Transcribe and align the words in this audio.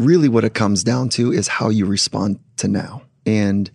really 0.00 0.28
what 0.28 0.44
it 0.44 0.54
comes 0.54 0.82
down 0.82 1.08
to 1.10 1.32
is 1.32 1.48
how 1.48 1.68
you 1.68 1.86
respond 1.86 2.40
to 2.56 2.68
now. 2.68 3.02
And 3.26 3.70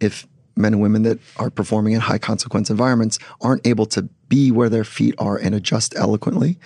if 0.00 0.26
men 0.56 0.74
and 0.74 0.82
women 0.82 1.02
that 1.02 1.18
are 1.36 1.50
performing 1.50 1.92
in 1.92 2.00
high 2.00 2.18
consequence 2.18 2.68
environments 2.68 3.18
aren't 3.40 3.66
able 3.66 3.86
to 3.86 4.02
be 4.28 4.50
where 4.50 4.68
their 4.68 4.84
feet 4.84 5.14
are 5.18 5.36
and 5.36 5.54
adjust 5.54 5.94
eloquently, 5.96 6.58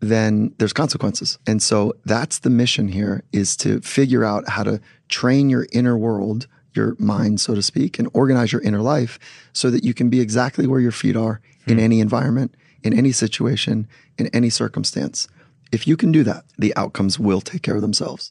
then 0.00 0.54
there's 0.58 0.72
consequences. 0.72 1.38
And 1.46 1.62
so 1.62 1.94
that's 2.04 2.40
the 2.40 2.50
mission 2.50 2.88
here 2.88 3.22
is 3.32 3.56
to 3.58 3.80
figure 3.80 4.24
out 4.24 4.48
how 4.48 4.64
to 4.64 4.80
train 5.08 5.48
your 5.48 5.66
inner 5.72 5.96
world, 5.96 6.46
your 6.74 6.96
mind, 6.98 7.40
so 7.40 7.54
to 7.54 7.62
speak, 7.62 7.98
and 7.98 8.08
organize 8.12 8.52
your 8.52 8.62
inner 8.62 8.82
life 8.82 9.18
so 9.52 9.70
that 9.70 9.84
you 9.84 9.94
can 9.94 10.10
be 10.10 10.20
exactly 10.20 10.66
where 10.66 10.80
your 10.80 10.92
feet 10.92 11.16
are 11.16 11.40
in 11.66 11.74
hmm. 11.74 11.84
any 11.84 12.00
environment, 12.00 12.54
in 12.82 12.92
any 12.92 13.12
situation, 13.12 13.86
in 14.18 14.26
any 14.28 14.50
circumstance. 14.50 15.28
If 15.72 15.86
you 15.86 15.96
can 15.96 16.12
do 16.12 16.22
that, 16.24 16.44
the 16.58 16.76
outcomes 16.76 17.18
will 17.18 17.40
take 17.40 17.62
care 17.62 17.74
of 17.74 17.80
themselves. 17.80 18.30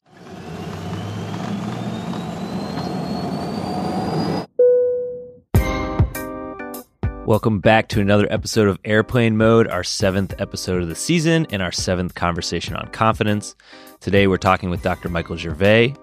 Welcome 7.25 7.59
back 7.59 7.87
to 7.89 7.99
another 7.99 8.27
episode 8.29 8.67
of 8.67 8.77
Airplane 8.85 9.37
Mode, 9.37 9.67
our 9.67 9.83
seventh 9.83 10.39
episode 10.39 10.83
of 10.83 10.89
the 10.89 10.93
season 10.93 11.47
and 11.49 11.63
our 11.63 11.71
seventh 11.71 12.13
conversation 12.13 12.75
on 12.75 12.87
confidence. 12.89 13.55
Today 14.01 14.27
we're 14.27 14.37
talking 14.37 14.69
with 14.69 14.83
Dr. 14.83 15.09
Michael 15.09 15.35
Gervais. 15.35 15.95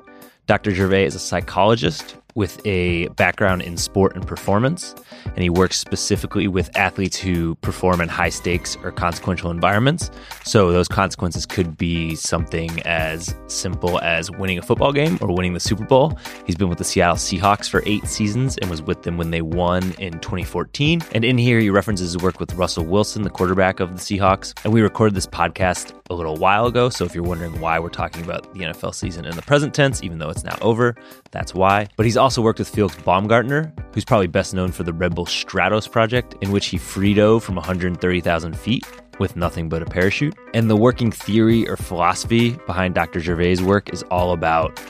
Dr. 0.48 0.74
Gervais 0.74 1.05
is 1.05 1.15
a 1.15 1.20
psychologist 1.20 2.16
with 2.34 2.64
a 2.66 3.09
background 3.09 3.62
in 3.62 3.77
sport 3.77 4.14
and 4.14 4.27
performance, 4.27 4.95
and 5.24 5.38
he 5.38 5.50
works 5.50 5.78
specifically 5.78 6.48
with 6.48 6.74
athletes 6.77 7.16
who 7.16 7.54
perform 7.56 8.01
in 8.01 8.09
high 8.09 8.28
stakes 8.28 8.77
or 8.82 8.92
consequential 8.92 9.51
environments. 9.51 10.10
So, 10.45 10.73
those 10.73 10.88
consequences 10.88 11.46
could 11.46 11.77
be 11.77 12.14
something 12.14 12.80
as 12.82 13.34
simple 13.46 14.01
as 14.01 14.30
winning 14.30 14.59
a 14.59 14.62
football 14.62 14.92
game 14.92 15.18
or 15.20 15.34
winning 15.34 15.54
the 15.54 15.60
Super 15.60 15.84
Bowl. 15.84 16.18
He's 16.46 16.56
been 16.56 16.68
with 16.68 16.78
the 16.78 16.84
Seattle 16.84 17.16
Seahawks 17.16 17.68
for 17.68 17.82
eight 17.87 18.06
seasons 18.06 18.56
and 18.59 18.71
was 18.71 18.82
with 18.82 19.02
them 19.02 19.16
when 19.16 19.30
they 19.30 19.43
won 19.43 19.95
in 19.99 20.18
2014. 20.21 21.02
And 21.12 21.24
in 21.24 21.38
here, 21.38 21.59
he 21.59 21.71
references 21.71 22.12
his 22.12 22.23
work 22.23 22.40
with 22.40 22.54
Russell 22.54 22.84
Wilson, 22.84 23.23
the 23.23 23.30
quarterback 23.30 23.80
of 23.80 23.90
the 23.90 24.01
Seahawks. 24.01 24.54
And 24.65 24.73
we 24.73 24.80
recorded 24.80 25.15
this 25.15 25.26
podcast 25.26 25.95
a 26.10 26.15
little 26.15 26.37
while 26.37 26.66
ago. 26.66 26.88
So, 26.88 27.04
if 27.04 27.15
you're 27.15 27.24
wondering 27.24 27.60
why 27.60 27.79
we're 27.79 27.88
talking 27.88 28.23
about 28.23 28.52
the 28.54 28.60
NFL 28.60 28.95
season 28.95 29.24
in 29.24 29.34
the 29.37 29.43
present 29.43 29.74
tense, 29.74 30.02
even 30.02 30.18
though 30.18 30.30
it's 30.30 30.45
now 30.45 30.56
over, 30.60 30.95
that's 31.30 31.54
why. 31.54 31.88
But 31.96 32.07
he's 32.07 32.16
also 32.16 32.43
worked 32.43 32.59
with 32.59 32.68
Felix 32.68 32.96
Baumgartner, 32.96 33.73
who's 33.93 34.04
probably 34.04 34.26
best 34.26 34.54
known 34.54 34.73
for 34.73 34.82
the 34.82 34.93
Red 34.93 35.15
Bull 35.15 35.26
Stratos 35.26 35.90
project, 35.90 36.34
in 36.40 36.51
which 36.52 36.66
he 36.66 36.79
free 36.79 37.15
dove 37.15 37.45
from 37.45 37.57
130,000 37.57 38.57
feet 38.57 38.87
with 39.18 39.37
nothing 39.37 39.68
but 39.68 39.82
a 39.82 39.87
parachute. 39.87 40.34
And 40.54 40.71
the 40.71 40.76
working 40.76 41.10
theory 41.10 41.68
or 41.68 41.76
philosophy 41.76 42.51
behind 42.66 42.95
Dr. 42.95 43.21
Gervais' 43.21 43.62
work 43.62 43.93
is 43.93 44.02
all 44.04 44.32
about 44.32 44.80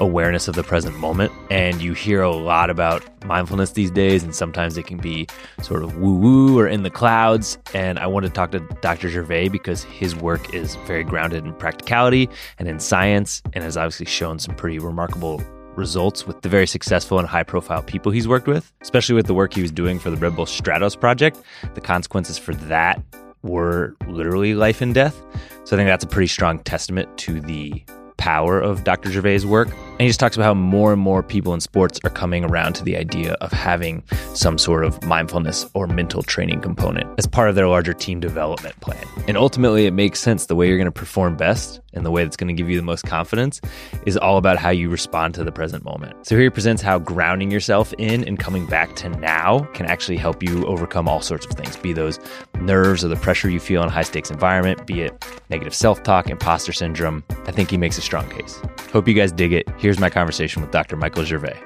awareness 0.00 0.46
of 0.46 0.54
the 0.54 0.62
present 0.62 0.96
moment. 0.98 1.32
And 1.50 1.80
you 1.80 1.94
hear 1.94 2.22
a 2.22 2.30
lot 2.30 2.70
about 2.70 3.02
mindfulness 3.24 3.72
these 3.72 3.90
days, 3.90 4.22
and 4.22 4.34
sometimes 4.34 4.76
it 4.76 4.86
can 4.86 4.98
be 4.98 5.26
sort 5.62 5.82
of 5.82 5.96
woo 5.96 6.16
woo 6.16 6.58
or 6.58 6.66
in 6.68 6.82
the 6.82 6.90
clouds. 6.90 7.58
And 7.74 7.98
I 7.98 8.06
want 8.06 8.26
to 8.26 8.30
talk 8.30 8.50
to 8.52 8.60
Dr. 8.80 9.08
Gervais 9.08 9.48
because 9.48 9.84
his 9.84 10.14
work 10.14 10.52
is 10.54 10.76
very 10.86 11.04
grounded 11.04 11.44
in 11.44 11.54
practicality 11.54 12.28
and 12.58 12.68
in 12.68 12.78
science 12.80 13.42
and 13.52 13.62
has 13.64 13.76
obviously 13.76 14.06
shown 14.06 14.38
some 14.38 14.54
pretty 14.54 14.78
remarkable 14.78 15.42
results 15.76 16.26
with 16.26 16.42
the 16.42 16.48
very 16.48 16.66
successful 16.66 17.18
and 17.18 17.28
high 17.28 17.42
profile 17.42 17.82
people 17.82 18.12
he's 18.12 18.28
worked 18.28 18.46
with, 18.46 18.72
especially 18.80 19.14
with 19.14 19.26
the 19.26 19.34
work 19.34 19.54
he 19.54 19.62
was 19.62 19.70
doing 19.70 19.98
for 19.98 20.10
the 20.10 20.16
Red 20.16 20.36
Bull 20.36 20.46
Stratos 20.46 20.98
project. 20.98 21.40
The 21.74 21.80
consequences 21.80 22.38
for 22.38 22.54
that 22.54 23.02
were 23.42 23.94
literally 24.08 24.54
life 24.54 24.80
and 24.80 24.94
death. 24.94 25.16
So 25.64 25.76
I 25.76 25.78
think 25.78 25.88
that's 25.88 26.04
a 26.04 26.08
pretty 26.08 26.28
strong 26.28 26.58
testament 26.60 27.16
to 27.18 27.40
the 27.40 27.82
power 28.16 28.60
of 28.60 28.84
Dr. 28.84 29.10
Gervais' 29.10 29.44
work. 29.44 29.68
And 29.96 30.02
he 30.02 30.08
just 30.08 30.20
talks 30.20 30.36
about 30.36 30.44
how 30.44 30.52
more 30.52 30.92
and 30.92 31.00
more 31.00 31.22
people 31.22 31.54
in 31.54 31.60
sports 31.60 31.98
are 32.04 32.10
coming 32.10 32.44
around 32.44 32.74
to 32.74 32.84
the 32.84 32.98
idea 32.98 33.32
of 33.40 33.50
having 33.50 34.02
some 34.34 34.58
sort 34.58 34.84
of 34.84 35.02
mindfulness 35.04 35.64
or 35.72 35.86
mental 35.86 36.22
training 36.22 36.60
component 36.60 37.08
as 37.18 37.26
part 37.26 37.48
of 37.48 37.54
their 37.54 37.66
larger 37.66 37.94
team 37.94 38.20
development 38.20 38.78
plan. 38.80 39.02
And 39.26 39.38
ultimately, 39.38 39.86
it 39.86 39.92
makes 39.92 40.20
sense 40.20 40.46
the 40.46 40.54
way 40.54 40.68
you're 40.68 40.76
going 40.76 40.84
to 40.84 40.92
perform 40.92 41.38
best 41.38 41.80
and 41.94 42.04
the 42.04 42.10
way 42.10 42.22
that's 42.22 42.36
going 42.36 42.54
to 42.54 42.54
give 42.54 42.68
you 42.68 42.76
the 42.76 42.84
most 42.84 43.06
confidence 43.06 43.62
is 44.04 44.18
all 44.18 44.36
about 44.36 44.58
how 44.58 44.68
you 44.68 44.90
respond 44.90 45.34
to 45.34 45.42
the 45.42 45.50
present 45.50 45.82
moment. 45.82 46.26
So 46.26 46.34
here 46.34 46.44
he 46.44 46.50
presents 46.50 46.82
how 46.82 46.98
grounding 46.98 47.50
yourself 47.50 47.94
in 47.96 48.22
and 48.24 48.38
coming 48.38 48.66
back 48.66 48.96
to 48.96 49.08
now 49.08 49.60
can 49.72 49.86
actually 49.86 50.18
help 50.18 50.42
you 50.42 50.66
overcome 50.66 51.08
all 51.08 51.22
sorts 51.22 51.46
of 51.46 51.52
things, 51.52 51.74
be 51.78 51.94
those 51.94 52.20
nerves 52.60 53.02
or 53.02 53.08
the 53.08 53.16
pressure 53.16 53.48
you 53.48 53.58
feel 53.58 53.82
in 53.82 53.88
a 53.88 53.90
high 53.90 54.02
stakes 54.02 54.30
environment, 54.30 54.86
be 54.86 55.00
it 55.00 55.24
negative 55.48 55.74
self 55.74 56.02
talk, 56.02 56.28
imposter 56.28 56.72
syndrome. 56.72 57.24
I 57.46 57.52
think 57.52 57.70
he 57.70 57.78
makes 57.78 57.96
a 57.96 58.02
strong 58.02 58.28
case. 58.28 58.60
Hope 58.92 59.08
you 59.08 59.14
guys 59.14 59.32
dig 59.32 59.52
it. 59.52 59.68
Here's 59.86 60.00
my 60.00 60.10
conversation 60.10 60.62
with 60.62 60.72
Dr. 60.72 60.96
Michael 60.96 61.22
Gervais. 61.22 61.62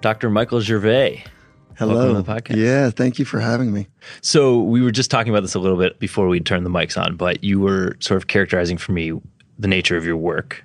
Dr. 0.00 0.30
Michael 0.30 0.60
Gervais. 0.60 1.24
Hello. 1.76 1.96
Welcome 1.96 2.14
to 2.14 2.22
the 2.22 2.40
podcast. 2.40 2.64
Yeah, 2.64 2.90
thank 2.90 3.18
you 3.18 3.24
for 3.24 3.40
having 3.40 3.72
me. 3.72 3.88
So, 4.20 4.60
we 4.60 4.80
were 4.80 4.92
just 4.92 5.10
talking 5.10 5.32
about 5.32 5.40
this 5.40 5.54
a 5.54 5.58
little 5.58 5.76
bit 5.76 5.98
before 5.98 6.28
we 6.28 6.38
turned 6.38 6.64
the 6.64 6.70
mics 6.70 6.96
on, 6.96 7.16
but 7.16 7.42
you 7.42 7.58
were 7.58 7.96
sort 7.98 8.16
of 8.16 8.28
characterizing 8.28 8.78
for 8.78 8.92
me 8.92 9.20
the 9.58 9.66
nature 9.66 9.96
of 9.96 10.04
your 10.04 10.16
work. 10.16 10.64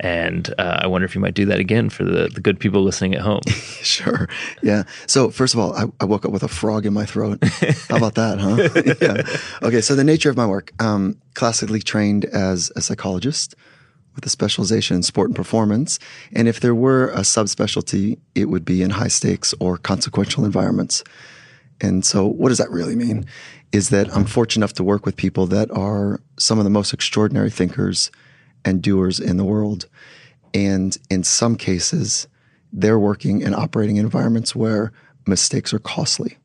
And 0.00 0.52
uh, 0.58 0.80
I 0.82 0.86
wonder 0.86 1.04
if 1.04 1.14
you 1.14 1.20
might 1.20 1.34
do 1.34 1.46
that 1.46 1.60
again 1.60 1.88
for 1.90 2.04
the, 2.04 2.28
the 2.28 2.40
good 2.40 2.58
people 2.58 2.82
listening 2.82 3.14
at 3.14 3.20
home. 3.20 3.42
sure. 3.46 4.28
Yeah. 4.62 4.84
So, 5.06 5.30
first 5.30 5.54
of 5.54 5.60
all, 5.60 5.74
I, 5.74 5.84
I, 6.00 6.04
woke 6.04 6.24
up 6.24 6.32
with 6.32 6.42
a 6.42 6.48
frog 6.48 6.86
in 6.86 6.92
my 6.92 7.06
throat. 7.06 7.42
How 7.88 7.96
about 7.96 8.14
that, 8.14 8.38
huh? 8.38 8.96
yeah. 9.62 9.66
Okay. 9.66 9.80
So, 9.80 9.94
the 9.94 10.04
nature 10.04 10.30
of 10.30 10.36
my 10.36 10.46
work 10.46 10.72
um, 10.82 11.16
classically 11.34 11.80
trained 11.80 12.24
as 12.26 12.70
a 12.76 12.82
psychologist 12.82 13.54
with 14.14 14.26
a 14.26 14.28
specialization 14.28 14.96
in 14.96 15.02
sport 15.02 15.28
and 15.28 15.36
performance. 15.36 15.98
And 16.32 16.48
if 16.48 16.60
there 16.60 16.74
were 16.74 17.08
a 17.10 17.20
subspecialty, 17.20 18.18
it 18.34 18.46
would 18.46 18.64
be 18.64 18.82
in 18.82 18.90
high 18.90 19.08
stakes 19.08 19.54
or 19.58 19.78
consequential 19.78 20.44
environments. 20.44 21.02
And 21.80 22.04
so, 22.04 22.26
what 22.26 22.50
does 22.50 22.58
that 22.58 22.70
really 22.70 22.96
mean? 22.96 23.26
Is 23.72 23.88
that 23.88 24.14
I'm 24.14 24.26
fortunate 24.26 24.60
enough 24.60 24.74
to 24.74 24.84
work 24.84 25.06
with 25.06 25.16
people 25.16 25.46
that 25.46 25.70
are 25.70 26.20
some 26.38 26.58
of 26.58 26.64
the 26.64 26.70
most 26.70 26.92
extraordinary 26.92 27.50
thinkers 27.50 28.10
and 28.64 28.82
doers 28.82 29.20
in 29.20 29.36
the 29.36 29.44
world. 29.44 29.86
And 30.54 30.96
in 31.10 31.24
some 31.24 31.56
cases, 31.56 32.28
they're 32.72 32.98
working 32.98 33.42
in 33.42 33.54
operating 33.54 33.96
environments 33.96 34.54
where 34.54 34.92
mistakes 35.26 35.72
are 35.72 35.78
costly. 35.78 36.38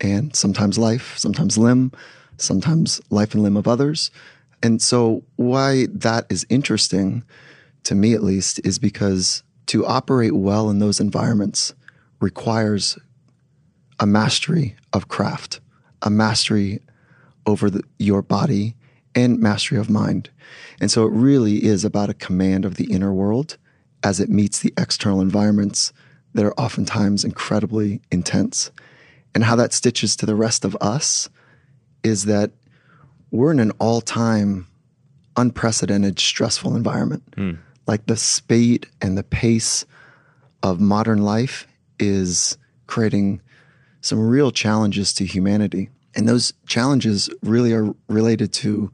And 0.00 0.34
sometimes 0.34 0.78
life, 0.78 1.16
sometimes 1.16 1.56
limb, 1.56 1.92
sometimes 2.36 3.00
life 3.10 3.34
and 3.34 3.42
limb 3.42 3.56
of 3.56 3.68
others. 3.68 4.10
And 4.62 4.80
so, 4.80 5.24
why 5.36 5.86
that 5.90 6.26
is 6.30 6.46
interesting 6.48 7.24
to 7.84 7.94
me, 7.94 8.14
at 8.14 8.22
least, 8.22 8.60
is 8.64 8.78
because 8.78 9.42
to 9.66 9.86
operate 9.86 10.34
well 10.34 10.70
in 10.70 10.78
those 10.78 11.00
environments 11.00 11.74
requires 12.20 12.98
a 14.00 14.06
mastery 14.06 14.74
of 14.92 15.08
craft, 15.08 15.60
a 16.02 16.10
mastery 16.10 16.80
over 17.46 17.70
the, 17.70 17.82
your 17.98 18.22
body, 18.22 18.74
and 19.14 19.38
mastery 19.38 19.78
of 19.78 19.90
mind. 19.90 20.30
And 20.80 20.90
so, 20.90 21.06
it 21.06 21.12
really 21.12 21.64
is 21.64 21.84
about 21.84 22.10
a 22.10 22.14
command 22.14 22.64
of 22.64 22.76
the 22.76 22.92
inner 22.92 23.12
world 23.12 23.56
as 24.02 24.20
it 24.20 24.28
meets 24.28 24.60
the 24.60 24.72
external 24.76 25.20
environments 25.20 25.92
that 26.34 26.44
are 26.44 26.54
oftentimes 26.54 27.24
incredibly 27.24 28.00
intense. 28.10 28.70
And 29.34 29.44
how 29.44 29.56
that 29.56 29.72
stitches 29.72 30.14
to 30.16 30.26
the 30.26 30.34
rest 30.34 30.64
of 30.64 30.76
us 30.80 31.28
is 32.02 32.26
that 32.26 32.50
we're 33.30 33.50
in 33.50 33.60
an 33.60 33.72
all 33.80 34.00
time 34.00 34.66
unprecedented, 35.36 36.18
stressful 36.18 36.76
environment. 36.76 37.28
Mm. 37.32 37.58
Like 37.86 38.06
the 38.06 38.16
speed 38.16 38.86
and 39.00 39.18
the 39.18 39.24
pace 39.24 39.84
of 40.62 40.80
modern 40.80 41.22
life 41.22 41.66
is 41.98 42.56
creating 42.86 43.40
some 44.00 44.20
real 44.20 44.50
challenges 44.50 45.12
to 45.14 45.24
humanity. 45.24 45.90
And 46.14 46.28
those 46.28 46.52
challenges 46.66 47.28
really 47.42 47.72
are 47.72 47.94
related 48.08 48.52
to 48.54 48.92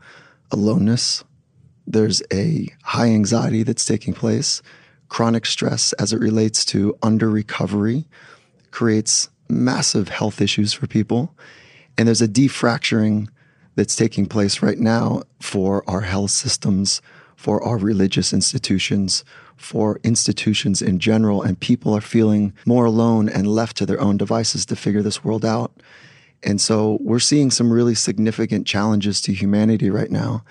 aloneness. 0.50 1.24
There's 1.86 2.22
a 2.33 2.68
high 2.83 3.09
anxiety 3.09 3.62
that's 3.62 3.84
taking 3.84 4.15
place. 4.15 4.62
Chronic 5.09 5.44
stress, 5.44 5.92
as 5.94 6.12
it 6.12 6.21
relates 6.21 6.65
to 6.66 6.97
under 7.03 7.28
recovery, 7.28 8.06
creates 8.71 9.28
massive 9.48 10.09
health 10.09 10.41
issues 10.41 10.72
for 10.72 10.86
people. 10.86 11.34
And 11.98 12.06
there's 12.06 12.22
a 12.22 12.28
defracturing 12.28 13.28
that's 13.74 13.97
taking 13.97 14.27
place 14.27 14.62
right 14.62 14.78
now 14.78 15.22
for 15.41 15.83
our 15.89 16.03
health 16.03 16.30
systems, 16.30 17.03
for 17.36 17.62
our 17.62 17.77
religious 17.77 18.33
institutions, 18.33 19.24
for 19.56 20.00
institutions 20.04 20.80
in 20.80 20.98
general. 20.98 21.42
And 21.42 21.59
people 21.59 21.94
are 21.94 22.00
feeling 22.00 22.53
more 22.66 22.84
alone 22.84 23.28
and 23.28 23.47
left 23.47 23.77
to 23.78 23.86
their 23.86 24.00
own 24.00 24.16
devices 24.16 24.65
to 24.66 24.77
figure 24.77 25.03
this 25.03 25.24
world 25.24 25.44
out. 25.44 25.72
And 26.42 26.60
so 26.60 26.98
we're 27.03 27.19
seeing 27.19 27.51
some 27.51 27.72
really 27.72 27.95
significant 27.95 28.66
challenges 28.66 29.21
to 29.22 29.33
humanity 29.33 29.91
right 29.91 30.10
now. 30.10 30.45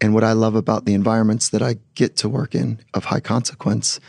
And 0.00 0.14
what 0.14 0.24
I 0.24 0.32
love 0.32 0.54
about 0.54 0.86
the 0.86 0.94
environments 0.94 1.50
that 1.50 1.62
I 1.62 1.76
get 1.94 2.16
to 2.16 2.28
work 2.28 2.54
in 2.54 2.80
of 2.94 3.04
high 3.06 3.20
consequence 3.20 4.00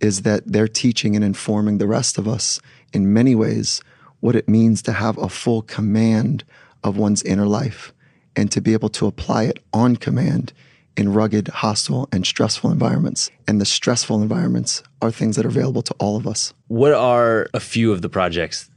is 0.00 0.22
that 0.22 0.42
they're 0.46 0.68
teaching 0.68 1.16
and 1.16 1.24
informing 1.24 1.78
the 1.78 1.86
rest 1.86 2.18
of 2.18 2.28
us 2.28 2.60
in 2.92 3.12
many 3.12 3.34
ways 3.34 3.82
what 4.20 4.36
it 4.36 4.48
means 4.48 4.80
to 4.82 4.92
have 4.92 5.18
a 5.18 5.28
full 5.28 5.62
command 5.62 6.44
of 6.82 6.96
one's 6.96 7.22
inner 7.22 7.46
life 7.46 7.92
and 8.36 8.50
to 8.52 8.60
be 8.60 8.72
able 8.72 8.88
to 8.88 9.06
apply 9.06 9.44
it 9.44 9.58
on 9.72 9.96
command 9.96 10.52
in 10.96 11.12
rugged, 11.12 11.48
hostile, 11.48 12.08
and 12.12 12.24
stressful 12.24 12.70
environments. 12.70 13.30
And 13.48 13.60
the 13.60 13.64
stressful 13.64 14.22
environments 14.22 14.82
are 15.02 15.10
things 15.10 15.36
that 15.36 15.44
are 15.44 15.48
available 15.48 15.82
to 15.82 15.94
all 15.98 16.16
of 16.16 16.26
us. 16.26 16.54
What 16.68 16.92
are 16.92 17.48
a 17.52 17.60
few 17.60 17.92
of 17.92 18.02
the 18.02 18.08
projects 18.08 18.70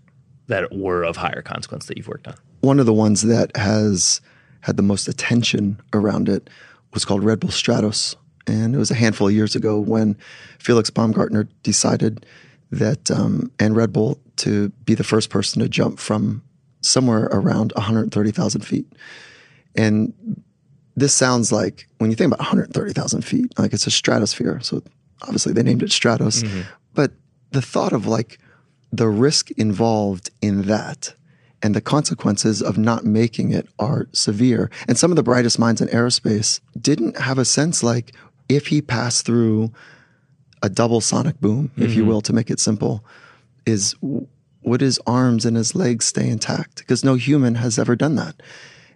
that 0.47 0.73
were 0.73 1.03
of 1.03 1.17
higher 1.17 1.41
consequence 1.41 1.85
that 1.85 1.97
you've 1.97 2.07
worked 2.07 2.27
on? 2.27 2.35
One 2.61 2.79
of 2.79 2.85
the 2.85 2.93
ones 2.93 3.21
that 3.23 3.55
has 3.55 4.21
had 4.61 4.77
the 4.77 4.83
most 4.83 5.07
attention 5.07 5.79
around 5.93 6.27
it 6.29 6.49
was 6.93 7.05
called 7.05 7.23
Red 7.23 7.39
Bull 7.39 7.49
Stratos. 7.49 8.15
And 8.47 8.73
it 8.73 8.77
was 8.77 8.91
a 8.91 8.95
handful 8.95 9.27
of 9.27 9.33
years 9.33 9.55
ago 9.55 9.79
when 9.79 10.17
Felix 10.57 10.89
Baumgartner 10.89 11.49
decided 11.63 12.25
that, 12.71 13.11
um, 13.11 13.51
and 13.59 13.75
Red 13.75 13.93
Bull, 13.93 14.19
to 14.37 14.69
be 14.85 14.93
the 14.93 15.03
first 15.03 15.29
person 15.29 15.61
to 15.61 15.69
jump 15.69 15.99
from 15.99 16.43
somewhere 16.81 17.25
around 17.31 17.73
130,000 17.75 18.61
feet. 18.61 18.85
And 19.75 20.13
this 20.95 21.13
sounds 21.13 21.51
like 21.51 21.87
when 21.97 22.09
you 22.09 22.15
think 22.15 22.27
about 22.27 22.39
130,000 22.39 23.21
feet, 23.21 23.57
like 23.59 23.73
it's 23.73 23.87
a 23.87 23.91
stratosphere. 23.91 24.59
So 24.61 24.81
obviously 25.23 25.53
they 25.53 25.63
named 25.63 25.83
it 25.83 25.89
Stratos. 25.89 26.43
Mm-hmm. 26.43 26.61
But 26.93 27.11
the 27.51 27.61
thought 27.61 27.93
of 27.93 28.07
like 28.07 28.39
the 28.91 29.09
risk 29.09 29.51
involved 29.51 30.29
in 30.41 30.63
that 30.63 31.13
and 31.61 31.75
the 31.75 31.81
consequences 31.81 32.61
of 32.61 32.77
not 32.77 33.03
making 33.03 33.51
it 33.51 33.67
are 33.79 34.07
severe. 34.11 34.69
And 34.87 34.97
some 34.97 35.11
of 35.11 35.15
the 35.15 35.23
brightest 35.23 35.57
minds 35.57 35.81
in 35.81 35.87
aerospace 35.89 36.59
didn't 36.79 37.17
have 37.17 37.37
a 37.37 37.45
sense 37.45 37.83
like 37.83 38.13
if 38.47 38.67
he 38.67 38.81
passed 38.81 39.25
through 39.25 39.71
a 40.61 40.69
double 40.69 41.01
sonic 41.01 41.39
boom, 41.39 41.71
if 41.75 41.89
mm-hmm. 41.89 41.97
you 41.99 42.05
will, 42.05 42.21
to 42.21 42.33
make 42.33 42.49
it 42.49 42.59
simple, 42.59 43.03
is 43.65 43.95
would 44.63 44.81
his 44.81 44.99
arms 45.07 45.45
and 45.45 45.55
his 45.55 45.75
legs 45.75 46.05
stay 46.05 46.27
intact? 46.27 46.77
Because 46.77 47.03
no 47.03 47.15
human 47.15 47.55
has 47.55 47.79
ever 47.79 47.95
done 47.95 48.15
that. 48.15 48.41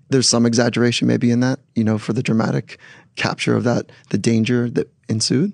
There's 0.10 0.28
some 0.28 0.46
exaggeration 0.46 1.08
maybe 1.08 1.32
in 1.32 1.40
that, 1.40 1.60
you 1.76 1.84
know, 1.84 1.98
for 1.98 2.14
the 2.14 2.24
dramatic 2.24 2.78
capture 3.16 3.56
of 3.56 3.64
that, 3.64 3.92
the 4.10 4.18
danger 4.18 4.70
that 4.72 4.92
ensued. 5.08 5.54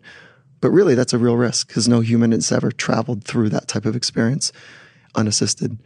But 0.59 0.71
really, 0.71 0.95
that's 0.95 1.13
a 1.13 1.17
real 1.17 1.37
risk 1.37 1.67
because 1.67 1.87
no 1.87 1.99
human 1.99 2.31
has 2.31 2.51
ever 2.51 2.71
traveled 2.71 3.23
through 3.23 3.49
that 3.49 3.67
type 3.67 3.85
of 3.85 3.95
experience 3.95 4.51
unassisted. 5.15 5.77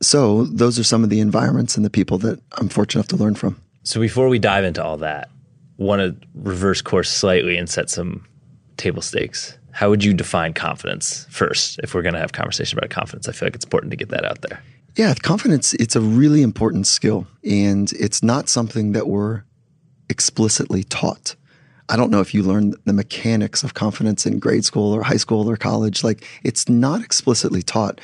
So, 0.00 0.44
those 0.44 0.78
are 0.78 0.84
some 0.84 1.04
of 1.04 1.10
the 1.10 1.20
environments 1.20 1.76
and 1.76 1.84
the 1.84 1.90
people 1.90 2.18
that 2.18 2.40
I'm 2.52 2.68
fortunate 2.68 3.00
enough 3.00 3.18
to 3.18 3.24
learn 3.24 3.34
from. 3.34 3.60
So, 3.82 4.00
before 4.00 4.28
we 4.28 4.38
dive 4.38 4.64
into 4.64 4.82
all 4.84 4.98
that, 4.98 5.30
want 5.78 6.00
to 6.00 6.26
reverse 6.34 6.82
course 6.82 7.10
slightly 7.10 7.56
and 7.56 7.68
set 7.68 7.90
some 7.90 8.26
table 8.76 9.02
stakes. 9.02 9.56
How 9.72 9.90
would 9.90 10.02
you 10.02 10.14
define 10.14 10.54
confidence 10.54 11.26
first 11.30 11.78
if 11.82 11.94
we're 11.94 12.02
going 12.02 12.14
to 12.14 12.20
have 12.20 12.32
conversation 12.32 12.78
about 12.78 12.90
confidence? 12.90 13.28
I 13.28 13.32
feel 13.32 13.46
like 13.46 13.54
it's 13.54 13.64
important 13.64 13.90
to 13.90 13.96
get 13.96 14.08
that 14.08 14.24
out 14.24 14.42
there. 14.42 14.62
Yeah, 14.96 15.12
confidence, 15.14 15.74
it's 15.74 15.94
a 15.94 16.00
really 16.00 16.42
important 16.42 16.86
skill 16.86 17.26
and 17.44 17.92
it's 17.92 18.22
not 18.22 18.48
something 18.48 18.92
that 18.92 19.06
we're 19.06 19.44
explicitly 20.08 20.84
taught. 20.84 21.36
I 21.88 21.96
don't 21.96 22.10
know 22.10 22.20
if 22.20 22.34
you 22.34 22.42
learned 22.42 22.76
the 22.84 22.92
mechanics 22.92 23.62
of 23.62 23.74
confidence 23.74 24.26
in 24.26 24.38
grade 24.38 24.64
school 24.64 24.92
or 24.92 25.02
high 25.02 25.16
school 25.16 25.48
or 25.48 25.56
college. 25.56 26.02
Like 26.02 26.26
it's 26.42 26.68
not 26.68 27.02
explicitly 27.02 27.62
taught. 27.62 28.00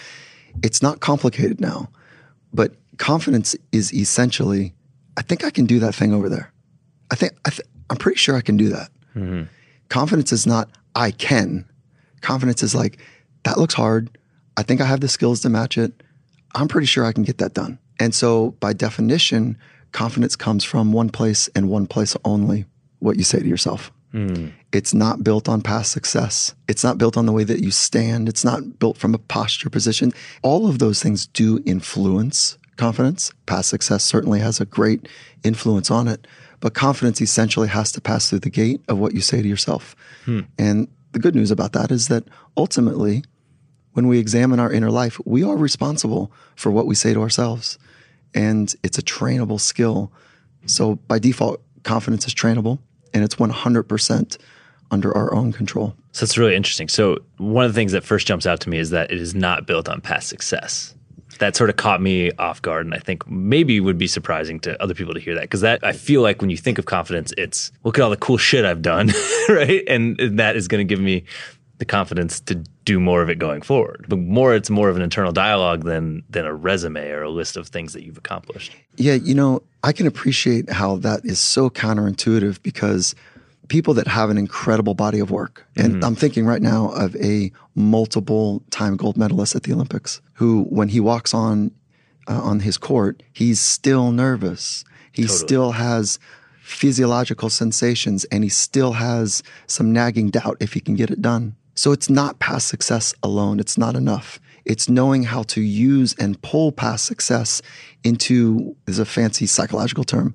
It's 0.62 0.82
not 0.82 1.00
complicated 1.00 1.60
now, 1.60 1.88
but 2.52 2.74
confidence 2.98 3.56
is 3.72 3.92
essentially, 3.92 4.74
I 5.16 5.22
think 5.22 5.44
I 5.44 5.50
can 5.50 5.66
do 5.66 5.78
that 5.80 5.94
thing 5.94 6.12
over 6.12 6.28
there. 6.28 6.52
I 7.10 7.14
think, 7.14 7.32
I 7.44 7.50
th- 7.50 7.66
I'm 7.90 7.96
pretty 7.96 8.18
sure 8.18 8.36
I 8.36 8.40
can 8.40 8.56
do 8.56 8.68
that. 8.68 8.90
Mm-hmm. 9.16 9.42
Confidence 9.88 10.32
is 10.32 10.46
not, 10.46 10.68
I 10.94 11.10
can. 11.10 11.64
Confidence 12.20 12.62
is 12.62 12.74
like, 12.74 12.98
that 13.44 13.58
looks 13.58 13.74
hard. 13.74 14.16
I 14.56 14.62
think 14.62 14.80
I 14.80 14.84
have 14.84 15.00
the 15.00 15.08
skills 15.08 15.40
to 15.40 15.48
match 15.48 15.76
it. 15.76 16.02
I'm 16.54 16.68
pretty 16.68 16.86
sure 16.86 17.04
I 17.04 17.12
can 17.12 17.24
get 17.24 17.38
that 17.38 17.54
done. 17.54 17.78
And 17.98 18.14
so, 18.14 18.52
by 18.60 18.72
definition, 18.72 19.56
confidence 19.92 20.36
comes 20.36 20.64
from 20.64 20.92
one 20.92 21.08
place 21.08 21.48
and 21.54 21.68
one 21.68 21.86
place 21.86 22.16
only 22.24 22.66
what 23.02 23.16
you 23.16 23.24
say 23.24 23.40
to 23.40 23.46
yourself. 23.46 23.90
Mm. 24.14 24.52
It's 24.72 24.94
not 24.94 25.24
built 25.24 25.48
on 25.48 25.62
past 25.62 25.92
success. 25.92 26.54
It's 26.68 26.84
not 26.84 26.98
built 26.98 27.16
on 27.16 27.26
the 27.26 27.32
way 27.32 27.44
that 27.44 27.60
you 27.60 27.70
stand. 27.70 28.28
It's 28.28 28.44
not 28.44 28.78
built 28.78 28.98
from 28.98 29.14
a 29.14 29.18
posture 29.18 29.70
position. 29.70 30.12
All 30.42 30.68
of 30.68 30.78
those 30.78 31.02
things 31.02 31.26
do 31.26 31.62
influence 31.64 32.58
confidence. 32.76 33.32
Past 33.46 33.68
success 33.68 34.02
certainly 34.02 34.40
has 34.40 34.60
a 34.60 34.64
great 34.64 35.08
influence 35.44 35.90
on 35.90 36.08
it. 36.08 36.26
But 36.60 36.74
confidence 36.74 37.20
essentially 37.20 37.68
has 37.68 37.92
to 37.92 38.00
pass 38.00 38.28
through 38.28 38.40
the 38.40 38.50
gate 38.50 38.80
of 38.88 38.98
what 38.98 39.14
you 39.14 39.20
say 39.20 39.42
to 39.42 39.48
yourself. 39.48 39.96
Hmm. 40.24 40.40
And 40.58 40.88
the 41.12 41.18
good 41.18 41.34
news 41.34 41.50
about 41.50 41.72
that 41.72 41.90
is 41.90 42.08
that 42.08 42.24
ultimately, 42.56 43.24
when 43.92 44.08
we 44.08 44.18
examine 44.18 44.60
our 44.60 44.72
inner 44.72 44.90
life, 44.90 45.20
we 45.24 45.42
are 45.42 45.56
responsible 45.56 46.32
for 46.56 46.70
what 46.70 46.86
we 46.86 46.94
say 46.94 47.12
to 47.12 47.20
ourselves. 47.20 47.78
And 48.34 48.74
it's 48.82 48.98
a 48.98 49.02
trainable 49.02 49.60
skill. 49.60 50.12
So 50.66 50.94
by 50.94 51.18
default, 51.18 51.60
confidence 51.82 52.26
is 52.26 52.34
trainable 52.34 52.78
and 53.14 53.24
it's 53.24 53.36
100% 53.36 54.38
under 54.90 55.16
our 55.16 55.32
own 55.34 55.52
control. 55.52 55.94
So 56.12 56.24
it's 56.24 56.36
really 56.36 56.54
interesting. 56.54 56.88
So 56.88 57.18
one 57.38 57.64
of 57.64 57.72
the 57.72 57.74
things 57.74 57.92
that 57.92 58.04
first 58.04 58.26
jumps 58.26 58.46
out 58.46 58.60
to 58.60 58.68
me 58.68 58.78
is 58.78 58.90
that 58.90 59.10
it 59.10 59.20
is 59.20 59.34
not 59.34 59.66
built 59.66 59.88
on 59.88 60.00
past 60.00 60.28
success 60.28 60.94
that 61.42 61.56
sort 61.56 61.68
of 61.68 61.76
caught 61.76 62.00
me 62.00 62.30
off 62.32 62.62
guard 62.62 62.86
and 62.86 62.94
i 62.94 62.98
think 62.98 63.28
maybe 63.28 63.80
would 63.80 63.98
be 63.98 64.06
surprising 64.06 64.60
to 64.60 64.80
other 64.80 64.94
people 64.94 65.12
to 65.12 65.18
hear 65.18 65.34
that 65.34 65.42
because 65.42 65.60
that 65.60 65.82
i 65.82 65.92
feel 65.92 66.22
like 66.22 66.40
when 66.40 66.50
you 66.50 66.56
think 66.56 66.78
of 66.78 66.84
confidence 66.84 67.32
it's 67.36 67.72
look 67.82 67.98
at 67.98 68.02
all 68.02 68.10
the 68.10 68.16
cool 68.16 68.36
shit 68.36 68.64
i've 68.64 68.82
done 68.82 69.10
right 69.48 69.82
and 69.88 70.16
that 70.38 70.54
is 70.54 70.68
going 70.68 70.86
to 70.86 70.88
give 70.88 71.02
me 71.02 71.24
the 71.82 71.86
confidence 71.86 72.38
to 72.38 72.54
do 72.84 73.00
more 73.00 73.22
of 73.22 73.28
it 73.28 73.40
going 73.40 73.60
forward 73.60 74.06
but 74.08 74.18
more 74.18 74.54
it's 74.54 74.70
more 74.70 74.88
of 74.88 74.94
an 74.94 75.02
internal 75.02 75.32
dialogue 75.32 75.82
than 75.84 76.22
than 76.30 76.46
a 76.46 76.54
resume 76.54 77.10
or 77.10 77.22
a 77.22 77.30
list 77.30 77.56
of 77.56 77.66
things 77.66 77.92
that 77.92 78.04
you've 78.04 78.18
accomplished 78.18 78.72
yeah 78.96 79.14
you 79.14 79.34
know 79.34 79.60
i 79.82 79.90
can 79.92 80.06
appreciate 80.06 80.70
how 80.70 80.96
that 80.96 81.24
is 81.24 81.40
so 81.40 81.68
counterintuitive 81.68 82.62
because 82.62 83.16
people 83.72 83.94
that 83.94 84.06
have 84.06 84.28
an 84.28 84.36
incredible 84.36 84.92
body 84.92 85.18
of 85.18 85.30
work. 85.30 85.66
And 85.76 85.94
mm-hmm. 85.94 86.04
I'm 86.04 86.14
thinking 86.14 86.44
right 86.44 86.60
now 86.60 86.90
of 86.90 87.16
a 87.16 87.50
multiple 87.74 88.62
time 88.70 88.98
gold 88.98 89.16
medalist 89.16 89.56
at 89.56 89.62
the 89.62 89.72
Olympics 89.72 90.20
who, 90.34 90.64
when 90.64 90.88
he 90.88 91.00
walks 91.00 91.32
on 91.32 91.70
uh, 92.28 92.40
on 92.42 92.60
his 92.60 92.76
court, 92.76 93.22
he's 93.32 93.60
still 93.60 94.12
nervous. 94.12 94.84
He 95.12 95.22
totally. 95.22 95.38
still 95.38 95.70
has 95.72 96.18
physiological 96.60 97.48
sensations 97.48 98.24
and 98.26 98.44
he 98.44 98.50
still 98.50 98.92
has 98.92 99.42
some 99.66 99.90
nagging 99.90 100.28
doubt 100.28 100.58
if 100.60 100.74
he 100.74 100.80
can 100.80 100.94
get 100.94 101.10
it 101.10 101.22
done. 101.22 101.56
So 101.74 101.92
it's 101.92 102.10
not 102.10 102.38
past 102.38 102.68
success 102.68 103.14
alone. 103.22 103.60
It's 103.60 103.78
not 103.78 103.96
enough. 103.96 104.40
It's 104.64 104.88
knowing 104.88 105.24
how 105.24 105.42
to 105.44 105.60
use 105.60 106.14
and 106.18 106.40
pull 106.42 106.72
past 106.72 107.04
success 107.04 107.62
into, 108.04 108.76
is 108.86 108.98
a 108.98 109.04
fancy 109.04 109.46
psychological 109.46 110.04
term, 110.04 110.34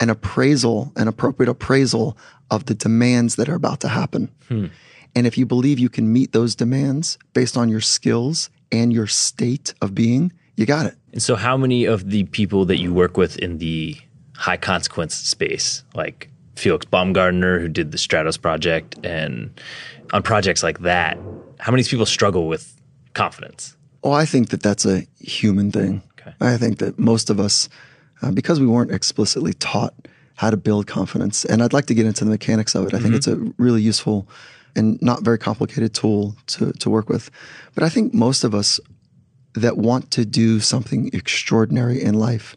an 0.00 0.10
appraisal, 0.10 0.92
an 0.96 1.08
appropriate 1.08 1.50
appraisal 1.50 2.16
of 2.50 2.66
the 2.66 2.74
demands 2.74 3.36
that 3.36 3.48
are 3.48 3.54
about 3.54 3.80
to 3.80 3.88
happen. 3.88 4.30
Hmm. 4.48 4.66
And 5.14 5.26
if 5.26 5.38
you 5.38 5.46
believe 5.46 5.78
you 5.78 5.88
can 5.88 6.12
meet 6.12 6.32
those 6.32 6.54
demands 6.54 7.18
based 7.32 7.56
on 7.56 7.68
your 7.68 7.80
skills 7.80 8.50
and 8.70 8.92
your 8.92 9.06
state 9.06 9.74
of 9.80 9.94
being, 9.94 10.32
you 10.56 10.66
got 10.66 10.86
it. 10.86 10.96
And 11.12 11.22
so, 11.22 11.36
how 11.36 11.56
many 11.56 11.84
of 11.86 12.10
the 12.10 12.24
people 12.24 12.66
that 12.66 12.78
you 12.78 12.92
work 12.92 13.16
with 13.16 13.38
in 13.38 13.58
the 13.58 13.96
high 14.34 14.56
consequence 14.58 15.14
space, 15.14 15.84
like 15.94 16.30
Felix 16.56 16.84
Baumgartner, 16.86 17.60
who 17.60 17.68
did 17.68 17.92
the 17.92 17.98
Stratos 17.98 18.40
project, 18.40 18.96
and 19.04 19.58
on 20.12 20.22
projects 20.22 20.62
like 20.62 20.80
that, 20.80 21.18
how 21.58 21.70
many 21.70 21.84
people 21.84 22.06
struggle 22.06 22.48
with 22.48 22.80
confidence? 23.14 23.76
Oh, 24.02 24.12
I 24.12 24.24
think 24.24 24.50
that 24.50 24.62
that's 24.62 24.84
a 24.86 25.06
human 25.20 25.70
thing. 25.70 26.02
Okay. 26.20 26.34
I 26.40 26.56
think 26.56 26.78
that 26.78 26.98
most 26.98 27.30
of 27.30 27.38
us, 27.38 27.68
uh, 28.22 28.30
because 28.30 28.60
we 28.60 28.66
weren't 28.66 28.90
explicitly 28.90 29.52
taught 29.54 29.94
how 30.36 30.50
to 30.50 30.56
build 30.56 30.86
confidence. 30.86 31.44
And 31.44 31.62
I'd 31.62 31.72
like 31.72 31.86
to 31.86 31.94
get 31.94 32.06
into 32.06 32.24
the 32.24 32.30
mechanics 32.30 32.74
of 32.74 32.86
it. 32.86 32.94
I 32.94 32.98
mm-hmm. 32.98 33.04
think 33.04 33.14
it's 33.16 33.26
a 33.26 33.36
really 33.58 33.82
useful 33.82 34.28
and 34.74 35.00
not 35.00 35.22
very 35.22 35.38
complicated 35.38 35.94
tool 35.94 36.36
to, 36.48 36.72
to 36.72 36.90
work 36.90 37.08
with. 37.08 37.30
But 37.74 37.82
I 37.82 37.88
think 37.88 38.12
most 38.12 38.44
of 38.44 38.54
us 38.54 38.78
that 39.54 39.78
want 39.78 40.10
to 40.10 40.26
do 40.26 40.60
something 40.60 41.08
extraordinary 41.14 42.02
in 42.02 42.14
life 42.14 42.54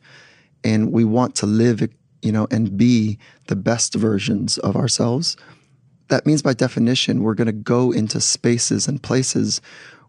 and 0.63 0.91
we 0.91 1.05
want 1.05 1.35
to 1.35 1.45
live, 1.45 1.87
you 2.21 2.31
know, 2.31 2.47
and 2.51 2.77
be 2.77 3.17
the 3.47 3.55
best 3.55 3.95
versions 3.95 4.57
of 4.59 4.75
ourselves, 4.75 5.37
that 6.09 6.25
means 6.25 6.41
by 6.41 6.53
definition, 6.53 7.21
we're 7.21 7.35
going 7.35 7.47
to 7.47 7.53
go 7.53 7.91
into 7.91 8.19
spaces 8.19 8.87
and 8.87 9.01
places 9.01 9.61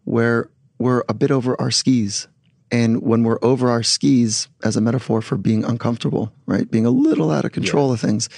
where 0.04 0.48
we're 0.78 1.04
a 1.08 1.14
bit 1.14 1.30
over 1.30 1.60
our 1.60 1.70
skis 1.70 2.26
and 2.70 3.02
when 3.02 3.24
we're 3.24 3.38
over 3.42 3.68
our 3.70 3.82
skis, 3.82 4.48
as 4.62 4.76
a 4.76 4.80
metaphor 4.80 5.20
for 5.20 5.36
being 5.36 5.64
uncomfortable, 5.64 6.32
right? 6.46 6.70
Being 6.70 6.86
a 6.86 6.90
little 6.90 7.30
out 7.30 7.44
of 7.44 7.52
control 7.52 7.88
yeah. 7.88 7.94
of 7.94 8.00
things, 8.00 8.28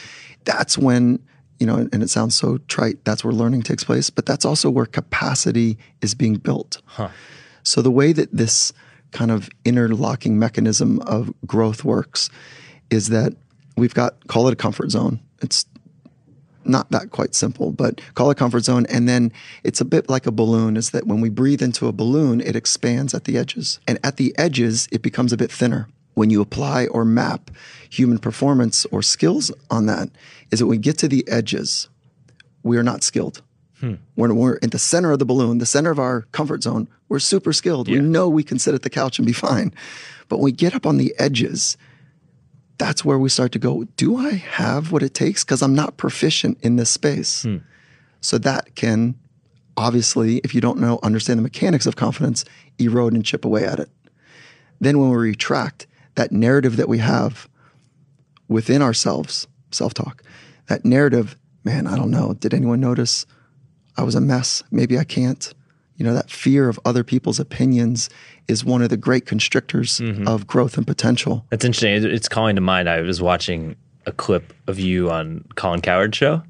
that's 0.45 0.79
when, 0.79 1.23
you 1.61 1.67
know, 1.67 1.89
and 1.93 2.03
it 2.03 2.09
sounds 2.09 2.35
so 2.35 2.59
trite, 2.69 3.05
that's 3.05 3.25
where 3.25 3.33
learning 3.33 3.63
takes 3.63 3.85
place, 3.85 4.11
but 4.11 4.25
that's 4.25 4.45
also 4.45 4.71
where 4.71 4.87
capacity 4.87 5.77
is 6.01 6.15
being 6.15 6.35
built. 6.35 6.81
Huh. 6.87 7.11
So 7.63 7.83
the 7.83 7.91
way 7.91 8.13
that 8.13 8.35
this 8.35 8.73
kind 9.13 9.31
of 9.31 9.51
interlocking 9.65 10.39
mechanism 10.39 11.01
of 11.01 11.33
growth 11.47 11.85
works 11.85 12.31
is 12.91 13.09
that 13.09 13.35
we've 13.77 13.95
got, 13.95 14.27
call 14.29 14.49
it 14.49 14.53
a 14.53 14.57
comfort 14.57 14.91
zone. 14.91 15.21
It's 15.41 15.67
not 16.65 16.91
that 16.93 17.11
quite 17.11 17.35
simple, 17.35 17.73
but 17.73 18.01
call 18.15 18.31
it 18.31 18.37
comfort 18.37 18.61
zone. 18.61 18.87
And 18.87 19.09
then 19.09 19.33
it's 19.65 19.81
a 19.81 19.85
bit 19.85 20.09
like 20.09 20.27
a 20.27 20.31
balloon 20.31 20.77
is 20.77 20.91
that 20.91 21.07
when 21.07 21.21
we 21.21 21.29
breathe 21.29 21.61
into 21.61 21.89
a 21.89 21.93
balloon, 21.93 22.41
it 22.41 22.55
expands 22.55 23.15
at 23.15 23.25
the 23.25 23.37
edges. 23.37 23.81
And 23.89 23.99
at 24.05 24.17
the 24.17 24.33
edges, 24.39 24.89
it 24.93 25.03
becomes 25.03 25.33
a 25.33 25.37
bit 25.37 25.51
thinner. 25.51 25.89
when 26.15 26.31
you 26.31 26.41
apply 26.41 26.87
or 26.89 27.05
map 27.05 27.51
human 27.89 28.19
performance 28.19 28.85
or 28.87 29.03
skills 29.03 29.51
on 29.71 29.87
that 29.87 30.11
is 30.51 30.59
that 30.59 30.67
when 30.67 30.77
we 30.77 30.83
get 30.83 30.99
to 30.99 31.09
the 31.09 31.27
edges, 31.29 31.89
we 32.63 32.77
are 32.77 32.83
not 32.83 33.03
skilled. 33.03 33.43
Hmm. 33.81 33.95
When 34.15 34.37
we're 34.37 34.57
in 34.57 34.71
the 34.71 34.79
center 34.79 35.11
of 35.13 35.19
the 35.19 35.25
balloon, 35.25 35.59
the 35.59 35.67
center 35.67 35.91
of 35.91 35.99
our 35.99 36.23
comfort 36.33 36.63
zone, 36.63 36.89
we're 37.09 37.19
super 37.19 37.53
skilled. 37.53 37.89
Yeah. 37.89 37.99
We 37.99 38.03
know 38.03 38.29
we 38.29 38.45
can 38.45 38.59
sit 38.59 38.75
at 38.75 38.83
the 38.83 38.91
couch 38.91 39.19
and 39.19 39.27
be 39.27 39.33
fine. 39.33 39.75
But 40.29 40.39
when 40.39 40.45
we 40.45 40.53
get 40.53 40.75
up 40.75 40.87
on 40.87 40.99
the 40.99 41.15
edges, 41.19 41.77
that's 42.79 43.05
where 43.05 43.19
we 43.19 43.29
start 43.29 43.53
to 43.53 43.59
go, 43.59 43.85
do 43.97 44.17
I 44.17 44.33
have 44.33 44.93
what 44.93 45.03
it 45.03 45.15
takes? 45.15 45.45
Because 45.45 45.63
I'm 45.63 45.75
not 45.75 45.97
proficient 45.97 46.59
in 46.63 46.77
this 46.77 46.91
space. 46.91 47.43
Hmm. 47.43 47.59
So 48.21 48.39
that 48.39 48.75
can 48.75 49.15
obviously, 49.77 50.39
if 50.39 50.55
you 50.55 50.61
don't 50.61 50.79
know, 50.79 50.99
understand 51.03 51.39
the 51.39 51.43
mechanics 51.43 51.87
of 51.87 51.97
confidence, 51.97 52.45
erode 52.79 53.13
and 53.13 53.25
chip 53.25 53.45
away 53.45 53.65
at 53.65 53.79
it. 53.79 53.91
Then 54.81 54.99
when 54.99 55.11
we 55.11 55.17
retract, 55.17 55.87
that 56.15 56.33
narrative 56.33 56.77
that 56.77 56.89
we 56.89 56.99
have 56.99 57.49
within 58.49 58.83
ourselves, 58.83 59.47
self 59.71 59.95
talk, 59.95 60.23
that 60.69 60.85
narrative, 60.85 61.37
man, 61.65 61.87
I 61.87 61.97
don't 61.97 62.11
know, 62.11 62.35
did 62.35 62.53
anyone 62.53 62.81
notice 62.81 63.25
I 63.97 64.03
was 64.03 64.15
a 64.15 64.21
mess? 64.21 64.63
Maybe 64.71 64.99
I 64.99 65.05
can't. 65.05 65.53
You 65.97 66.05
know, 66.05 66.15
that 66.15 66.31
fear 66.31 66.69
of 66.69 66.81
other 66.85 67.05
people's 67.05 67.39
opinions 67.39 68.09
is 68.49 68.65
one 68.65 68.83
of 68.83 68.89
the 68.89 68.97
great 68.97 69.27
constrictors 69.27 69.99
mm-hmm. 70.01 70.27
of 70.27 70.47
growth 70.47 70.77
and 70.77 70.87
potential. 70.87 71.45
That's 71.51 71.65
interesting. 71.65 72.11
It's 72.11 72.29
calling 72.29 72.57
to 72.57 72.61
mind. 72.61 72.89
I 72.89 73.01
was 73.01 73.23
watching 73.23 73.77
a 74.07 74.13
clip 74.13 74.53
of 74.67 74.79
you 74.79 75.11
on 75.11 75.45
Colin 75.55 75.81
Cowherd 75.81 76.15
show, 76.15 76.43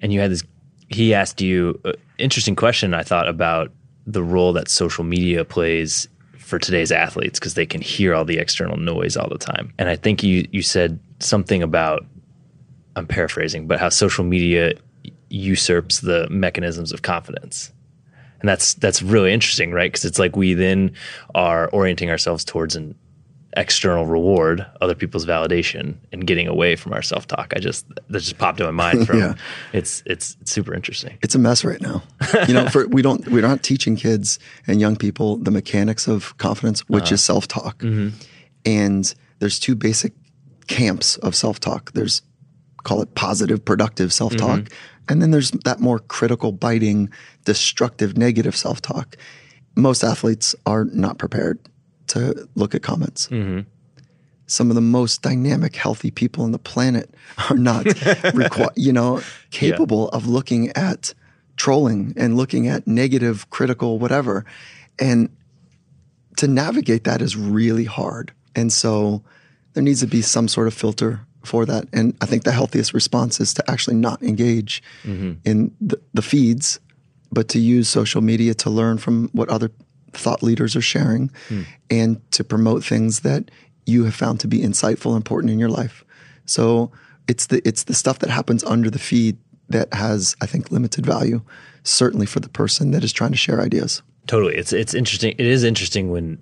and 0.00 0.12
you 0.12 0.20
had 0.20 0.30
this. 0.30 0.42
He 0.88 1.14
asked 1.14 1.40
you 1.40 1.80
an 1.84 1.94
interesting 2.18 2.54
question. 2.54 2.94
I 2.94 3.02
thought 3.02 3.28
about 3.28 3.72
the 4.06 4.22
role 4.22 4.52
that 4.52 4.68
social 4.68 5.02
media 5.02 5.44
plays 5.44 6.08
for 6.38 6.60
today's 6.60 6.92
athletes 6.92 7.40
because 7.40 7.54
they 7.54 7.66
can 7.66 7.80
hear 7.80 8.14
all 8.14 8.24
the 8.24 8.38
external 8.38 8.76
noise 8.76 9.16
all 9.16 9.28
the 9.28 9.38
time. 9.38 9.72
And 9.78 9.88
I 9.88 9.96
think 9.96 10.22
you 10.22 10.46
you 10.52 10.62
said 10.62 11.00
something 11.18 11.62
about 11.62 12.06
I'm 12.94 13.06
paraphrasing, 13.06 13.66
but 13.66 13.80
how 13.80 13.88
social 13.88 14.24
media 14.24 14.72
usurps 15.28 16.00
the 16.00 16.28
mechanisms 16.30 16.92
of 16.92 17.02
confidence. 17.02 17.72
And 18.40 18.48
that's 18.48 18.74
that's 18.74 19.02
really 19.02 19.32
interesting, 19.32 19.72
right? 19.72 19.90
Because 19.90 20.04
it's 20.04 20.18
like 20.18 20.36
we 20.36 20.54
then 20.54 20.92
are 21.34 21.68
orienting 21.70 22.10
ourselves 22.10 22.44
towards 22.44 22.76
an 22.76 22.94
external 23.56 24.04
reward, 24.04 24.66
other 24.80 24.94
people's 24.94 25.24
validation, 25.24 25.94
and 26.12 26.26
getting 26.26 26.46
away 26.46 26.76
from 26.76 26.92
our 26.92 27.02
self 27.02 27.26
talk. 27.26 27.52
I 27.56 27.58
just 27.58 27.88
that 27.88 28.20
just 28.20 28.38
popped 28.38 28.60
in 28.60 28.66
my 28.66 28.72
mind. 28.72 29.06
From 29.06 29.18
yeah. 29.18 29.34
it's, 29.72 30.02
it's 30.06 30.36
it's 30.40 30.52
super 30.52 30.74
interesting. 30.74 31.18
It's 31.22 31.34
a 31.34 31.38
mess 31.38 31.64
right 31.64 31.80
now. 31.80 32.02
You 32.46 32.54
know, 32.54 32.68
for, 32.68 32.86
we 32.88 33.02
don't 33.02 33.26
we're 33.28 33.42
not 33.42 33.62
teaching 33.62 33.96
kids 33.96 34.38
and 34.66 34.80
young 34.80 34.96
people 34.96 35.38
the 35.38 35.50
mechanics 35.50 36.06
of 36.06 36.36
confidence, 36.38 36.80
which 36.88 37.04
uh-huh. 37.04 37.14
is 37.14 37.24
self 37.24 37.48
talk. 37.48 37.78
Mm-hmm. 37.78 38.16
And 38.64 39.14
there's 39.38 39.58
two 39.58 39.74
basic 39.74 40.12
camps 40.66 41.16
of 41.18 41.34
self 41.34 41.58
talk. 41.60 41.92
There's 41.92 42.22
call 42.84 43.02
it 43.02 43.14
positive, 43.14 43.64
productive 43.64 44.12
self 44.12 44.36
talk. 44.36 44.60
Mm-hmm. 44.60 44.74
And 45.08 45.22
then 45.22 45.30
there's 45.30 45.50
that 45.50 45.80
more 45.80 46.00
critical, 46.00 46.52
biting, 46.52 47.10
destructive, 47.44 48.16
negative 48.16 48.56
self 48.56 48.82
talk. 48.82 49.16
Most 49.74 50.02
athletes 50.02 50.54
are 50.64 50.84
not 50.86 51.18
prepared 51.18 51.58
to 52.08 52.48
look 52.54 52.74
at 52.74 52.82
comments. 52.82 53.28
Mm-hmm. 53.28 53.68
Some 54.46 54.70
of 54.70 54.76
the 54.76 54.80
most 54.80 55.22
dynamic, 55.22 55.74
healthy 55.74 56.10
people 56.10 56.44
on 56.44 56.52
the 56.52 56.58
planet 56.58 57.12
are 57.50 57.56
not, 57.56 57.84
requ- 57.84 58.70
you 58.76 58.92
know, 58.92 59.20
capable 59.50 60.08
yeah. 60.12 60.16
of 60.16 60.28
looking 60.28 60.70
at 60.70 61.14
trolling 61.56 62.14
and 62.16 62.36
looking 62.36 62.68
at 62.68 62.86
negative, 62.86 63.50
critical, 63.50 63.98
whatever. 63.98 64.44
And 64.98 65.30
to 66.36 66.46
navigate 66.46 67.04
that 67.04 67.22
is 67.22 67.36
really 67.36 67.84
hard. 67.84 68.32
And 68.54 68.72
so 68.72 69.22
there 69.72 69.82
needs 69.82 70.00
to 70.00 70.06
be 70.06 70.22
some 70.22 70.48
sort 70.48 70.68
of 70.68 70.74
filter 70.74 71.25
for 71.46 71.64
that. 71.66 71.86
And 71.92 72.16
I 72.20 72.26
think 72.26 72.44
the 72.44 72.52
healthiest 72.52 72.92
response 72.92 73.40
is 73.40 73.54
to 73.54 73.70
actually 73.70 73.96
not 73.96 74.22
engage 74.22 74.82
mm-hmm. 75.02 75.34
in 75.44 75.74
the, 75.80 76.00
the, 76.14 76.22
feeds, 76.22 76.80
but 77.32 77.48
to 77.48 77.58
use 77.58 77.88
social 77.88 78.20
media 78.20 78.54
to 78.54 78.70
learn 78.70 78.98
from 78.98 79.28
what 79.32 79.48
other 79.48 79.70
thought 80.12 80.42
leaders 80.42 80.76
are 80.76 80.82
sharing 80.82 81.30
mm. 81.48 81.64
and 81.90 82.20
to 82.32 82.44
promote 82.44 82.84
things 82.84 83.20
that 83.20 83.50
you 83.86 84.04
have 84.04 84.14
found 84.14 84.40
to 84.40 84.48
be 84.48 84.60
insightful 84.60 85.06
and 85.06 85.16
important 85.16 85.52
in 85.52 85.58
your 85.58 85.68
life. 85.68 86.04
So 86.44 86.90
it's 87.28 87.46
the 87.46 87.66
it's 87.66 87.84
the 87.84 87.94
stuff 87.94 88.20
that 88.20 88.30
happens 88.30 88.64
under 88.64 88.90
the 88.90 88.98
feed 88.98 89.36
that 89.68 89.92
has, 89.92 90.36
I 90.40 90.46
think, 90.46 90.70
limited 90.70 91.04
value, 91.04 91.42
certainly 91.82 92.26
for 92.26 92.40
the 92.40 92.48
person 92.48 92.92
that 92.92 93.04
is 93.04 93.12
trying 93.12 93.32
to 93.32 93.36
share 93.36 93.60
ideas. 93.60 94.02
Totally. 94.26 94.56
It's 94.56 94.72
it's 94.72 94.94
interesting. 94.94 95.34
It 95.38 95.46
is 95.46 95.64
interesting 95.64 96.10
when 96.10 96.38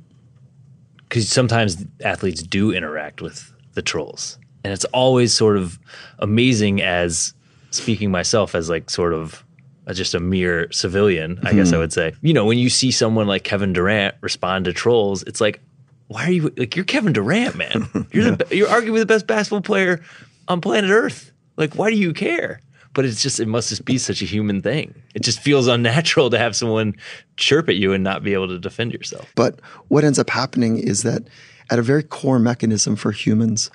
because 1.09 1.29
sometimes 1.29 1.85
athletes 2.03 2.43
do 2.43 2.73
interact 2.73 3.21
with 3.23 3.53
the 3.75 3.83
trolls 3.83 4.39
and 4.65 4.73
it's 4.73 4.87
always 4.87 5.33
sort 5.33 5.57
of 5.57 5.79
amazing 6.19 6.83
as 6.83 7.35
speaking 7.71 8.11
myself 8.11 8.55
as 8.55 8.71
like 8.71 8.89
sort 8.89 9.13
of 9.13 9.45
just 9.93 10.15
a 10.15 10.21
mere 10.21 10.73
civilian, 10.73 11.39
I 11.43 11.49
mm-hmm. 11.49 11.59
guess 11.59 11.73
I 11.73 11.79
would 11.79 11.93
say. 11.93 12.15
You 12.23 12.33
know, 12.33 12.47
when 12.47 12.59
you 12.59 12.71
see 12.71 12.91
someone 12.91 13.27
like 13.27 13.45
Kevin 13.45 13.75
Durant 13.75 14.15
respond 14.23 14.65
to 14.65 14.73
trolls, 14.73 15.23
it's 15.25 15.41
like, 15.41 15.61
why 16.09 16.27
are 16.27 16.31
you 16.31 16.53
like 16.57 16.75
you're 16.77 16.85
Kevin 16.85 17.13
Durant, 17.13 17.57
man? 17.57 17.89
You're 18.13 18.25
yeah. 18.25 18.37
the 18.37 18.57
you're 18.57 18.69
arguably 18.69 18.99
the 18.99 19.07
best 19.07 19.27
basketball 19.27 19.63
player 19.63 20.03
on 20.49 20.61
planet 20.61 20.91
Earth. 20.91 21.33
Like, 21.57 21.75
why 21.75 21.91
do 21.91 21.97
you 21.97 22.13
care? 22.13 22.61
But 22.93 23.07
it's 23.07 23.23
just 23.23 23.41
it 23.41 23.49
must 23.49 23.71
just 23.71 23.85
be 23.85 23.97
such 23.97 24.21
a 24.21 24.27
human 24.27 24.61
thing. 24.61 24.95
It 25.15 25.23
just 25.23 25.41
feels 25.41 25.67
unnatural 25.67 26.31
to 26.31 26.39
have 26.39 26.55
someone 26.55 26.95
chirp 27.37 27.69
at 27.69 27.77
you 27.77 27.93
and 27.93 28.05
not 28.05 28.23
be 28.23 28.35
able 28.35 28.49
to 28.49 28.59
defend 28.59 28.93
yourself. 28.93 29.33
But 29.35 29.61
what 29.89 30.05
ends 30.05 30.19
up 30.19 30.31
happening 30.31 30.79
is 30.79 31.03
that 31.05 31.23
at 31.71 31.79
a 31.79 31.83
very 31.83 32.03
core 32.03 32.39
mechanism 32.39 32.97
for 32.97 33.11
humans, 33.11 33.71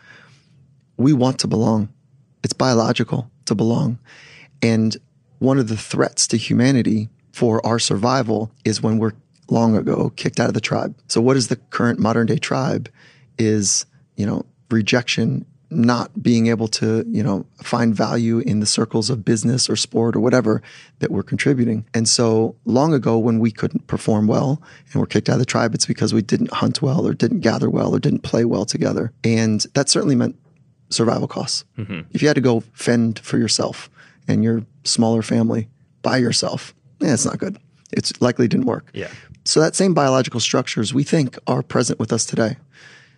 we 1.00 1.14
want 1.14 1.40
to 1.40 1.48
belong. 1.48 1.90
It's 2.44 2.54
biological 2.54 3.32
to 3.46 3.56
belong. 3.56 3.98
And 4.62 4.96
one 5.40 5.58
of 5.58 5.70
the 5.70 5.78
threats 5.78 6.28
to 6.28 6.38
humanity 6.38 7.10
for 7.32 7.66
our 7.66 7.80
survival 7.80 8.52
is 8.66 8.84
when 8.84 8.98
we're 8.98 9.14
long 9.50 9.76
ago 9.76 10.12
kicked 10.16 10.40
out 10.40 10.50
of 10.50 10.54
the 10.54 10.62
tribe. 10.62 10.96
So 11.08 11.22
what 11.22 11.38
is 11.38 11.48
the 11.48 11.56
current 11.56 12.00
modern 12.00 12.28
day 12.28 12.38
tribe 12.38 12.90
is, 13.38 13.86
you 14.18 14.26
know, 14.26 14.46
rejection, 14.70 15.46
not 15.72 16.22
being 16.22 16.48
able 16.48 16.68
to, 16.68 17.06
you 17.08 17.24
know, 17.24 17.46
find 17.64 17.96
value 17.96 18.40
in 18.40 18.60
the 18.60 18.66
circles 18.66 19.10
of 19.10 19.24
business 19.24 19.70
or 19.70 19.76
sport 19.76 20.16
or 20.16 20.20
whatever 20.20 20.62
that 21.00 21.12
we're 21.12 21.24
contributing. 21.24 21.86
And 21.94 22.10
so 22.10 22.56
long 22.66 22.94
ago 22.94 23.18
when 23.18 23.40
we 23.40 23.52
couldn't 23.52 23.88
perform 23.88 24.28
well 24.28 24.62
and 24.92 25.00
were 25.00 25.08
kicked 25.08 25.30
out 25.30 25.34
of 25.34 25.40
the 25.40 25.46
tribe, 25.46 25.74
it's 25.74 25.86
because 25.86 26.14
we 26.14 26.22
didn't 26.22 26.52
hunt 26.52 26.82
well 26.82 27.08
or 27.08 27.14
didn't 27.14 27.40
gather 27.40 27.70
well 27.70 27.96
or 27.96 28.00
didn't 28.00 28.24
play 28.24 28.44
well 28.46 28.66
together. 28.66 29.14
And 29.24 29.66
that 29.76 29.90
certainly 29.90 30.16
meant 30.16 30.36
survival 30.90 31.28
costs. 31.28 31.66
Mm-hmm. 31.78 32.02
If 32.12 32.22
you 32.22 32.28
had 32.28 32.36
to 32.36 32.42
go 32.42 32.62
fend 32.74 33.20
for 33.20 33.38
yourself 33.38 33.90
and 34.28 34.44
your 34.44 34.64
smaller 34.84 35.22
family 35.22 35.70
by 36.02 36.18
yourself, 36.18 36.74
yeah, 37.00 37.14
it's 37.14 37.26
not 37.26 37.38
good. 37.38 37.58
It's 37.92 38.20
likely 38.22 38.48
didn't 38.48 38.66
work. 38.66 38.90
Yeah. 38.94 39.10
So 39.46 39.60
that 39.62 39.76
same 39.76 39.94
biological 39.94 40.40
structures 40.40 40.94
we 40.94 41.04
think 41.04 41.38
are 41.48 41.64
present 41.64 42.00
with 42.00 42.14
us 42.14 42.26
today. 42.26 42.58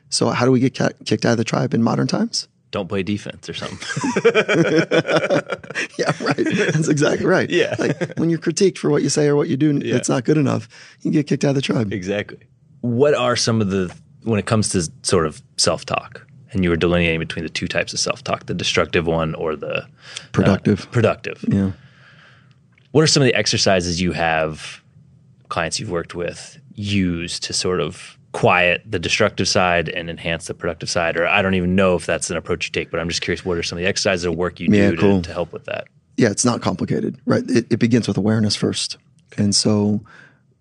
So 0.09 0.29
how 0.29 0.45
do 0.45 0.51
we 0.51 0.59
get 0.59 0.77
ca- 0.77 0.91
kicked 1.05 1.25
out 1.25 1.33
of 1.33 1.37
the 1.37 1.43
tribe 1.43 1.73
in 1.73 1.83
modern 1.83 2.07
times? 2.07 2.47
Don't 2.71 2.87
play 2.87 3.03
defense 3.03 3.49
or 3.49 3.53
something. 3.53 3.77
yeah, 5.97 6.11
right. 6.21 6.37
That's 6.37 6.87
exactly 6.87 7.25
right. 7.25 7.49
Yeah. 7.49 7.75
Like 7.77 8.17
when 8.17 8.29
you're 8.29 8.39
critiqued 8.39 8.77
for 8.77 8.89
what 8.89 9.03
you 9.03 9.09
say 9.09 9.27
or 9.27 9.35
what 9.35 9.49
you 9.49 9.57
do, 9.57 9.77
yeah. 9.83 9.95
it's 9.95 10.07
not 10.07 10.23
good 10.23 10.37
enough. 10.37 10.69
You 11.01 11.11
get 11.11 11.27
kicked 11.27 11.43
out 11.43 11.49
of 11.49 11.55
the 11.55 11.61
tribe. 11.61 11.91
Exactly. 11.91 12.39
What 12.79 13.13
are 13.13 13.35
some 13.35 13.59
of 13.59 13.71
the 13.71 13.93
when 14.23 14.39
it 14.39 14.45
comes 14.45 14.69
to 14.69 14.89
sort 15.03 15.25
of 15.25 15.41
self 15.57 15.85
talk? 15.85 16.25
And 16.51 16.63
you 16.63 16.69
were 16.69 16.75
delineating 16.75 17.19
between 17.19 17.43
the 17.43 17.49
two 17.49 17.67
types 17.67 17.93
of 17.93 17.99
self-talk 17.99 18.45
the 18.45 18.53
destructive 18.53 19.07
one 19.07 19.35
or 19.35 19.55
the 19.55 19.87
productive 20.31 20.85
uh, 20.85 20.89
productive. 20.89 21.43
yeah. 21.47 21.71
What 22.91 23.03
are 23.03 23.07
some 23.07 23.23
of 23.23 23.27
the 23.27 23.35
exercises 23.35 24.01
you 24.01 24.11
have 24.11 24.81
clients 25.47 25.79
you've 25.79 25.91
worked 25.91 26.13
with 26.13 26.59
use 26.75 27.39
to 27.39 27.53
sort 27.53 27.79
of 27.79 28.17
quiet 28.33 28.81
the 28.85 28.99
destructive 28.99 29.47
side 29.47 29.87
and 29.89 30.09
enhance 30.09 30.47
the 30.47 30.53
productive 30.53 30.89
side? 30.89 31.17
Or 31.17 31.27
i 31.27 31.41
don't 31.41 31.55
even 31.55 31.75
know 31.75 31.95
if 31.95 32.05
that's 32.05 32.29
an 32.29 32.37
approach 32.37 32.67
you 32.67 32.71
take 32.71 32.91
but 32.91 32.99
i'm 32.99 33.09
just 33.09 33.21
curious 33.21 33.45
what 33.45 33.57
are 33.57 33.63
some 33.63 33.77
of 33.77 33.83
the 33.83 33.87
exercises 33.87 34.25
or 34.25 34.31
work 34.31 34.59
you 34.59 34.67
do 34.67 34.77
yeah, 34.77 34.91
cool. 34.91 35.21
to, 35.21 35.27
to, 35.27 35.33
help 35.33 35.53
with 35.53 35.65
that? 35.65 35.87
Yeah 36.17 36.29
it's 36.29 36.45
not 36.45 36.61
complicated 36.61 37.19
right? 37.25 37.49
It, 37.49 37.71
it 37.71 37.77
begins 37.77 38.07
with 38.07 38.17
awareness 38.17 38.55
first. 38.55 38.97
And 39.37 39.55
so 39.55 40.01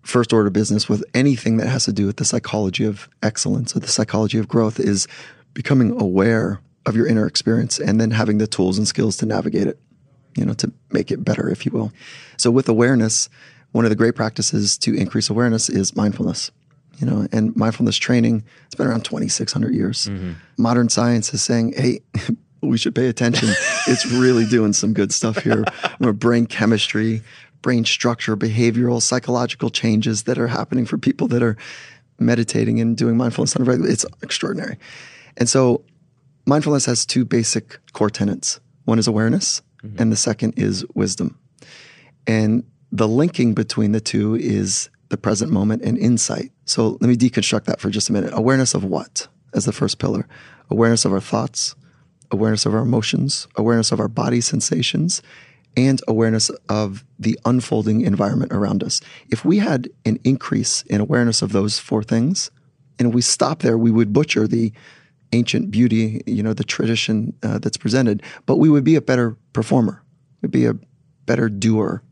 first 0.03 0.33
order 0.33 0.49
business 0.49 0.89
with 0.89 1.03
anything 1.13 1.57
that 1.57 1.67
has 1.67 1.85
to 1.85 1.93
do 1.93 2.05
with 2.05 2.17
the 2.17 2.25
psychology 2.25 2.85
of 2.85 3.07
excellence 3.21 3.75
or 3.75 3.79
the 3.79 3.87
psychology 3.87 4.37
of 4.37 4.47
growth 4.47 4.79
is 4.79 5.07
becoming 5.53 5.99
aware 6.01 6.59
of 6.85 6.95
your 6.95 7.07
inner 7.07 7.27
experience 7.27 7.79
and 7.79 8.01
then 8.01 8.11
having 8.11 8.37
the 8.37 8.47
tools 8.47 8.77
and 8.77 8.87
skills 8.87 9.17
to 9.17 9.25
navigate 9.25 9.67
it, 9.67 9.79
you 10.35 10.45
know, 10.45 10.53
to 10.53 10.71
make 10.91 11.11
it 11.11 11.23
better, 11.23 11.49
if 11.49 11.65
you 11.65 11.71
will. 11.71 11.91
So 12.37 12.49
with 12.49 12.67
awareness, 12.67 13.29
one 13.71 13.85
of 13.85 13.89
the 13.89 13.95
great 13.95 14.15
practices 14.15 14.77
to 14.79 14.93
increase 14.95 15.29
awareness 15.29 15.69
is 15.69 15.95
mindfulness. 15.95 16.51
You 16.97 17.07
know, 17.07 17.27
and 17.31 17.55
mindfulness 17.55 17.97
training, 17.97 18.43
it's 18.65 18.75
been 18.75 18.85
around 18.85 19.03
2,600 19.05 19.73
years. 19.73 20.05
Mm-hmm. 20.05 20.33
Modern 20.57 20.87
science 20.87 21.33
is 21.33 21.41
saying, 21.41 21.73
hey, 21.75 22.01
we 22.61 22.77
should 22.77 22.93
pay 22.93 23.07
attention. 23.07 23.49
it's 23.87 24.05
really 24.05 24.45
doing 24.45 24.73
some 24.73 24.93
good 24.93 25.11
stuff 25.11 25.37
here. 25.37 25.63
Brain 25.99 26.45
chemistry, 26.45 27.23
brain 27.61 27.85
structure, 27.85 28.37
behavioral, 28.37 29.01
psychological 29.01 29.71
changes 29.71 30.23
that 30.23 30.37
are 30.37 30.47
happening 30.47 30.85
for 30.85 30.97
people 30.97 31.27
that 31.29 31.41
are 31.41 31.57
meditating 32.19 32.79
and 32.79 32.95
doing 32.95 33.17
mindfulness 33.17 33.55
on 33.55 33.63
a 33.63 33.65
regular, 33.65 33.89
it's 33.89 34.05
extraordinary. 34.21 34.77
And 35.37 35.49
so 35.49 35.83
mindfulness 36.45 36.85
has 36.85 37.05
two 37.05 37.25
basic 37.25 37.79
core 37.93 38.09
tenets. 38.09 38.59
One 38.85 38.99
is 38.99 39.07
awareness, 39.07 39.61
mm-hmm. 39.83 40.01
and 40.01 40.11
the 40.11 40.17
second 40.17 40.53
is 40.57 40.85
wisdom. 40.93 41.37
And 42.27 42.63
the 42.91 43.07
linking 43.07 43.53
between 43.53 43.91
the 43.93 44.01
two 44.01 44.35
is 44.35 44.89
the 45.09 45.17
present 45.17 45.51
moment 45.51 45.83
and 45.83 45.97
insight. 45.97 46.51
So 46.65 46.97
let 47.01 47.03
me 47.03 47.15
deconstruct 47.15 47.65
that 47.65 47.79
for 47.79 47.89
just 47.89 48.09
a 48.09 48.13
minute. 48.13 48.31
Awareness 48.33 48.73
of 48.73 48.83
what 48.83 49.27
as 49.53 49.65
the 49.65 49.71
first 49.71 49.99
pillar? 49.99 50.27
Awareness 50.69 51.05
of 51.05 51.11
our 51.13 51.21
thoughts, 51.21 51.75
awareness 52.31 52.65
of 52.65 52.73
our 52.73 52.81
emotions, 52.81 53.47
awareness 53.55 53.91
of 53.91 53.99
our 53.99 54.07
body 54.07 54.41
sensations, 54.41 55.21
and 55.77 56.01
awareness 56.07 56.49
of 56.69 57.05
the 57.19 57.37
unfolding 57.45 58.01
environment 58.01 58.51
around 58.51 58.83
us. 58.83 59.01
If 59.29 59.45
we 59.45 59.59
had 59.59 59.89
an 60.05 60.19
increase 60.23 60.81
in 60.83 61.01
awareness 61.01 61.41
of 61.41 61.51
those 61.51 61.79
four 61.79 62.03
things, 62.03 62.51
and 62.99 63.13
we 63.13 63.21
stop 63.21 63.61
there, 63.61 63.77
we 63.77 63.91
would 63.91 64.13
butcher 64.13 64.47
the 64.47 64.71
ancient 65.31 65.71
beauty, 65.71 66.21
you 66.25 66.43
know, 66.43 66.53
the 66.53 66.63
tradition 66.63 67.33
uh, 67.43 67.59
that's 67.59 67.77
presented, 67.77 68.23
but 68.45 68.57
we 68.57 68.69
would 68.69 68.83
be 68.83 68.95
a 68.95 69.01
better 69.01 69.37
performer. 69.53 70.03
We'd 70.41 70.51
be 70.51 70.65
a 70.65 70.75
better 71.25 71.49
doer, 71.49 72.03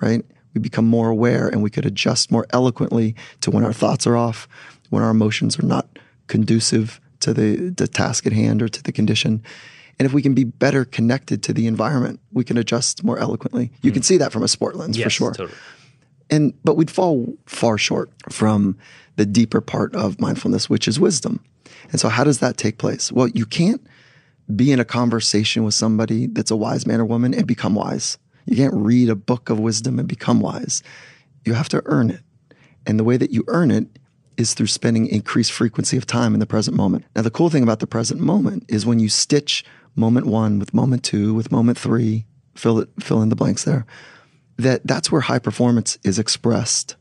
right? 0.00 0.24
We 0.54 0.60
become 0.60 0.86
more 0.86 1.08
aware 1.08 1.48
and 1.48 1.62
we 1.62 1.70
could 1.70 1.86
adjust 1.86 2.30
more 2.30 2.46
eloquently 2.50 3.14
to 3.42 3.50
when 3.50 3.64
our 3.64 3.72
thoughts 3.72 4.06
are 4.06 4.16
off, 4.16 4.48
when 4.90 5.02
our 5.02 5.10
emotions 5.10 5.58
are 5.58 5.66
not 5.66 5.98
conducive 6.26 7.00
to 7.20 7.32
the, 7.32 7.70
the 7.70 7.86
task 7.86 8.26
at 8.26 8.32
hand 8.32 8.62
or 8.62 8.68
to 8.68 8.82
the 8.82 8.92
condition. 8.92 9.42
And 9.98 10.06
if 10.06 10.12
we 10.12 10.22
can 10.22 10.34
be 10.34 10.44
better 10.44 10.84
connected 10.84 11.42
to 11.44 11.52
the 11.52 11.66
environment, 11.66 12.20
we 12.32 12.44
can 12.44 12.58
adjust 12.58 13.02
more 13.02 13.18
eloquently. 13.18 13.70
You 13.82 13.90
mm. 13.90 13.94
can 13.94 14.02
see 14.02 14.18
that 14.18 14.32
from 14.32 14.42
a 14.42 14.48
sport 14.48 14.76
lens 14.76 14.98
yes, 14.98 15.04
for 15.04 15.10
sure. 15.10 15.32
Totally. 15.32 15.58
And 16.28 16.52
but 16.64 16.76
we'd 16.76 16.90
fall 16.90 17.34
far 17.46 17.78
short 17.78 18.10
from 18.30 18.76
the 19.14 19.24
deeper 19.24 19.60
part 19.60 19.94
of 19.94 20.20
mindfulness, 20.20 20.68
which 20.68 20.88
is 20.88 21.00
wisdom. 21.00 21.40
And 21.90 22.00
so 22.00 22.08
how 22.08 22.24
does 22.24 22.38
that 22.40 22.56
take 22.56 22.78
place? 22.78 23.12
Well, 23.12 23.28
you 23.28 23.46
can't 23.46 23.86
be 24.54 24.72
in 24.72 24.80
a 24.80 24.84
conversation 24.84 25.64
with 25.64 25.74
somebody 25.74 26.26
that's 26.26 26.50
a 26.50 26.56
wise 26.56 26.86
man 26.86 27.00
or 27.00 27.04
woman 27.04 27.34
and 27.34 27.46
become 27.46 27.74
wise. 27.74 28.18
You 28.46 28.56
can't 28.56 28.74
read 28.74 29.08
a 29.08 29.16
book 29.16 29.50
of 29.50 29.58
wisdom 29.58 29.98
and 29.98 30.08
become 30.08 30.40
wise. 30.40 30.82
You 31.44 31.54
have 31.54 31.68
to 31.70 31.82
earn 31.86 32.10
it. 32.10 32.20
And 32.86 32.98
the 32.98 33.04
way 33.04 33.16
that 33.16 33.32
you 33.32 33.44
earn 33.48 33.70
it 33.70 33.86
is 34.36 34.54
through 34.54 34.68
spending 34.68 35.06
increased 35.06 35.50
frequency 35.50 35.96
of 35.96 36.06
time 36.06 36.34
in 36.34 36.40
the 36.40 36.46
present 36.46 36.76
moment. 36.76 37.04
Now, 37.16 37.22
the 37.22 37.30
cool 37.30 37.50
thing 37.50 37.62
about 37.62 37.80
the 37.80 37.86
present 37.86 38.20
moment 38.20 38.64
is 38.68 38.86
when 38.86 39.00
you 39.00 39.08
stitch 39.08 39.64
moment 39.96 40.26
one 40.26 40.58
with 40.58 40.74
moment 40.74 41.02
two 41.02 41.34
with 41.34 41.50
moment 41.50 41.78
three, 41.78 42.26
fill 42.54 42.78
it, 42.78 42.88
fill 43.00 43.22
in 43.22 43.30
the 43.30 43.36
blanks 43.36 43.64
there, 43.64 43.86
that 44.58 44.86
that's 44.86 45.10
where 45.10 45.22
high 45.22 45.38
performance 45.38 45.98
is 46.04 46.18
expressed. 46.18 46.96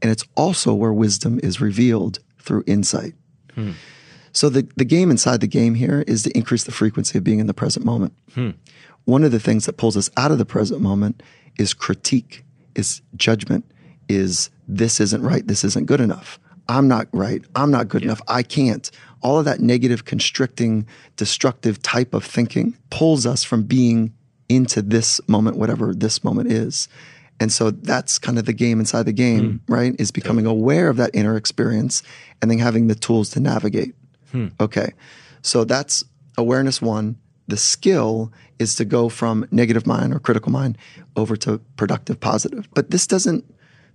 And 0.00 0.10
it's 0.10 0.24
also 0.36 0.74
where 0.74 0.92
wisdom 0.92 1.40
is 1.42 1.60
revealed 1.60 2.20
through 2.38 2.64
insight. 2.66 3.14
Hmm. 3.54 3.72
So 4.36 4.50
the, 4.50 4.68
the 4.76 4.84
game 4.84 5.10
inside 5.10 5.40
the 5.40 5.46
game 5.46 5.74
here 5.74 6.04
is 6.06 6.22
to 6.24 6.36
increase 6.36 6.64
the 6.64 6.70
frequency 6.70 7.16
of 7.16 7.24
being 7.24 7.38
in 7.38 7.46
the 7.46 7.54
present 7.54 7.86
moment. 7.86 8.12
Hmm. 8.34 8.50
One 9.06 9.24
of 9.24 9.32
the 9.32 9.40
things 9.40 9.64
that 9.64 9.78
pulls 9.78 9.96
us 9.96 10.10
out 10.18 10.30
of 10.30 10.36
the 10.36 10.44
present 10.44 10.82
moment 10.82 11.22
is 11.58 11.72
critique, 11.72 12.44
is 12.74 13.00
judgment, 13.16 13.64
is 14.10 14.50
this 14.68 15.00
isn't 15.00 15.22
right, 15.22 15.46
this 15.46 15.64
isn't 15.64 15.86
good 15.86 16.02
enough. 16.02 16.38
I'm 16.68 16.86
not 16.86 17.08
right. 17.12 17.42
I'm 17.54 17.70
not 17.70 17.88
good 17.88 18.02
yeah. 18.02 18.08
enough. 18.08 18.20
I 18.28 18.42
can't. 18.42 18.90
All 19.22 19.38
of 19.38 19.46
that 19.46 19.60
negative, 19.60 20.04
constricting, 20.04 20.86
destructive 21.16 21.80
type 21.80 22.12
of 22.12 22.22
thinking 22.22 22.76
pulls 22.90 23.24
us 23.24 23.42
from 23.42 23.62
being 23.62 24.12
into 24.50 24.82
this 24.82 25.18
moment, 25.28 25.56
whatever 25.56 25.94
this 25.94 26.22
moment 26.22 26.52
is. 26.52 26.88
And 27.40 27.50
so 27.50 27.70
that's 27.70 28.18
kind 28.18 28.38
of 28.38 28.44
the 28.44 28.52
game 28.52 28.80
inside 28.80 29.04
the 29.04 29.12
game, 29.14 29.62
mm. 29.66 29.74
right? 29.74 29.94
Is 29.98 30.10
becoming 30.10 30.44
aware 30.44 30.90
of 30.90 30.98
that 30.98 31.12
inner 31.14 31.38
experience 31.38 32.02
and 32.42 32.50
then 32.50 32.58
having 32.58 32.88
the 32.88 32.94
tools 32.94 33.30
to 33.30 33.40
navigate. 33.40 33.94
Hmm. 34.32 34.48
Okay. 34.60 34.92
So 35.42 35.64
that's 35.64 36.04
awareness 36.36 36.82
one. 36.82 37.16
The 37.48 37.56
skill 37.56 38.32
is 38.58 38.74
to 38.76 38.84
go 38.84 39.08
from 39.08 39.46
negative 39.50 39.86
mind 39.86 40.12
or 40.12 40.18
critical 40.18 40.50
mind 40.50 40.78
over 41.14 41.36
to 41.36 41.58
productive 41.76 42.18
positive. 42.18 42.68
But 42.74 42.90
this 42.90 43.06
doesn't 43.06 43.44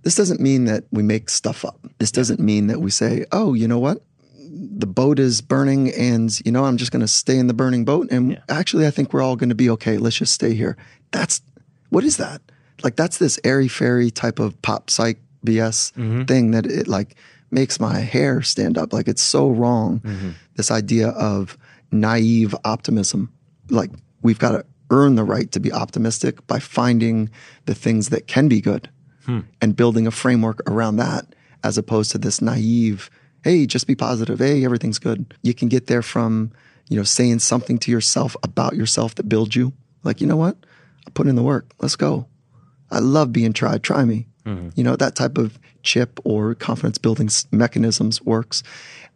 this 0.02 0.16
doesn't 0.16 0.40
mean 0.40 0.64
that 0.64 0.84
we 0.90 1.02
make 1.02 1.30
stuff 1.30 1.64
up. 1.64 1.78
This 1.98 2.10
doesn't 2.10 2.40
mean 2.40 2.66
that 2.66 2.80
we 2.80 2.90
say, 2.90 3.24
oh, 3.32 3.54
you 3.54 3.68
know 3.68 3.78
what? 3.78 4.02
The 4.34 4.86
boat 4.86 5.18
is 5.18 5.40
burning 5.40 5.92
and, 5.92 6.40
you 6.44 6.52
know, 6.52 6.64
I'm 6.64 6.76
just 6.76 6.90
going 6.90 7.00
to 7.00 7.08
stay 7.08 7.38
in 7.38 7.46
the 7.46 7.54
burning 7.54 7.84
boat. 7.84 8.08
And 8.10 8.32
yeah. 8.32 8.40
actually, 8.48 8.86
I 8.86 8.90
think 8.90 9.12
we're 9.12 9.22
all 9.22 9.36
going 9.36 9.48
to 9.48 9.54
be 9.54 9.70
okay. 9.70 9.98
Let's 9.98 10.16
just 10.16 10.32
stay 10.32 10.54
here. 10.54 10.76
That's 11.12 11.40
what 11.90 12.04
is 12.04 12.16
that? 12.16 12.42
Like, 12.82 12.96
that's 12.96 13.18
this 13.18 13.38
airy 13.44 13.68
fairy 13.68 14.10
type 14.10 14.40
of 14.40 14.60
pop 14.62 14.90
psych 14.90 15.18
BS 15.46 15.92
mm-hmm. 15.92 16.24
thing 16.24 16.50
that 16.50 16.66
it 16.66 16.88
like 16.88 17.16
makes 17.52 17.78
my 17.78 18.00
hair 18.00 18.42
stand 18.42 18.78
up. 18.78 18.92
Like, 18.92 19.08
it's 19.08 19.22
so 19.22 19.50
wrong. 19.50 20.00
Mm-hmm. 20.00 20.30
This 20.56 20.70
idea 20.70 21.08
of 21.08 21.56
naive 21.90 22.54
optimism. 22.64 23.32
Like, 23.70 23.90
we've 24.22 24.38
got 24.38 24.52
to 24.52 24.64
earn 24.90 25.14
the 25.14 25.24
right 25.24 25.50
to 25.52 25.60
be 25.60 25.72
optimistic 25.72 26.46
by 26.46 26.58
finding 26.58 27.30
the 27.66 27.74
things 27.74 28.10
that 28.10 28.26
can 28.26 28.48
be 28.48 28.60
good 28.60 28.90
hmm. 29.24 29.40
and 29.60 29.74
building 29.74 30.06
a 30.06 30.10
framework 30.10 30.60
around 30.68 30.96
that 30.96 31.34
as 31.64 31.78
opposed 31.78 32.10
to 32.12 32.18
this 32.18 32.42
naive, 32.42 33.10
hey, 33.44 33.66
just 33.66 33.86
be 33.86 33.94
positive. 33.94 34.38
Hey, 34.38 34.64
everything's 34.64 34.98
good. 34.98 35.34
You 35.42 35.54
can 35.54 35.68
get 35.68 35.86
there 35.86 36.02
from, 36.02 36.52
you 36.88 36.96
know, 36.96 37.04
saying 37.04 37.38
something 37.38 37.78
to 37.78 37.90
yourself 37.90 38.36
about 38.42 38.74
yourself 38.74 39.14
that 39.16 39.28
builds 39.28 39.56
you. 39.56 39.72
Like, 40.02 40.20
you 40.20 40.26
know 40.26 40.36
what? 40.36 40.56
I 41.06 41.10
put 41.10 41.26
in 41.26 41.36
the 41.36 41.42
work. 41.42 41.72
Let's 41.80 41.96
go. 41.96 42.26
I 42.90 42.98
love 42.98 43.32
being 43.32 43.52
tried. 43.52 43.82
Try 43.82 44.04
me. 44.04 44.26
Mm-hmm. 44.46 44.70
You 44.74 44.84
know, 44.84 44.96
that 44.96 45.14
type 45.14 45.38
of 45.38 45.58
chip 45.82 46.20
or 46.24 46.54
confidence 46.54 46.98
building 46.98 47.28
mechanisms 47.50 48.22
works. 48.22 48.62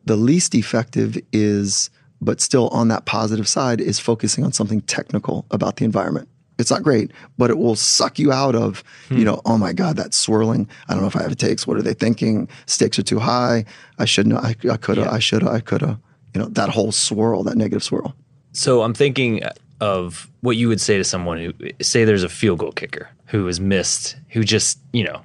The 0.05 0.17
least 0.17 0.55
effective 0.55 1.19
is, 1.33 1.91
but 2.21 2.41
still 2.41 2.69
on 2.69 2.89
that 2.89 3.07
positive 3.07 3.49
side, 3.49 3.81
is 3.81 3.99
focusing 3.99 4.45
on 4.45 4.53
something 4.53 4.81
technical 4.83 5.45
about 5.51 5.77
the 5.77 5.85
environment. 5.85 6.29
It's 6.59 6.71
not 6.71 6.83
great, 6.83 7.11
but 7.37 7.51
it 7.51 7.59
will 7.59 7.77
suck 7.77 8.19
you 8.19 8.33
out 8.33 8.55
of, 8.55 8.83
hmm. 9.09 9.19
you 9.19 9.25
know, 9.25 9.43
oh 9.45 9.59
my 9.59 9.73
God, 9.73 9.97
that's 9.97 10.17
swirling. 10.17 10.69
I 10.89 10.95
don't 10.95 11.03
know 11.03 11.09
if 11.09 11.17
I 11.17 11.23
have 11.23 11.37
takes. 11.37 11.67
What 11.67 11.77
are 11.77 11.83
they 11.83 11.93
thinking? 11.93 12.49
Stakes 12.67 12.99
are 12.99 13.03
too 13.03 13.19
high. 13.19 13.67
I 13.99 14.07
shouldn't, 14.07 14.37
I, 14.37 14.55
I 14.71 14.77
could 14.77 14.97
have, 14.97 15.07
yeah. 15.07 15.13
I 15.13 15.19
should 15.19 15.43
have, 15.43 15.53
I 15.53 15.61
could 15.61 15.83
have, 15.83 15.99
you 16.35 16.41
know, 16.41 16.47
that 16.49 16.71
whole 16.71 16.93
swirl, 16.93 17.43
that 17.45 17.57
negative 17.57 17.83
swirl. 17.83 18.15
So 18.53 18.83
I'm 18.83 18.95
thinking 18.95 19.43
of 19.81 20.31
what 20.41 20.57
you 20.57 20.69
would 20.69 20.81
say 20.81 20.97
to 20.97 21.05
someone 21.05 21.39
who, 21.39 21.53
say 21.83 22.05
there's 22.05 22.23
a 22.23 22.29
field 22.29 22.59
goal 22.59 22.73
kicker 22.73 23.11
who 23.27 23.47
has 23.47 23.61
missed, 23.61 24.17
who 24.31 24.43
just, 24.43 24.79
you 24.93 25.05
know, 25.05 25.23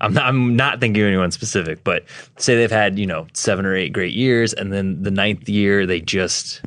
I'm 0.00 0.14
not, 0.14 0.26
I'm 0.26 0.56
not 0.56 0.80
thinking 0.80 1.02
of 1.02 1.08
anyone 1.08 1.30
specific, 1.30 1.84
but 1.84 2.04
say 2.38 2.56
they've 2.56 2.70
had, 2.70 2.98
you 2.98 3.06
know, 3.06 3.26
seven 3.34 3.66
or 3.66 3.74
eight 3.74 3.92
great 3.92 4.14
years 4.14 4.54
and 4.54 4.72
then 4.72 5.02
the 5.02 5.10
ninth 5.10 5.48
year 5.48 5.86
they 5.86 6.00
just, 6.00 6.62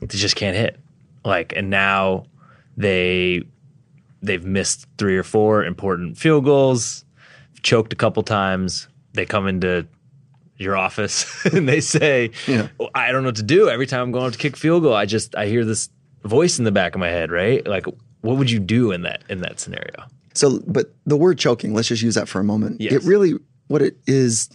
they 0.00 0.18
just 0.18 0.36
can't 0.36 0.56
hit. 0.56 0.78
Like, 1.24 1.54
and 1.56 1.70
now 1.70 2.26
they 2.76 3.42
they've 4.22 4.44
missed 4.44 4.86
three 4.98 5.16
or 5.16 5.22
four 5.22 5.64
important 5.64 6.18
field 6.18 6.44
goals, 6.44 7.04
choked 7.62 7.92
a 7.92 7.96
couple 7.96 8.22
times. 8.22 8.88
They 9.14 9.24
come 9.24 9.46
into 9.46 9.86
your 10.58 10.76
office 10.76 11.44
and 11.52 11.68
they 11.68 11.80
say, 11.80 12.30
yeah. 12.46 12.68
well, 12.78 12.90
"I 12.94 13.12
don't 13.12 13.22
know 13.22 13.28
what 13.28 13.36
to 13.36 13.42
do. 13.42 13.68
Every 13.68 13.86
time 13.86 14.02
I'm 14.02 14.12
going 14.12 14.32
to 14.32 14.38
kick 14.38 14.56
field 14.56 14.82
goal, 14.82 14.94
I 14.94 15.06
just 15.06 15.34
I 15.34 15.46
hear 15.46 15.64
this 15.64 15.88
voice 16.26 16.58
in 16.58 16.64
the 16.64 16.72
back 16.72 16.94
of 16.94 17.00
my 17.00 17.08
head, 17.08 17.30
right? 17.30 17.66
Like, 17.66 17.86
what 18.20 18.36
would 18.36 18.50
you 18.50 18.58
do 18.58 18.92
in 18.92 19.02
that 19.02 19.22
in 19.28 19.40
that 19.40 19.60
scenario?" 19.60 20.04
So, 20.34 20.60
but 20.66 20.94
the 21.06 21.16
word 21.16 21.38
choking, 21.38 21.72
let's 21.72 21.88
just 21.88 22.02
use 22.02 22.14
that 22.14 22.28
for 22.28 22.40
a 22.40 22.44
moment. 22.44 22.80
Yes. 22.80 22.92
It 22.92 23.02
really, 23.04 23.34
what 23.68 23.80
it 23.80 23.96
is 24.06 24.50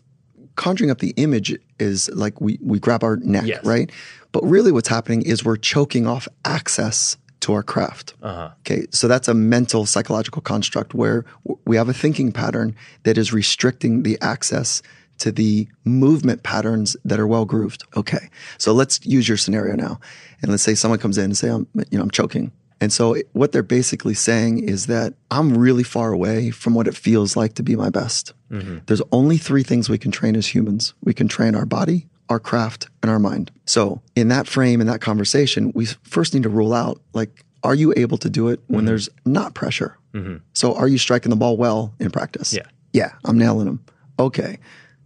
conjuring 0.56 0.92
up 0.92 1.00
the 1.00 1.14
image 1.18 1.58
is 1.80 2.10
like 2.10 2.40
we 2.40 2.60
we 2.62 2.80
grab 2.80 3.04
our 3.04 3.18
neck, 3.18 3.46
yes. 3.46 3.66
right? 3.66 3.92
But 4.32 4.44
really, 4.44 4.72
what's 4.72 4.88
happening 4.88 5.24
is 5.24 5.44
we're 5.44 5.58
choking 5.58 6.08
off 6.08 6.28
access 6.46 7.18
to 7.42 7.54
our 7.54 7.64
craft. 7.64 8.14
Uh-huh. 8.22 8.52
Okay, 8.60 8.86
so 8.92 9.08
that's 9.08 9.28
a 9.28 9.34
mental 9.34 9.86
psychological 9.86 10.42
construct 10.42 10.94
where 10.94 11.26
we 11.66 11.76
have 11.76 11.90
a 11.90 11.94
thinking 11.94 12.32
pattern 12.32 12.76
that 13.04 13.18
is 13.18 13.34
restricting 13.34 14.04
the 14.04 14.18
access 14.22 14.82
to 15.22 15.32
the 15.32 15.68
movement 15.86 16.44
patterns 16.44 16.98
that 17.06 17.20
are 17.20 17.28
well 17.28 17.46
grooved. 17.46 17.84
Okay, 17.96 18.30
so 18.58 18.74
let's 18.74 19.06
use 19.06 19.28
your 19.28 19.38
scenario 19.38 19.76
now, 19.76 20.00
and 20.42 20.52
let's 20.52 20.64
say 20.64 20.76
someone 20.76 21.00
comes 21.00 21.18
in 21.18 21.26
and 21.26 21.38
say, 21.38 21.50
"I'm, 21.50 21.68
you 21.90 21.98
know, 21.98 22.04
I'm 22.04 22.12
choking." 22.12 22.52
And 22.82 22.92
so 22.92 23.16
what 23.34 23.52
they're 23.52 23.62
basically 23.62 24.16
saying 24.16 24.68
is 24.68 24.88
that 24.88 25.14
I'm 25.30 25.56
really 25.56 25.84
far 25.84 26.12
away 26.12 26.50
from 26.50 26.74
what 26.74 26.88
it 26.88 26.96
feels 26.96 27.36
like 27.36 27.54
to 27.54 27.64
be 27.64 27.76
my 27.76 27.92
best. 27.92 28.34
Mm-hmm. 28.50 28.80
There's 28.88 29.04
only 29.12 29.38
three 29.38 29.62
things 29.62 29.88
we 29.88 30.00
can 30.00 30.10
train 30.10 30.36
as 30.36 30.48
humans. 30.48 30.96
We 31.04 31.14
can 31.14 31.28
train 31.28 31.54
our 31.54 31.68
body, 31.68 32.08
our 32.28 32.40
craft, 32.40 32.90
and 33.04 33.12
our 33.12 33.20
mind. 33.20 33.52
So, 33.66 34.02
in 34.16 34.30
that 34.30 34.48
frame, 34.48 34.82
in 34.82 34.88
that 34.88 35.00
conversation, 35.00 35.72
we 35.76 35.86
first 35.86 36.34
need 36.34 36.44
to 36.44 36.50
rule 36.50 36.74
out 36.74 37.00
like, 37.14 37.46
are 37.64 37.76
you 37.76 37.94
able 37.96 38.18
to 38.18 38.30
do 38.32 38.48
it 38.48 38.60
when 38.66 38.80
mm-hmm. 38.80 38.88
there's 38.88 39.10
not 39.26 39.54
pressure? 39.54 39.96
Mm-hmm. 40.14 40.38
So, 40.54 40.74
are 40.74 40.88
you 40.88 40.98
striking 40.98 41.30
the 41.30 41.36
ball 41.36 41.58
well 41.58 41.94
in 42.00 42.10
practice? 42.10 42.52
Yeah. 42.52 42.66
Yeah, 42.94 43.14
I'm 43.24 43.38
nailing 43.38 43.66
them. 43.66 43.86
Okay. 44.20 44.58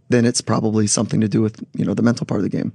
Then 0.08 0.24
it's 0.24 0.40
probably 0.40 0.86
something 0.86 1.20
to 1.20 1.28
do 1.28 1.42
with, 1.42 1.64
you 1.74 1.84
know, 1.84 1.94
the 1.94 2.02
mental 2.02 2.26
part 2.26 2.40
of 2.40 2.44
the 2.44 2.56
game. 2.56 2.72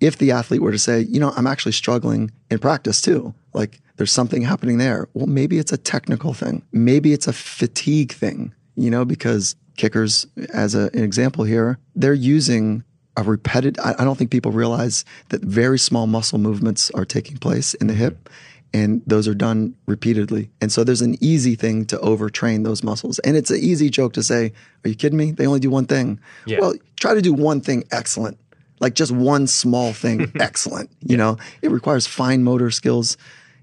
If 0.00 0.18
the 0.18 0.30
athlete 0.30 0.62
were 0.62 0.72
to 0.72 0.78
say, 0.78 1.00
you 1.00 1.18
know, 1.18 1.32
I'm 1.36 1.46
actually 1.46 1.72
struggling 1.72 2.30
in 2.50 2.58
practice 2.58 3.02
too, 3.02 3.34
like 3.52 3.80
there's 3.96 4.12
something 4.12 4.42
happening 4.42 4.78
there. 4.78 5.08
Well, 5.14 5.26
maybe 5.26 5.58
it's 5.58 5.72
a 5.72 5.78
technical 5.78 6.34
thing. 6.34 6.62
Maybe 6.72 7.12
it's 7.12 7.26
a 7.26 7.32
fatigue 7.32 8.12
thing, 8.12 8.54
you 8.76 8.90
know, 8.90 9.04
because 9.04 9.56
kickers 9.76 10.26
as 10.52 10.74
a, 10.74 10.90
an 10.92 11.02
example 11.02 11.44
here, 11.44 11.78
they're 11.96 12.14
using 12.14 12.84
a 13.16 13.22
repetitive, 13.22 13.84
I, 13.84 13.96
I 13.98 14.04
don't 14.04 14.16
think 14.16 14.30
people 14.30 14.52
realize 14.52 15.04
that 15.30 15.42
very 15.42 15.78
small 15.78 16.06
muscle 16.06 16.38
movements 16.38 16.90
are 16.92 17.04
taking 17.04 17.36
place 17.36 17.74
in 17.74 17.88
the 17.88 17.94
hip 17.94 18.28
and 18.74 19.02
those 19.06 19.26
are 19.26 19.34
done 19.34 19.74
repeatedly. 19.86 20.50
And 20.60 20.70
so 20.70 20.84
there's 20.84 21.00
an 21.00 21.16
easy 21.22 21.54
thing 21.54 21.84
to 21.86 21.96
overtrain 21.98 22.64
those 22.64 22.82
muscles. 22.82 23.18
And 23.20 23.36
it's 23.36 23.50
an 23.50 23.58
easy 23.58 23.88
joke 23.88 24.12
to 24.14 24.22
say, 24.22 24.52
Are 24.84 24.88
you 24.88 24.94
kidding 24.94 25.18
me? 25.18 25.32
They 25.32 25.46
only 25.46 25.60
do 25.60 25.70
one 25.70 25.86
thing. 25.86 26.20
Yeah. 26.46 26.60
Well, 26.60 26.74
try 27.00 27.14
to 27.14 27.22
do 27.22 27.32
one 27.32 27.60
thing 27.60 27.84
excellent, 27.90 28.38
like 28.80 28.94
just 28.94 29.12
one 29.12 29.46
small 29.46 29.92
thing 29.92 30.30
excellent. 30.40 30.90
You 31.00 31.16
know, 31.16 31.38
it 31.62 31.70
requires 31.70 32.06
fine 32.06 32.44
motor 32.44 32.70
skills, 32.70 33.16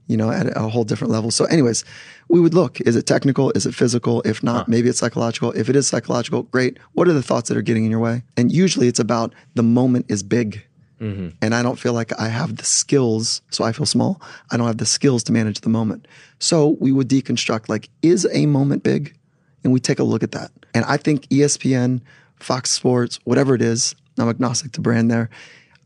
you 0.08 0.18
know, 0.18 0.32
at 0.32 0.56
a 0.58 0.70
whole 0.70 0.84
different 0.84 1.12
level. 1.12 1.30
So, 1.32 1.46
anyways, 1.46 1.86
we 2.28 2.40
would 2.40 2.54
look 2.54 2.82
is 2.82 2.96
it 2.96 3.06
technical? 3.06 3.52
Is 3.52 3.66
it 3.66 3.76
physical? 3.76 4.22
If 4.24 4.42
not, 4.42 4.68
maybe 4.68 4.90
it's 4.90 5.00
psychological. 5.00 5.52
If 5.52 5.70
it 5.70 5.76
is 5.76 5.88
psychological, 5.88 6.44
great. 6.44 6.80
What 6.94 7.08
are 7.08 7.14
the 7.14 7.24
thoughts 7.24 7.50
that 7.50 7.58
are 7.58 7.64
getting 7.64 7.86
in 7.86 7.92
your 7.92 8.00
way? 8.00 8.24
And 8.38 8.52
usually 8.52 8.88
it's 8.88 9.00
about 9.00 9.34
the 9.54 9.64
moment 9.64 10.08
is 10.10 10.24
big. 10.24 10.66
Mm-hmm. 11.02 11.30
And 11.42 11.54
I 11.56 11.62
don't 11.62 11.78
feel 11.78 11.94
like 11.94 12.18
I 12.20 12.28
have 12.30 12.56
the 12.56 12.64
skills, 12.66 13.42
so 13.50 13.64
I 13.64 13.72
feel 13.74 13.86
small. 13.86 14.22
I 14.52 14.58
don't 14.58 14.68
have 14.68 14.78
the 14.78 14.86
skills 14.86 15.24
to 15.26 15.32
manage 15.34 15.62
the 15.62 15.70
moment. 15.70 16.08
So 16.40 16.78
we 16.80 16.92
would 16.92 17.10
deconstruct 17.10 17.68
like, 17.70 17.90
is 18.02 18.28
a 18.32 18.46
moment 18.46 18.84
big? 18.84 19.16
And 19.64 19.74
we 19.74 19.80
take 19.80 20.00
a 20.00 20.04
look 20.04 20.24
at 20.24 20.32
that. 20.32 20.52
And 20.74 20.86
I 20.86 20.98
think 20.98 21.28
ESPN, 21.30 22.02
Fox 22.40 22.72
Sports, 22.72 23.20
whatever 23.24 23.56
it 23.56 23.62
is, 23.62 23.96
I'm 24.18 24.30
agnostic 24.30 24.72
to 24.74 24.82
brand 24.82 25.10
there. 25.12 25.30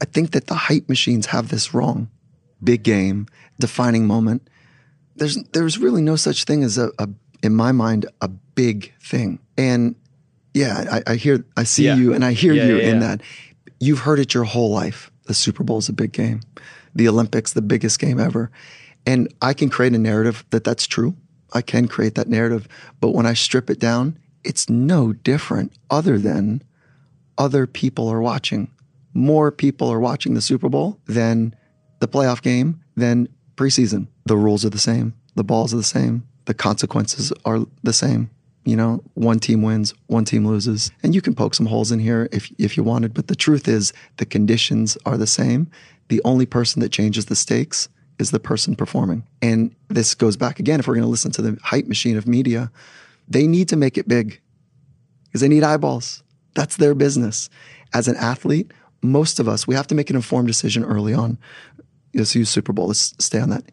I 0.02 0.06
think 0.06 0.32
that 0.32 0.48
the 0.48 0.54
hype 0.56 0.88
machines 0.89 1.26
have 1.28 1.50
this 1.50 1.74
wrong. 1.74 2.10
Big 2.63 2.84
game, 2.84 3.26
defining 3.60 4.06
moment. 4.06 4.48
There's 5.15 5.41
there's 5.54 5.78
really 5.78 6.02
no 6.02 6.15
such 6.15 6.43
thing 6.43 6.63
as 6.63 6.78
a, 6.78 6.91
a 7.00 7.08
in 7.41 7.56
my 7.56 7.72
mind 7.72 8.06
a 8.22 8.28
big 8.28 8.93
thing. 9.02 9.39
And 9.58 9.95
yeah, 10.54 10.86
I, 11.08 11.13
I 11.13 11.15
hear 11.15 11.45
I 11.58 11.63
see 11.63 11.86
Yeah. 11.86 11.95
you 11.95 12.13
and 12.13 12.24
I 12.26 12.34
hear 12.34 12.54
Yeah, 12.54 12.65
you 12.65 12.78
yeah, 12.78 12.89
in 12.89 13.00
that. 13.00 13.22
You've 13.80 14.00
heard 14.00 14.20
it 14.20 14.34
your 14.34 14.44
whole 14.44 14.72
life. 14.72 15.10
The 15.26 15.34
Super 15.34 15.63
Bowl 15.63 15.78
is 15.78 15.89
a 15.89 15.94
big 15.94 16.12
game. 16.12 16.42
The 16.96 17.08
Olympics, 17.08 17.54
the 17.54 17.62
biggest 17.62 18.00
game 18.00 18.20
ever. 18.20 18.52
And 19.06 19.34
I 19.42 19.54
can 19.54 19.70
create 19.70 19.94
a 19.94 20.00
narrative 20.00 20.44
that 20.50 20.63
that's 20.63 20.86
true. 20.86 21.15
I 21.54 21.62
can 21.62 21.88
create 21.88 22.15
that 22.15 22.28
narrative. 22.28 22.68
But 23.00 23.12
when 23.12 23.26
I 23.26 23.34
strip 23.34 23.70
it 23.70 23.80
down, 23.80 24.18
it's 24.44 24.70
no 24.70 25.13
different 25.13 25.74
other 25.89 26.18
than 26.18 26.62
other 27.38 27.65
people 27.68 28.08
are 28.08 28.22
watching. 28.22 28.70
More 29.13 29.52
people 29.52 29.89
are 29.89 30.00
watching 30.00 30.34
the 30.34 30.42
Super 30.42 30.70
Bowl 30.70 31.00
than 31.06 31.56
the 32.00 32.08
playoff 32.08 32.42
game, 32.42 32.82
than 32.96 33.30
preseason. 33.56 34.08
The 34.26 34.38
rules 34.38 34.65
are 34.65 34.70
the 34.70 34.78
same. 34.78 35.13
The 35.36 35.44
balls 35.44 35.74
are 35.74 35.78
the 35.78 35.84
same. 35.84 36.28
The 36.46 36.54
consequences 36.54 37.32
are 37.46 37.60
the 37.84 37.94
same. 37.94 38.30
You 38.70 38.76
know, 38.76 39.04
one 39.16 39.40
team 39.40 39.64
wins, 39.64 39.96
one 40.08 40.26
team 40.26 40.46
loses. 40.46 40.92
And 41.02 41.16
you 41.16 41.22
can 41.22 41.34
poke 41.34 41.56
some 41.56 41.66
holes 41.66 41.92
in 41.92 41.98
here 41.98 42.30
if, 42.32 42.52
if 42.60 42.78
you 42.78 42.84
wanted. 42.84 43.16
But 43.16 43.28
the 43.28 43.36
truth 43.36 43.68
is, 43.68 43.94
the 44.18 44.28
conditions 44.28 44.96
are 45.08 45.18
the 45.18 45.26
same. 45.26 45.72
The 46.10 46.22
only 46.24 46.46
person 46.46 46.80
that 46.82 46.92
changes 46.92 47.26
the 47.26 47.36
stakes 47.36 47.90
is 48.20 48.30
the 48.30 48.40
person 48.40 48.76
performing. 48.76 49.26
And 49.42 49.76
this 49.88 50.14
goes 50.14 50.38
back 50.38 50.60
again, 50.60 50.80
if 50.80 50.88
we're 50.88 50.94
going 50.94 51.04
to 51.04 51.10
listen 51.10 51.32
to 51.32 51.42
the 51.42 51.58
hype 51.64 51.88
machine 51.88 52.16
of 52.16 52.28
media, 52.28 52.72
they 53.28 53.48
need 53.48 53.70
to 53.70 53.76
make 53.76 53.98
it 53.98 54.08
big 54.08 54.40
because 55.26 55.42
they 55.42 55.48
need 55.48 55.64
eyeballs. 55.64 56.22
That's 56.54 56.78
their 56.78 56.94
business. 56.94 57.50
As 57.94 58.08
an 58.08 58.18
athlete, 58.18 58.72
most 59.02 59.40
of 59.40 59.48
us, 59.48 59.66
we 59.66 59.74
have 59.74 59.88
to 59.88 59.96
make 59.96 60.12
an 60.12 60.16
informed 60.16 60.48
decision 60.48 60.84
early 60.84 61.16
on. 61.16 61.40
Let's 62.14 62.36
use 62.36 62.52
Super 62.52 62.74
Bowl. 62.74 62.88
Let's 62.88 63.16
stay 63.18 63.40
on 63.40 63.50
that. 63.50 63.64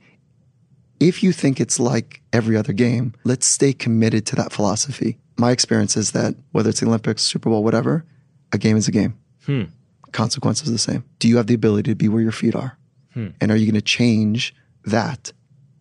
If 1.01 1.23
you 1.23 1.33
think 1.33 1.61
it's 1.61 1.79
like 1.79 2.23
every 2.33 2.57
other 2.57 2.73
game, 2.73 3.13
let's 3.25 3.47
stay 3.47 3.73
committed 3.73 4.27
to 4.27 4.37
that 4.37 4.53
philosophy. 4.53 5.19
My 5.37 5.51
experience 5.51 5.97
is 5.97 6.13
that 6.13 6.35
whether 6.53 6.71
it's 6.71 6.81
the 6.81 6.87
Olympics, 6.87 7.23
Super 7.23 7.51
Bowl, 7.51 7.63
whatever, 7.63 8.05
a 8.53 8.59
game 8.59 8.77
is 8.77 8.89
a 8.89 8.93
game. 8.93 9.19
Hmm. 9.45 9.65
Consequences 10.13 10.71
the 10.71 10.79
same. 10.79 11.05
Do 11.19 11.29
you 11.29 11.37
have 11.37 11.47
the 11.47 11.55
ability 11.55 11.91
to 11.91 11.95
be 11.95 12.09
where 12.09 12.23
your 12.23 12.33
feet 12.33 12.55
are? 12.55 12.79
Hmm. 13.13 13.29
And 13.41 13.51
are 13.51 13.57
you 13.57 13.67
going 13.67 13.75
to 13.75 13.83
change 13.83 14.55
that 14.85 15.33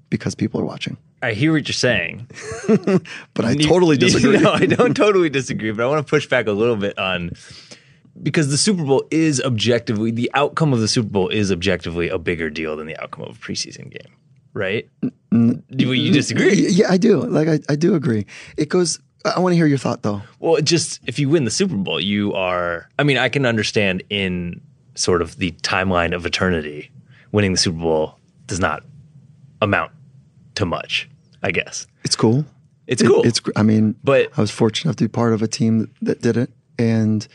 because 0.10 0.36
people 0.36 0.60
are 0.60 0.66
watching? 0.66 0.98
I 1.22 1.34
hear 1.34 1.54
what 1.54 1.68
you're 1.68 1.74
saying. 1.74 2.28
But 3.34 3.46
I 3.46 3.56
totally 3.56 3.98
disagree. 4.06 4.38
no, 4.38 4.52
I 4.52 4.66
don't 4.66 4.96
totally 4.96 5.30
disagree, 5.30 5.72
but 5.72 5.84
I 5.84 5.88
want 5.88 6.06
to 6.06 6.10
push 6.10 6.28
back 6.28 6.48
a 6.48 6.52
little 6.52 6.76
bit 6.76 6.98
on 6.98 7.32
because 8.22 8.50
the 8.50 8.58
Super 8.58 8.84
Bowl 8.84 9.06
is 9.12 9.42
objectively 9.42 10.12
the 10.12 10.30
outcome 10.34 10.74
of 10.74 10.80
the 10.80 10.88
Super 10.88 11.10
Bowl 11.10 11.30
is 11.30 11.52
objectively 11.52 12.10
a 12.10 12.18
bigger 12.18 12.50
deal 12.50 12.76
than 12.78 12.88
the 12.88 12.98
outcome 13.02 13.26
of 13.26 13.38
a 13.38 13.40
preseason 13.40 13.90
game, 13.92 14.14
right? 14.56 14.90
Mm, 15.32 15.62
do 15.70 15.94
you 15.94 16.12
disagree? 16.12 16.68
Yeah, 16.70 16.88
I 16.90 16.98
do. 16.98 17.22
Like 17.22 17.48
I, 17.48 17.60
I 17.70 17.76
do 17.76 17.94
agree. 17.94 18.26
It 18.58 18.70
goes. 18.70 19.00
I 19.24 19.40
want 19.40 19.54
to 19.54 19.58
hear 19.58 19.66
your 19.68 19.78
thought 19.80 20.02
though. 20.04 20.22
Well, 20.40 20.56
it 20.56 20.66
just 20.66 21.00
if 21.06 21.20
you 21.20 21.30
win 21.30 21.46
the 21.46 21.52
Super 21.52 21.76
Bowl, 21.76 22.00
you 22.00 22.34
are. 22.34 22.90
I 22.98 23.04
mean, 23.04 23.18
I 23.18 23.30
can 23.30 23.46
understand 23.46 24.02
in 24.10 24.62
sort 24.96 25.22
of 25.22 25.38
the 25.38 25.52
timeline 25.62 26.16
of 26.16 26.26
eternity, 26.26 26.90
winning 27.32 27.52
the 27.52 27.58
Super 27.60 27.78
Bowl 27.80 28.18
does 28.48 28.60
not 28.60 28.84
amount 29.62 29.92
to 30.56 30.66
much. 30.66 31.10
I 31.44 31.52
guess 31.52 31.86
It's 32.04 32.16
cool. 32.16 32.46
it's 32.88 33.02
It- 33.04 33.08
cool. 33.08 33.22
it's. 33.26 33.40
gr- 33.40 33.52
I 33.56 33.62
mean, 33.64 33.96
But- 34.04 34.32
I 34.38 34.42
was 34.42 34.52
fortunate 34.52 34.86
enough 34.90 34.96
to 34.98 35.04
be 35.04 35.10
part 35.10 35.34
of 35.34 35.42
a 35.44 35.48
team 35.48 35.90
that 36.02 36.22
did 36.22 36.38
it, 36.38 36.50
and 36.80 37.28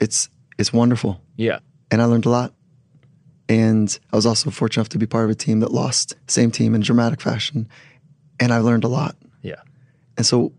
it's 0.00 0.28
it's 0.58 0.72
wonderful, 0.72 1.20
yeah, 1.36 1.58
and 1.90 2.00
I 2.02 2.06
learned 2.06 2.26
a 2.26 2.30
lot. 2.30 2.52
And 3.48 3.96
I 4.12 4.16
was 4.16 4.24
also 4.26 4.50
fortunate 4.50 4.82
enough 4.82 4.88
to 4.90 4.98
be 4.98 5.06
part 5.06 5.24
of 5.26 5.30
a 5.30 5.34
team 5.34 5.60
that 5.60 5.70
lost, 5.72 6.14
same 6.26 6.50
team 6.50 6.74
in 6.74 6.80
dramatic 6.80 7.20
fashion, 7.20 7.68
and 8.40 8.52
I 8.52 8.58
learned 8.58 8.84
a 8.84 8.88
lot. 8.88 9.16
yeah, 9.42 9.60
And 10.16 10.24
so 10.24 10.52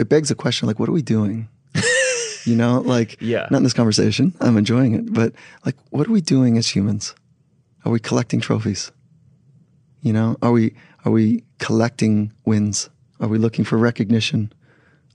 it 0.00 0.08
begs 0.08 0.30
a 0.30 0.34
question 0.34 0.66
like, 0.66 0.78
what 0.80 0.88
are 0.88 0.92
we 0.92 1.02
doing? 1.02 1.48
you 2.44 2.56
know, 2.56 2.80
like, 2.80 3.16
Yeah. 3.20 3.46
not 3.50 3.58
in 3.58 3.62
this 3.62 3.72
conversation. 3.72 4.34
I'm 4.40 4.56
enjoying 4.56 4.94
it, 4.94 5.12
but 5.12 5.32
like, 5.64 5.76
what 5.90 6.08
are 6.08 6.12
we 6.12 6.20
doing 6.20 6.58
as 6.58 6.68
humans? 6.74 7.14
Are 7.84 7.92
we 7.92 8.00
collecting 8.00 8.40
trophies? 8.40 8.90
You 10.02 10.12
know, 10.12 10.36
are 10.42 10.52
we 10.52 10.74
are 11.04 11.12
we 11.12 11.44
collecting 11.58 12.32
wins? 12.44 12.88
Are 13.20 13.28
we 13.28 13.38
looking 13.38 13.64
for 13.64 13.78
recognition 13.78 14.52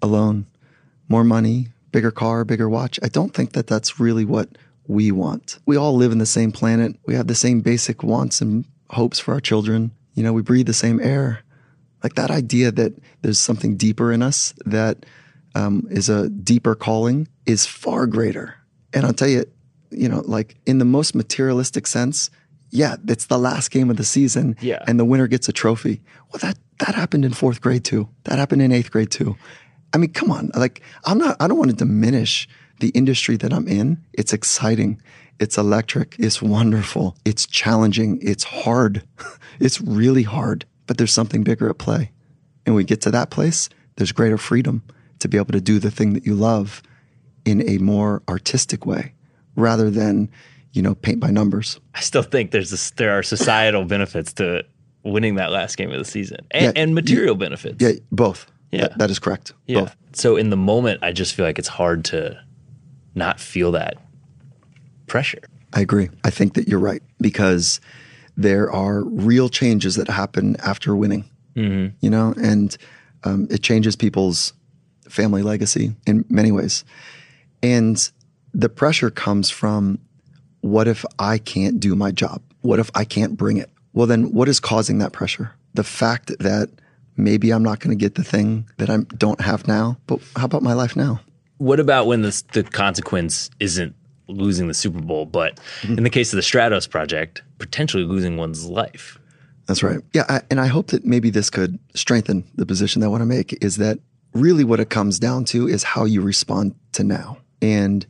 alone? 0.01 0.45
More 1.10 1.23
money, 1.23 1.69
bigger 1.91 2.12
car, 2.12 2.45
bigger 2.45 2.69
watch? 2.69 2.99
I 3.03 3.08
don't 3.10 3.34
think 3.34 3.51
that 3.53 3.67
that's 3.67 3.99
really 3.99 4.23
what 4.25 4.49
we 4.89 5.12
want. 5.12 5.60
We 5.65 5.78
all 5.78 5.95
live 5.95 6.12
in 6.12 6.17
the 6.17 6.25
same 6.25 6.52
planet. 6.52 6.95
We 7.06 7.13
have 7.15 7.28
the 7.28 7.36
same 7.36 7.62
basic 7.62 8.04
wants 8.04 8.41
and 8.41 8.65
hopes 8.89 9.19
for 9.19 9.34
our 9.36 9.39
children. 9.39 9.91
You 10.15 10.23
know, 10.23 10.34
we 10.34 10.41
breathe 10.41 10.65
the 10.65 10.73
same 10.73 10.99
air 10.99 11.43
like 12.04 12.15
that 12.15 12.32
idea 12.32 12.71
that 12.71 12.93
there's 13.21 13.39
something 13.39 13.78
deeper 13.78 14.12
in 14.12 14.21
us 14.23 14.54
that 14.65 15.06
um, 15.54 15.86
is 15.91 16.10
a 16.10 16.30
deeper 16.30 16.73
calling 16.75 17.28
is 17.45 17.65
far 17.65 18.08
greater. 18.08 18.56
And 18.93 19.06
I'll 19.06 19.13
tell 19.13 19.28
you, 19.28 19.45
you 19.91 20.10
know, 20.10 20.23
like 20.25 20.56
in 20.65 20.80
the 20.80 20.86
most 20.86 21.13
materialistic 21.13 21.86
sense, 21.88 22.30
yeah, 22.71 22.95
it's 23.08 23.25
the 23.28 23.38
last 23.38 23.69
game 23.71 23.89
of 23.89 23.97
the 23.97 24.04
season, 24.04 24.56
Yeah. 24.62 24.84
and 24.88 24.99
the 24.99 25.06
winner 25.06 25.28
gets 25.28 25.49
a 25.49 25.54
trophy. 25.54 26.02
Well, 26.32 26.39
that 26.41 26.58
that 26.80 26.95
happened 26.95 27.25
in 27.25 27.34
fourth 27.34 27.62
grade 27.62 27.84
too. 27.84 28.08
That 28.23 28.39
happened 28.39 28.62
in 28.62 28.71
eighth 28.71 28.91
grade 28.91 29.12
too. 29.12 29.36
I 29.93 29.97
mean, 29.97 30.13
come 30.13 30.32
on, 30.32 30.52
like 30.56 30.82
I'm 31.06 31.17
not. 31.17 31.36
I 31.39 31.47
don't 31.47 31.58
want 31.58 31.71
to 31.71 31.75
diminish 31.75 32.47
the 32.79 32.89
industry 32.89 33.37
that 33.37 33.53
I'm 33.53 33.67
in. 33.67 34.01
It's 34.13 34.33
exciting. 34.33 35.01
It's 35.39 35.57
electric. 35.57 36.15
It's 36.19 36.41
wonderful. 36.41 37.15
It's 37.25 37.45
challenging. 37.45 38.19
It's 38.21 38.43
hard. 38.43 39.03
it's 39.59 39.79
really 39.81 40.23
hard. 40.23 40.65
But 40.87 40.97
there's 40.97 41.13
something 41.13 41.43
bigger 41.43 41.69
at 41.69 41.77
play. 41.77 42.11
And 42.65 42.75
we 42.75 42.83
get 42.83 43.01
to 43.01 43.11
that 43.11 43.29
place, 43.29 43.69
there's 43.95 44.11
greater 44.11 44.37
freedom 44.37 44.83
to 45.19 45.27
be 45.27 45.37
able 45.37 45.53
to 45.53 45.61
do 45.61 45.79
the 45.79 45.91
thing 45.91 46.13
that 46.13 46.25
you 46.25 46.35
love 46.35 46.81
in 47.45 47.67
a 47.67 47.77
more 47.79 48.21
artistic 48.29 48.85
way 48.85 49.13
rather 49.55 49.89
than, 49.89 50.29
you 50.73 50.81
know, 50.81 50.93
paint 50.95 51.19
by 51.19 51.31
numbers. 51.31 51.79
I 51.95 52.01
still 52.01 52.21
think 52.21 52.51
there's 52.51 52.69
this, 52.69 52.91
there 52.91 53.11
are 53.17 53.23
societal 53.23 53.85
benefits 53.85 54.33
to 54.33 54.63
winning 55.03 55.35
that 55.35 55.51
last 55.51 55.77
game 55.77 55.91
of 55.91 55.97
the 55.97 56.05
season 56.05 56.45
and, 56.51 56.65
Yeah, 56.75 56.81
and 56.81 56.93
material 56.93 57.35
benefits. 57.35 57.77
Yeah, 57.79 57.93
both. 58.11 58.45
Yeah. 58.71 58.81
That- 58.81 58.97
that 58.99 59.09
is 59.09 59.19
correct. 59.19 59.53
Yeah. 59.65 59.81
Both. 59.81 59.95
So 60.13 60.35
in 60.37 60.49
the 60.49 60.57
moment, 60.57 60.99
I 61.01 61.11
just 61.11 61.33
feel 61.35 61.45
like 61.45 61.59
it's 61.59 61.67
hard 61.67 62.05
to 62.05 62.39
not 63.19 63.39
feel 63.39 63.71
that 63.73 63.97
pressure. 65.05 65.41
I 65.73 65.82
agree. 65.82 66.10
I 66.23 66.32
think 66.32 66.55
that 66.55 66.67
you're 66.67 66.79
right 66.79 67.03
because 67.21 67.79
there 68.36 68.71
are 68.71 69.03
real 69.03 69.49
changes 69.49 69.95
that 69.95 70.08
happen 70.08 70.55
after 70.63 70.95
winning. 70.95 71.29
Mm-hmm. 71.55 71.95
You 71.99 72.10
know, 72.10 72.34
and 72.41 72.75
um, 73.23 73.47
it 73.51 73.62
changes 73.62 73.95
people's 73.95 74.53
family 75.10 75.41
legacy 75.41 75.95
in 76.08 76.25
many 76.29 76.51
ways. 76.51 76.86
And 77.62 78.10
the 78.53 78.69
pressure 78.69 79.10
comes 79.10 79.49
from 79.49 79.99
what 80.62 80.88
if 80.88 81.05
I 81.17 81.38
can't 81.38 81.79
do 81.79 81.95
my 81.95 82.12
job? 82.12 82.41
What 82.62 82.79
if 82.79 82.89
I 82.95 83.05
can't 83.05 83.38
bring 83.38 83.58
it? 83.58 83.69
Well, 83.93 84.08
then 84.08 84.32
what 84.34 84.47
is 84.47 84.60
causing 84.60 84.99
that 84.99 85.12
pressure? 85.12 85.53
The 85.73 85.84
fact 85.84 86.32
that 86.39 86.69
maybe 87.17 87.51
I'm 87.51 87.63
not 87.63 87.79
going 87.79 87.97
to 87.97 88.01
get 88.01 88.15
the 88.15 88.23
thing 88.23 88.69
that 88.77 88.89
I 88.89 88.97
don't 89.17 89.41
have 89.41 89.67
now, 89.67 89.97
but 90.08 90.19
how 90.36 90.45
about 90.45 90.63
my 90.63 90.73
life 90.73 90.95
now? 90.95 91.19
What 91.60 91.80
about 91.80 92.08
when 92.08 92.24
the, 92.24 92.43
the 92.54 92.63
consequence 92.63 93.50
isn't 93.60 93.95
losing 94.28 94.67
the 94.67 94.74
Super 94.74 95.00
Bowl, 95.00 95.26
but 95.26 95.60
mm-hmm. 95.82 95.98
in 95.98 96.04
the 96.04 96.10
case 96.10 96.34
of 96.34 96.38
the 96.38 96.41
Stratos 96.41 96.89
project, 96.89 97.43
potentially 97.58 98.04
losing 98.04 98.38
one's 98.38 98.65
life? 98.65 99.19
That's 99.65 99.84
right. 99.84 100.00
Yeah, 100.13 100.26
I, 100.28 100.41
and 100.50 100.60
I 100.60 100.65
hope 100.65 100.88
that 100.88 101.06
maybe 101.06 101.30
this 101.30 101.52
could 101.52 101.78
strengthen 101.93 102.43
the 102.56 102.65
position 102.65 103.02
that 103.02 103.06
I 103.06 103.10
want 103.10 103.22
to 103.22 103.28
make 103.28 103.58
is 103.63 103.78
that 103.78 104.00
really 104.34 104.63
what 104.63 104.80
it 104.80 104.89
comes 104.89 105.19
down 105.19 105.45
to 105.45 105.67
is 105.67 105.84
how 105.84 106.06
you 106.06 106.22
respond 106.22 106.76
to 106.93 107.04
now. 107.04 107.38
And 107.62 108.06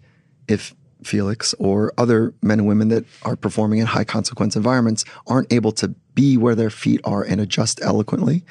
if 0.47 0.73
Felix 1.03 1.53
or 1.59 1.93
other 1.97 2.33
men 2.41 2.59
and 2.59 2.67
women 2.67 2.89
that 2.89 3.05
are 3.23 3.35
performing 3.35 3.79
in 3.79 3.87
high 3.87 4.03
consequence 4.03 4.55
environments 4.55 5.05
aren't 5.27 5.51
able 5.51 5.71
to 5.73 5.89
be 6.13 6.37
where 6.37 6.55
their 6.55 6.69
feet 6.69 7.01
are 7.03 7.23
and 7.23 7.39
adjust 7.39 7.81
eloquently, 7.81 8.43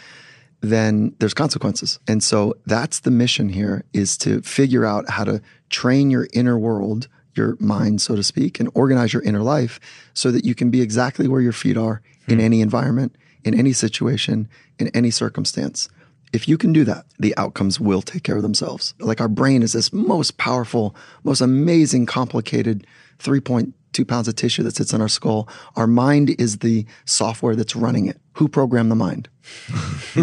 then 0.61 1.15
there's 1.19 1.35
consequences. 1.35 1.99
And 2.09 2.23
so 2.23 2.55
that's 2.67 3.01
the 3.01 3.11
mission 3.11 3.49
here 3.49 3.85
is 3.93 4.17
to 4.19 4.43
figure 4.43 4.85
out 4.85 5.09
how 5.11 5.25
to 5.25 5.41
train 5.71 6.11
your 6.11 6.29
inner 6.33 6.59
world, 6.59 7.09
your 7.35 7.57
mind, 7.61 8.01
so 8.01 8.17
to 8.17 8.23
speak, 8.23 8.59
and 8.59 8.69
organize 8.75 9.13
your 9.13 9.23
inner 9.23 9.43
life 9.43 9.79
so 10.15 10.31
that 10.31 10.45
you 10.45 10.55
can 10.55 10.71
be 10.71 10.81
exactly 10.81 11.29
where 11.29 11.41
your 11.41 11.53
feet 11.53 11.77
are 11.77 12.03
in 12.27 12.39
hmm. 12.39 12.45
any 12.45 12.61
environment, 12.61 13.15
in 13.45 13.59
any 13.59 13.73
situation, 13.73 14.49
in 14.79 14.89
any 14.89 15.11
circumstance. 15.11 15.89
If 16.33 16.47
you 16.47 16.59
can 16.59 16.73
do 16.73 16.85
that, 16.85 17.07
the 17.19 17.35
outcomes 17.37 17.81
will 17.81 18.03
take 18.03 18.23
care 18.23 18.37
of 18.37 18.43
themselves. 18.43 18.95
Like 18.99 19.21
our 19.21 19.29
brain 19.29 19.63
is 19.63 19.73
this 19.73 19.93
most 19.93 20.37
powerful, 20.37 20.95
most 21.25 21.41
amazing, 21.41 22.07
complicated 22.07 22.87
3.2 23.19 23.73
pounds 24.05 24.29
of 24.29 24.37
tissue 24.37 24.63
that 24.63 24.77
sits 24.77 24.93
in 24.93 25.01
our 25.01 25.09
skull. 25.09 25.49
Our 25.77 25.87
mind 25.87 26.31
is 26.41 26.59
the 26.59 26.87
software 27.05 27.57
that's 27.57 27.77
running 27.77 28.07
it. 28.07 28.21
Who 28.35 28.49
programmed 28.49 28.91
the 28.91 28.97
mind? 28.97 29.29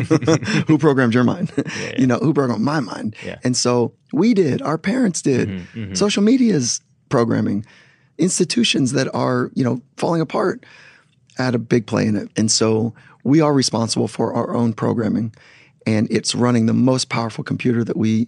who 0.68 0.78
programmed 0.78 1.14
your 1.14 1.24
mind? 1.24 1.52
yeah. 1.58 1.94
You 1.98 2.08
know, 2.08 2.18
who 2.18 2.34
programmed 2.34 2.64
my 2.64 2.80
mind? 2.80 3.16
Yeah. 3.24 3.40
And 3.44 3.58
so 3.58 3.94
we 4.14 4.34
did, 4.34 4.62
our 4.62 4.78
parents 4.78 5.22
did. 5.22 5.50
Mm-hmm, 5.50 5.80
mm-hmm. 5.80 5.94
Social 5.96 6.24
media's 6.24 6.82
programming, 7.10 7.66
institutions 8.18 8.94
that 8.94 9.14
are, 9.14 9.52
you 9.54 9.64
know, 9.64 9.82
falling 9.98 10.22
apart 10.22 10.66
had 11.38 11.56
a 11.56 11.60
big 11.60 11.86
play 11.86 12.06
in 12.08 12.16
it. 12.16 12.30
And 12.38 12.50
so 12.50 12.94
we 13.24 13.42
are 13.42 13.54
responsible 13.54 14.08
for 14.08 14.34
our 14.34 14.56
own 14.56 14.74
programming. 14.74 15.34
And 15.86 16.08
it's 16.10 16.34
running 16.34 16.66
the 16.66 16.74
most 16.74 17.10
powerful 17.10 17.44
computer 17.44 17.84
that 17.84 17.98
we 17.98 18.28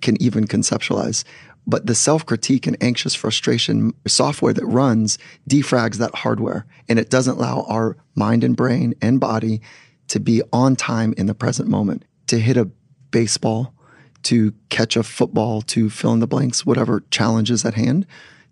can 0.00 0.20
even 0.22 0.46
conceptualize. 0.46 1.24
But 1.66 1.86
the 1.86 1.94
self 1.94 2.26
critique 2.26 2.66
and 2.66 2.76
anxious 2.82 3.14
frustration 3.14 3.94
software 4.06 4.52
that 4.52 4.66
runs 4.66 5.18
defrags 5.48 5.96
that 5.96 6.14
hardware. 6.14 6.66
And 6.88 6.98
it 6.98 7.10
doesn't 7.10 7.36
allow 7.36 7.62
our 7.68 7.96
mind 8.14 8.44
and 8.44 8.56
brain 8.56 8.94
and 9.00 9.18
body 9.18 9.60
to 10.08 10.20
be 10.20 10.42
on 10.52 10.76
time 10.76 11.14
in 11.16 11.26
the 11.26 11.34
present 11.34 11.68
moment, 11.68 12.04
to 12.26 12.38
hit 12.38 12.56
a 12.56 12.70
baseball, 13.10 13.74
to 14.24 14.52
catch 14.68 14.96
a 14.96 15.02
football, 15.02 15.62
to 15.62 15.88
fill 15.88 16.12
in 16.12 16.20
the 16.20 16.26
blanks, 16.26 16.66
whatever 16.66 17.04
challenges 17.10 17.64
at 17.64 17.74
hand, 17.74 18.06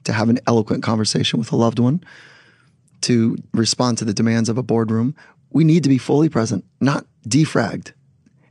to 0.04 0.12
have 0.12 0.28
an 0.28 0.38
eloquent 0.46 0.82
conversation 0.82 1.38
with 1.38 1.52
a 1.52 1.56
loved 1.56 1.78
one, 1.78 2.02
to 3.02 3.36
respond 3.52 3.98
to 3.98 4.04
the 4.04 4.14
demands 4.14 4.48
of 4.48 4.56
a 4.56 4.62
boardroom. 4.62 5.14
We 5.50 5.64
need 5.64 5.82
to 5.82 5.88
be 5.88 5.98
fully 5.98 6.28
present, 6.28 6.64
not 6.80 7.06
defragged. 7.28 7.92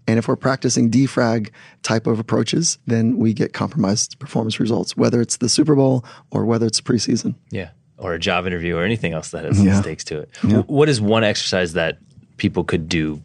And 0.07 0.17
if 0.17 0.27
we're 0.27 0.35
practicing 0.35 0.89
defrag 0.89 1.49
type 1.83 2.07
of 2.07 2.19
approaches, 2.19 2.79
then 2.87 3.17
we 3.17 3.33
get 3.33 3.53
compromised 3.53 4.17
performance 4.19 4.59
results, 4.59 4.97
whether 4.97 5.21
it's 5.21 5.37
the 5.37 5.47
Super 5.49 5.75
Bowl 5.75 6.03
or 6.31 6.45
whether 6.45 6.65
it's 6.65 6.81
preseason. 6.81 7.35
Yeah. 7.51 7.69
Or 7.97 8.13
a 8.13 8.19
job 8.19 8.47
interview 8.47 8.75
or 8.77 8.83
anything 8.83 9.13
else 9.13 9.29
that 9.29 9.45
has 9.45 9.61
Yeah. 9.63 9.79
stakes 9.79 10.03
to 10.05 10.19
it. 10.19 10.29
W- 10.41 10.63
What 10.63 10.89
is 10.89 10.99
one 10.99 11.23
exercise 11.23 11.73
that 11.73 11.99
people 12.37 12.63
could 12.63 12.89
do 12.89 13.21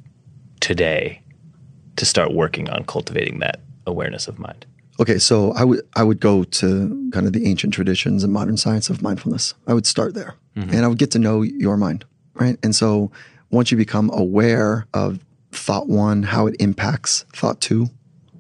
today 0.60 1.22
to 1.96 2.04
start 2.04 2.34
working 2.34 2.68
on 2.68 2.84
cultivating 2.84 3.38
that 3.40 3.60
awareness 3.86 4.28
of 4.28 4.38
mind? 4.38 4.66
Okay, 4.98 5.18
so 5.18 5.52
I 5.52 5.64
would 5.64 5.80
I 5.94 6.02
would 6.02 6.20
go 6.20 6.44
to 6.44 7.10
kind 7.12 7.26
of 7.26 7.32
the 7.32 7.46
ancient 7.46 7.74
traditions 7.74 8.24
and 8.24 8.32
modern 8.32 8.56
science 8.56 8.88
of 8.90 9.02
mindfulness. 9.02 9.54
I 9.66 9.74
would 9.74 9.86
start 9.86 10.14
there, 10.14 10.34
mm-hmm. 10.56 10.70
and 10.70 10.84
I 10.84 10.88
would 10.88 10.98
get 10.98 11.10
to 11.12 11.18
know 11.18 11.42
your 11.42 11.76
mind, 11.76 12.04
right? 12.34 12.58
And 12.62 12.74
so 12.74 13.10
once 13.50 13.70
you 13.70 13.76
become 13.76 14.10
aware 14.14 14.86
of 14.94 15.18
thought 15.56 15.88
one, 15.88 16.24
how 16.24 16.46
it 16.46 16.56
impacts 16.60 17.24
thought 17.34 17.60
two, 17.60 17.88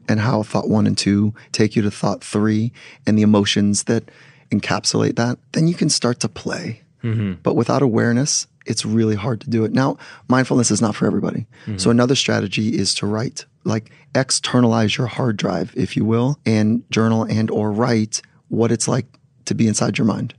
and 0.08 0.20
how 0.20 0.42
thought 0.42 0.68
one 0.68 0.86
and 0.86 0.96
two 0.96 1.34
take 1.52 1.74
you 1.74 1.82
to 1.82 1.90
thought 1.90 2.22
three, 2.22 2.72
and 3.06 3.18
the 3.18 3.22
emotions 3.22 3.84
that 3.84 4.10
encapsulate 4.50 5.16
that, 5.16 5.38
then 5.52 5.66
you 5.66 5.74
can 5.74 5.88
start 5.88 6.20
to 6.20 6.28
play. 6.28 6.82
Mm-hmm. 7.02 7.34
But 7.42 7.54
without 7.56 7.82
awareness, 7.82 8.46
it's 8.64 8.84
really 8.84 9.16
hard 9.16 9.40
to 9.42 9.50
do 9.50 9.64
it. 9.64 9.72
Now, 9.72 9.96
mindfulness 10.28 10.70
is 10.70 10.80
not 10.80 10.96
for 10.96 11.06
everybody. 11.06 11.46
Mm-hmm. 11.66 11.78
So 11.78 11.90
another 11.90 12.14
strategy 12.14 12.76
is 12.76 12.94
to 12.94 13.06
write, 13.06 13.44
like 13.64 13.90
externalize 14.14 14.96
your 14.96 15.06
hard 15.06 15.36
drive, 15.36 15.72
if 15.76 15.96
you 15.96 16.04
will, 16.04 16.38
and 16.46 16.82
journal 16.90 17.24
and 17.24 17.50
or 17.50 17.72
write 17.72 18.22
what 18.48 18.72
it's 18.72 18.88
like 18.88 19.06
to 19.44 19.54
be 19.54 19.68
inside 19.68 19.98
your 19.98 20.06
mind. 20.06 20.34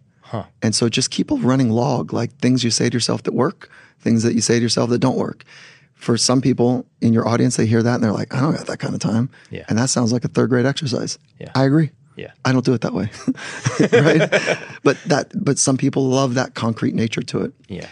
And 0.62 0.76
so 0.76 0.90
just 0.90 1.10
keep 1.10 1.32
a 1.32 1.36
running 1.36 1.70
log, 1.70 2.12
like 2.12 2.38
things 2.40 2.64
you 2.64 2.72
say 2.72 2.90
to 2.90 2.94
yourself 2.94 3.24
that 3.24 3.34
work, 3.34 3.70
things 4.00 4.24
that 4.24 4.34
you 4.34 4.42
say 4.42 4.56
to 4.56 4.62
yourself 4.62 4.90
that 4.90 5.00
don't 5.00 5.18
work. 5.18 5.46
For 5.98 6.18
some 6.18 6.42
people 6.42 6.86
in 7.02 7.12
your 7.12 7.28
audience, 7.28 7.58
they 7.58 7.66
hear 7.66 7.84
that 7.84 7.96
and 7.96 8.04
they're 8.04 8.12
like, 8.12 8.34
I 8.34 8.40
don't 8.40 8.56
got 8.56 8.68
that 8.68 8.78
kind 8.78 8.94
of 8.94 9.00
time. 9.00 9.30
Yeah. 9.50 9.66
And 9.68 9.78
that 9.78 9.90
sounds 9.90 10.14
like 10.14 10.24
a 10.24 10.28
third 10.28 10.50
grade 10.50 10.66
exercise. 10.66 11.18
Yeah. 11.40 11.52
I 11.56 11.66
agree. 11.66 11.92
Yeah. 12.16 12.32
I 12.46 12.52
don't 12.52 12.66
do 12.66 12.74
it 12.74 12.82
that 12.82 12.94
way. 12.94 13.10
right? 13.80 14.60
But 14.84 14.98
that 15.06 15.32
but 15.34 15.60
some 15.60 15.78
people 15.78 16.08
love 16.08 16.34
that 16.36 16.56
concrete 16.56 16.96
nature 16.96 17.22
to 17.22 17.42
it. 17.42 17.54
Yeah. 17.68 17.88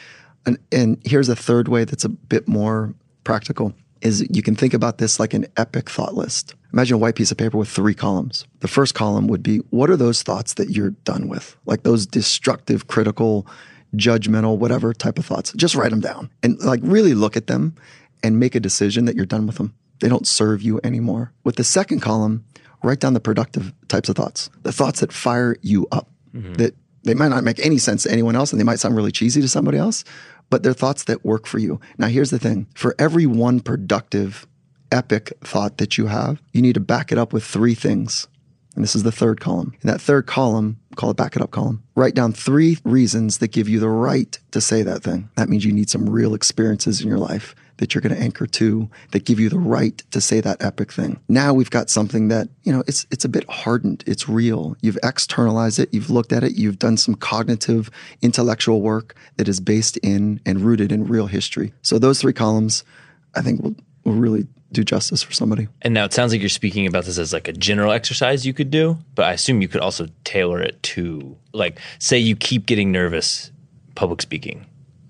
And 0.45 0.57
and 0.71 1.01
here's 1.03 1.29
a 1.29 1.35
third 1.35 1.67
way 1.67 1.83
that's 1.83 2.05
a 2.05 2.09
bit 2.09 2.47
more 2.47 2.93
practical 3.23 3.73
is 4.01 4.27
you 4.29 4.41
can 4.41 4.55
think 4.55 4.73
about 4.73 4.97
this 4.97 5.19
like 5.19 5.33
an 5.33 5.47
epic 5.57 5.89
thought 5.89 6.15
list. 6.15 6.53
Imagine 6.73 6.95
a 6.95 6.97
white 6.97 7.15
piece 7.15 7.31
of 7.31 7.37
paper 7.37 7.57
with 7.57 7.69
three 7.69 7.93
columns. 7.93 8.45
The 8.59 8.67
first 8.67 8.93
column 8.93 9.27
would 9.27 9.41
be 9.41 9.57
what 9.69 9.89
are 9.89 9.97
those 9.97 10.21
thoughts 10.23 10.55
that 10.55 10.69
you're 10.69 10.91
done 10.91 11.27
with? 11.27 11.55
Like 11.65 11.83
those 11.83 12.05
destructive, 12.05 12.87
critical, 12.87 13.47
judgmental, 13.95 14.57
whatever 14.57 14.93
type 14.93 15.17
of 15.17 15.25
thoughts. 15.25 15.53
Just 15.53 15.75
write 15.75 15.91
them 15.91 16.01
down 16.01 16.29
and 16.43 16.59
like 16.59 16.79
really 16.83 17.13
look 17.13 17.37
at 17.37 17.47
them 17.47 17.75
and 18.23 18.39
make 18.39 18.55
a 18.55 18.59
decision 18.59 19.05
that 19.05 19.15
you're 19.15 19.25
done 19.25 19.47
with 19.47 19.57
them. 19.57 19.73
They 19.99 20.09
don't 20.09 20.27
serve 20.27 20.61
you 20.61 20.79
anymore. 20.83 21.31
With 21.43 21.55
the 21.55 21.63
second 21.63 22.01
column, 22.01 22.43
write 22.83 22.99
down 22.99 23.13
the 23.13 23.19
productive 23.19 23.73
types 23.87 24.09
of 24.09 24.15
thoughts, 24.15 24.49
the 24.63 24.71
thoughts 24.71 24.99
that 24.99 25.13
fire 25.13 25.55
you 25.61 25.87
up, 25.91 26.09
mm-hmm. 26.33 26.53
that 26.55 26.75
they 27.03 27.13
might 27.13 27.29
not 27.29 27.43
make 27.43 27.59
any 27.59 27.77
sense 27.77 28.03
to 28.03 28.11
anyone 28.11 28.35
else 28.35 28.51
and 28.51 28.59
they 28.59 28.65
might 28.65 28.79
sound 28.79 28.95
really 28.95 29.11
cheesy 29.11 29.41
to 29.41 29.47
somebody 29.47 29.77
else, 29.77 30.03
but 30.49 30.63
they're 30.63 30.73
thoughts 30.73 31.05
that 31.05 31.23
work 31.23 31.45
for 31.45 31.59
you. 31.59 31.79
Now, 31.97 32.07
here's 32.07 32.31
the 32.31 32.39
thing 32.39 32.67
for 32.75 32.95
every 32.99 33.25
one 33.25 33.59
productive, 33.59 34.47
epic 34.91 35.33
thought 35.41 35.77
that 35.77 35.97
you 35.97 36.07
have, 36.07 36.41
you 36.51 36.61
need 36.61 36.73
to 36.73 36.79
back 36.79 37.11
it 37.11 37.17
up 37.17 37.31
with 37.33 37.43
three 37.43 37.75
things. 37.75 38.27
And 38.75 38.83
this 38.83 38.95
is 38.95 39.03
the 39.03 39.11
third 39.11 39.39
column. 39.39 39.73
In 39.81 39.87
that 39.87 40.01
third 40.01 40.25
column, 40.25 40.79
call 40.95 41.11
it 41.11 41.17
back 41.17 41.35
it 41.35 41.41
up 41.41 41.51
column. 41.51 41.83
Write 41.95 42.15
down 42.15 42.33
three 42.33 42.77
reasons 42.83 43.39
that 43.39 43.51
give 43.51 43.69
you 43.69 43.79
the 43.79 43.89
right 43.89 44.37
to 44.51 44.61
say 44.61 44.81
that 44.83 45.03
thing. 45.03 45.29
That 45.35 45.49
means 45.49 45.65
you 45.65 45.71
need 45.71 45.89
some 45.89 46.09
real 46.09 46.33
experiences 46.33 47.01
in 47.01 47.07
your 47.07 47.17
life 47.17 47.55
that 47.77 47.93
you're 47.93 48.01
going 48.01 48.15
to 48.15 48.21
anchor 48.21 48.47
to 48.47 48.89
that 49.11 49.25
give 49.25 49.39
you 49.39 49.49
the 49.49 49.59
right 49.59 49.97
to 50.11 50.21
say 50.21 50.39
that 50.41 50.63
epic 50.63 50.91
thing. 50.91 51.19
Now 51.27 51.53
we've 51.53 51.69
got 51.69 51.89
something 51.89 52.29
that, 52.29 52.47
you 52.63 52.71
know, 52.71 52.83
it's 52.87 53.05
it's 53.11 53.25
a 53.25 53.29
bit 53.29 53.49
hardened. 53.49 54.03
It's 54.07 54.29
real. 54.29 54.77
You've 54.81 54.97
externalized 55.03 55.79
it, 55.79 55.93
you've 55.93 56.09
looked 56.09 56.31
at 56.31 56.43
it, 56.43 56.53
you've 56.53 56.79
done 56.79 56.97
some 56.97 57.15
cognitive 57.15 57.89
intellectual 58.21 58.81
work 58.81 59.15
that 59.37 59.47
is 59.47 59.59
based 59.59 59.97
in 59.97 60.39
and 60.45 60.61
rooted 60.61 60.91
in 60.91 61.05
real 61.05 61.27
history. 61.27 61.73
So 61.81 61.99
those 61.99 62.21
three 62.21 62.33
columns 62.33 62.83
I 63.35 63.41
think 63.41 63.61
will 63.61 63.75
will 64.05 64.13
really 64.13 64.47
do 64.71 64.83
justice 64.83 65.23
for 65.23 65.33
somebody. 65.33 65.67
And 65.81 65.93
now 65.93 66.05
it 66.05 66.13
sounds 66.13 66.31
like 66.31 66.41
you're 66.41 66.49
speaking 66.49 66.85
about 66.87 67.05
this 67.05 67.17
as 67.17 67.33
like 67.33 67.47
a 67.47 67.53
general 67.53 67.91
exercise 67.91 68.45
you 68.45 68.53
could 68.53 68.71
do, 68.71 68.97
but 69.15 69.25
I 69.25 69.33
assume 69.33 69.61
you 69.61 69.67
could 69.67 69.81
also 69.81 70.07
tailor 70.23 70.61
it 70.61 70.81
to 70.83 71.35
like 71.53 71.79
say 71.99 72.17
you 72.17 72.35
keep 72.35 72.65
getting 72.65 72.91
nervous 72.91 73.51
public 73.95 74.21
speaking. 74.21 74.65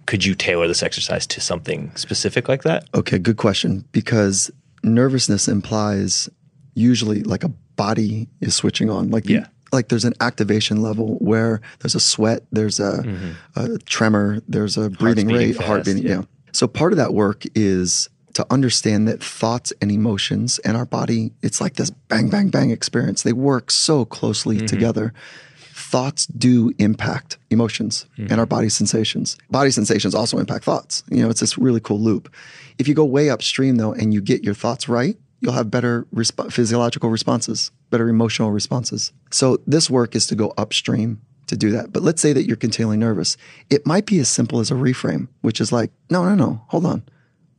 Could 0.06 0.24
you 0.24 0.36
tailor 0.36 0.68
this 0.68 0.84
exercise 0.84 1.26
to 1.28 1.42
something 1.42 1.96
specific 1.96 2.48
like 2.48 2.62
that? 2.64 2.88
Okay, 2.94 3.18
good 3.18 3.38
question. 3.38 3.84
Because 3.92 4.52
nervousness 4.84 5.48
implies 5.48 6.30
usually 6.76 7.24
like 7.24 7.44
a 7.44 7.50
body 7.76 8.28
is 8.42 8.54
switching 8.56 8.90
on. 8.92 9.10
Like 9.10 9.28
Yeah. 9.28 9.48
like 9.72 9.88
there's 9.90 10.06
an 10.06 10.14
activation 10.22 10.84
level 10.84 11.18
where 11.20 11.60
there's 11.80 11.96
a 11.96 12.00
sweat, 12.00 12.44
there's 12.52 12.80
a, 12.80 13.02
mm-hmm. 13.04 13.32
a 13.56 13.78
tremor, 13.80 14.42
there's 14.48 14.78
a 14.78 14.92
breathing 14.92 15.28
rate, 15.28 15.58
heart 15.58 15.80
fast, 15.80 15.96
beating. 15.96 16.04
yeah. 16.04 16.18
Yeah. 16.18 16.22
So 16.52 16.68
part 16.68 16.94
of 16.94 16.98
that 16.98 17.14
work 17.16 17.44
is 17.56 18.08
to 18.36 18.46
understand 18.52 19.08
that 19.08 19.24
thoughts 19.24 19.72
and 19.82 19.90
emotions 19.90 20.60
and 20.60 20.76
our 20.76 20.86
body, 20.86 21.32
it's 21.42 21.62
like 21.62 21.76
this 21.76 21.90
bang, 21.90 22.30
bang, 22.30 22.50
bang 22.50 22.70
experience. 22.70 23.24
They 23.24 23.34
work 23.34 23.72
so 23.72 24.04
closely 24.04 24.58
mm-hmm. 24.58 24.66
together. 24.66 25.14
Thoughts 25.58 26.26
do 26.26 26.74
impact 26.78 27.38
emotions 27.50 28.06
mm-hmm. 28.18 28.30
and 28.30 28.40
our 28.40 28.46
body 28.46 28.68
sensations. 28.68 29.38
Body 29.50 29.72
sensations 29.72 30.14
also 30.14 30.38
impact 30.38 30.66
thoughts. 30.66 31.04
You 31.10 31.24
know, 31.24 31.30
it's 31.30 31.40
this 31.40 31.58
really 31.58 31.80
cool 31.80 32.00
loop. 32.00 32.32
If 32.78 32.90
you 32.90 32.94
go 32.94 33.06
way 33.06 33.30
upstream 33.30 33.78
though 33.78 33.94
and 33.94 34.14
you 34.14 34.22
get 34.22 34.44
your 34.44 34.54
thoughts 34.54 34.90
right, 34.90 35.16
you'll 35.40 35.54
have 35.54 35.72
better 35.72 36.06
resp- 36.14 36.52
physiological 36.52 37.10
responses, 37.10 37.72
better 37.90 38.10
emotional 38.10 38.52
responses. 38.52 39.14
So 39.32 39.60
this 39.66 39.90
work 39.90 40.14
is 40.14 40.28
to 40.28 40.36
go 40.36 40.54
upstream 40.58 41.22
to 41.48 41.56
do 41.56 41.72
that. 41.72 41.94
But 41.94 42.04
let's 42.04 42.22
say 42.22 42.34
that 42.34 42.46
you're 42.46 42.58
continually 42.58 42.98
nervous. 42.98 43.38
It 43.70 43.86
might 43.86 44.06
be 44.06 44.20
as 44.20 44.28
simple 44.28 44.60
as 44.60 44.72
a 44.72 44.74
reframe, 44.74 45.30
which 45.40 45.62
is 45.62 45.72
like, 45.72 45.92
no, 46.10 46.26
no, 46.26 46.36
no, 46.36 46.64
hold 46.68 46.86
on. 46.86 47.04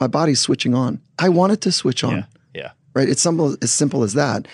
My 0.00 0.06
body's 0.06 0.40
switching 0.40 0.74
on. 0.74 1.00
I 1.18 1.28
want 1.28 1.52
it 1.52 1.60
to 1.62 1.72
switch 1.72 2.04
on 2.04 2.12
Yeah. 2.16 2.24
yeah. 2.54 2.70
right? 2.94 3.08
It's 3.08 3.22
simple, 3.22 3.56
as 3.62 3.72
simple 3.72 4.02
as 4.02 4.14
that. 4.14 4.46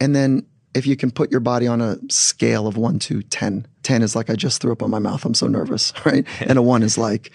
And 0.00 0.14
then 0.14 0.44
if 0.74 0.86
you 0.86 0.96
can 0.96 1.10
put 1.10 1.30
your 1.30 1.40
body 1.40 1.66
on 1.66 1.80
a 1.80 1.98
scale 2.10 2.66
of 2.66 2.76
one 2.76 2.98
to 3.00 3.22
10, 3.22 3.66
10 3.82 4.02
is 4.02 4.16
like, 4.16 4.30
I 4.30 4.34
just 4.34 4.60
threw 4.60 4.72
up 4.72 4.82
on 4.82 4.90
my 4.90 4.98
mouth. 4.98 5.24
I'm 5.24 5.34
so 5.34 5.46
nervous, 5.46 5.92
right? 6.04 6.26
and 6.40 6.58
a 6.58 6.62
one 6.62 6.82
is 6.82 6.96
like, 6.98 7.30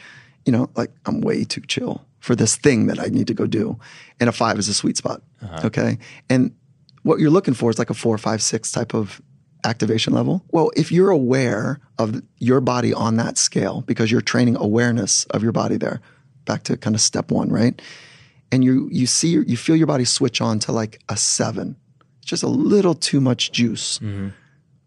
you 0.45 0.51
know, 0.51 0.69
like 0.75 0.91
I'm 1.05 1.21
way 1.21 1.43
too 1.43 1.61
chill. 1.61 2.03
for 2.19 2.35
this 2.35 2.55
thing 2.57 2.87
that 2.87 2.99
I 2.99 3.05
need 3.05 3.27
to 3.27 3.33
go 3.33 3.45
do. 3.45 3.77
And 4.19 4.27
a 4.27 4.31
five 4.33 4.57
is 4.59 4.67
a 4.67 4.73
sweet 4.73 4.97
spot. 4.97 5.21
Uh-huh. 5.41 5.67
Okay. 5.67 5.97
And 6.29 6.51
what 7.03 7.19
you're 7.19 7.29
looking 7.31 7.53
for 7.53 7.69
is 7.69 7.79
like 7.79 7.89
a 7.89 7.93
four, 7.93 8.17
five, 8.17 8.41
six 8.41 8.71
type 8.71 8.93
of 8.93 9.21
activation 9.63 10.13
level. 10.13 10.43
Well, 10.51 10.71
if 10.75 10.91
you're 10.91 11.09
aware 11.09 11.79
of 11.97 12.21
your 12.39 12.59
body 12.59 12.93
on 12.93 13.15
that 13.17 13.37
scale, 13.37 13.81
because 13.87 14.11
you're 14.11 14.21
training 14.21 14.55
awareness 14.57 15.25
of 15.25 15.41
your 15.43 15.51
body 15.53 15.77
there, 15.77 16.01
back 16.47 16.63
to 16.63 16.77
kind 16.77 16.95
of 16.95 17.01
step 17.01 17.29
one, 17.29 17.49
right? 17.49 17.79
And 18.51 18.63
you 18.63 18.89
you 18.91 19.05
see 19.05 19.29
you 19.29 19.57
feel 19.57 19.75
your 19.75 19.87
body 19.87 20.05
switch 20.05 20.41
on 20.41 20.57
to 20.59 20.71
like 20.71 20.99
a 21.09 21.17
seven, 21.17 21.75
just 22.25 22.41
a 22.41 22.47
little 22.47 22.95
too 22.95 23.21
much 23.21 23.51
juice. 23.51 23.99
Mm-hmm. 23.99 24.29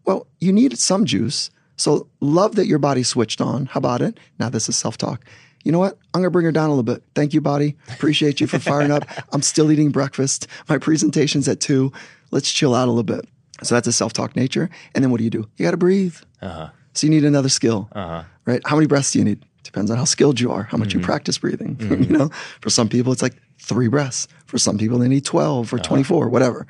Well, 0.03 0.27
you 0.39 0.51
need 0.51 0.77
some 0.77 1.05
juice. 1.05 1.51
So 1.77 2.07
love 2.19 2.55
that 2.55 2.67
your 2.67 2.79
body 2.79 3.03
switched 3.03 3.39
on. 3.39 3.67
How 3.67 3.77
about 3.77 4.01
it? 4.01 4.19
Now 4.39 4.49
this 4.49 4.67
is 4.67 4.75
self-talk. 4.75 5.23
You 5.63 5.71
know 5.71 5.79
what? 5.79 5.97
I'm 6.13 6.21
gonna 6.21 6.31
bring 6.31 6.45
her 6.45 6.51
down 6.51 6.69
a 6.69 6.73
little 6.73 6.83
bit. 6.83 7.03
Thank 7.15 7.33
you, 7.33 7.41
body. 7.41 7.77
Appreciate 7.89 8.41
you 8.41 8.47
for 8.47 8.59
firing 8.59 8.91
up. 8.91 9.05
I'm 9.33 9.41
still 9.41 9.71
eating 9.71 9.91
breakfast. 9.91 10.47
My 10.67 10.77
presentation's 10.77 11.47
at 11.47 11.59
two. 11.59 11.91
Let's 12.31 12.51
chill 12.51 12.73
out 12.73 12.87
a 12.87 12.91
little 12.91 13.03
bit. 13.03 13.27
So 13.63 13.75
that's 13.75 13.87
a 13.87 13.93
self-talk 13.93 14.35
nature. 14.35 14.69
And 14.95 15.03
then 15.03 15.11
what 15.11 15.19
do 15.19 15.23
you 15.23 15.29
do? 15.29 15.47
You 15.57 15.65
gotta 15.65 15.77
breathe. 15.77 16.15
Uh-huh. 16.41 16.69
So 16.93 17.07
you 17.07 17.11
need 17.11 17.25
another 17.25 17.49
skill. 17.49 17.89
Uh-huh. 17.91 18.23
Right? 18.45 18.61
How 18.65 18.75
many 18.75 18.87
breaths 18.87 19.11
do 19.11 19.19
you 19.19 19.25
need? 19.25 19.45
Depends 19.63 19.91
on 19.91 19.97
how 19.97 20.05
skilled 20.05 20.39
you 20.39 20.51
are, 20.51 20.63
how 20.63 20.77
much 20.77 20.93
you 20.93 20.99
mm-hmm. 20.99 21.05
practice 21.05 21.37
breathing. 21.37 21.77
you 21.79 21.87
mm-hmm. 21.87 22.13
know, 22.13 22.29
for 22.61 22.69
some 22.69 22.89
people 22.89 23.11
it's 23.11 23.21
like 23.21 23.35
three 23.59 23.87
breaths. 23.87 24.27
For 24.45 24.57
some 24.57 24.77
people 24.77 24.97
they 24.97 25.07
need 25.07 25.25
12 25.25 25.71
or 25.71 25.75
uh-huh. 25.77 25.83
24, 25.83 26.29
whatever. 26.29 26.67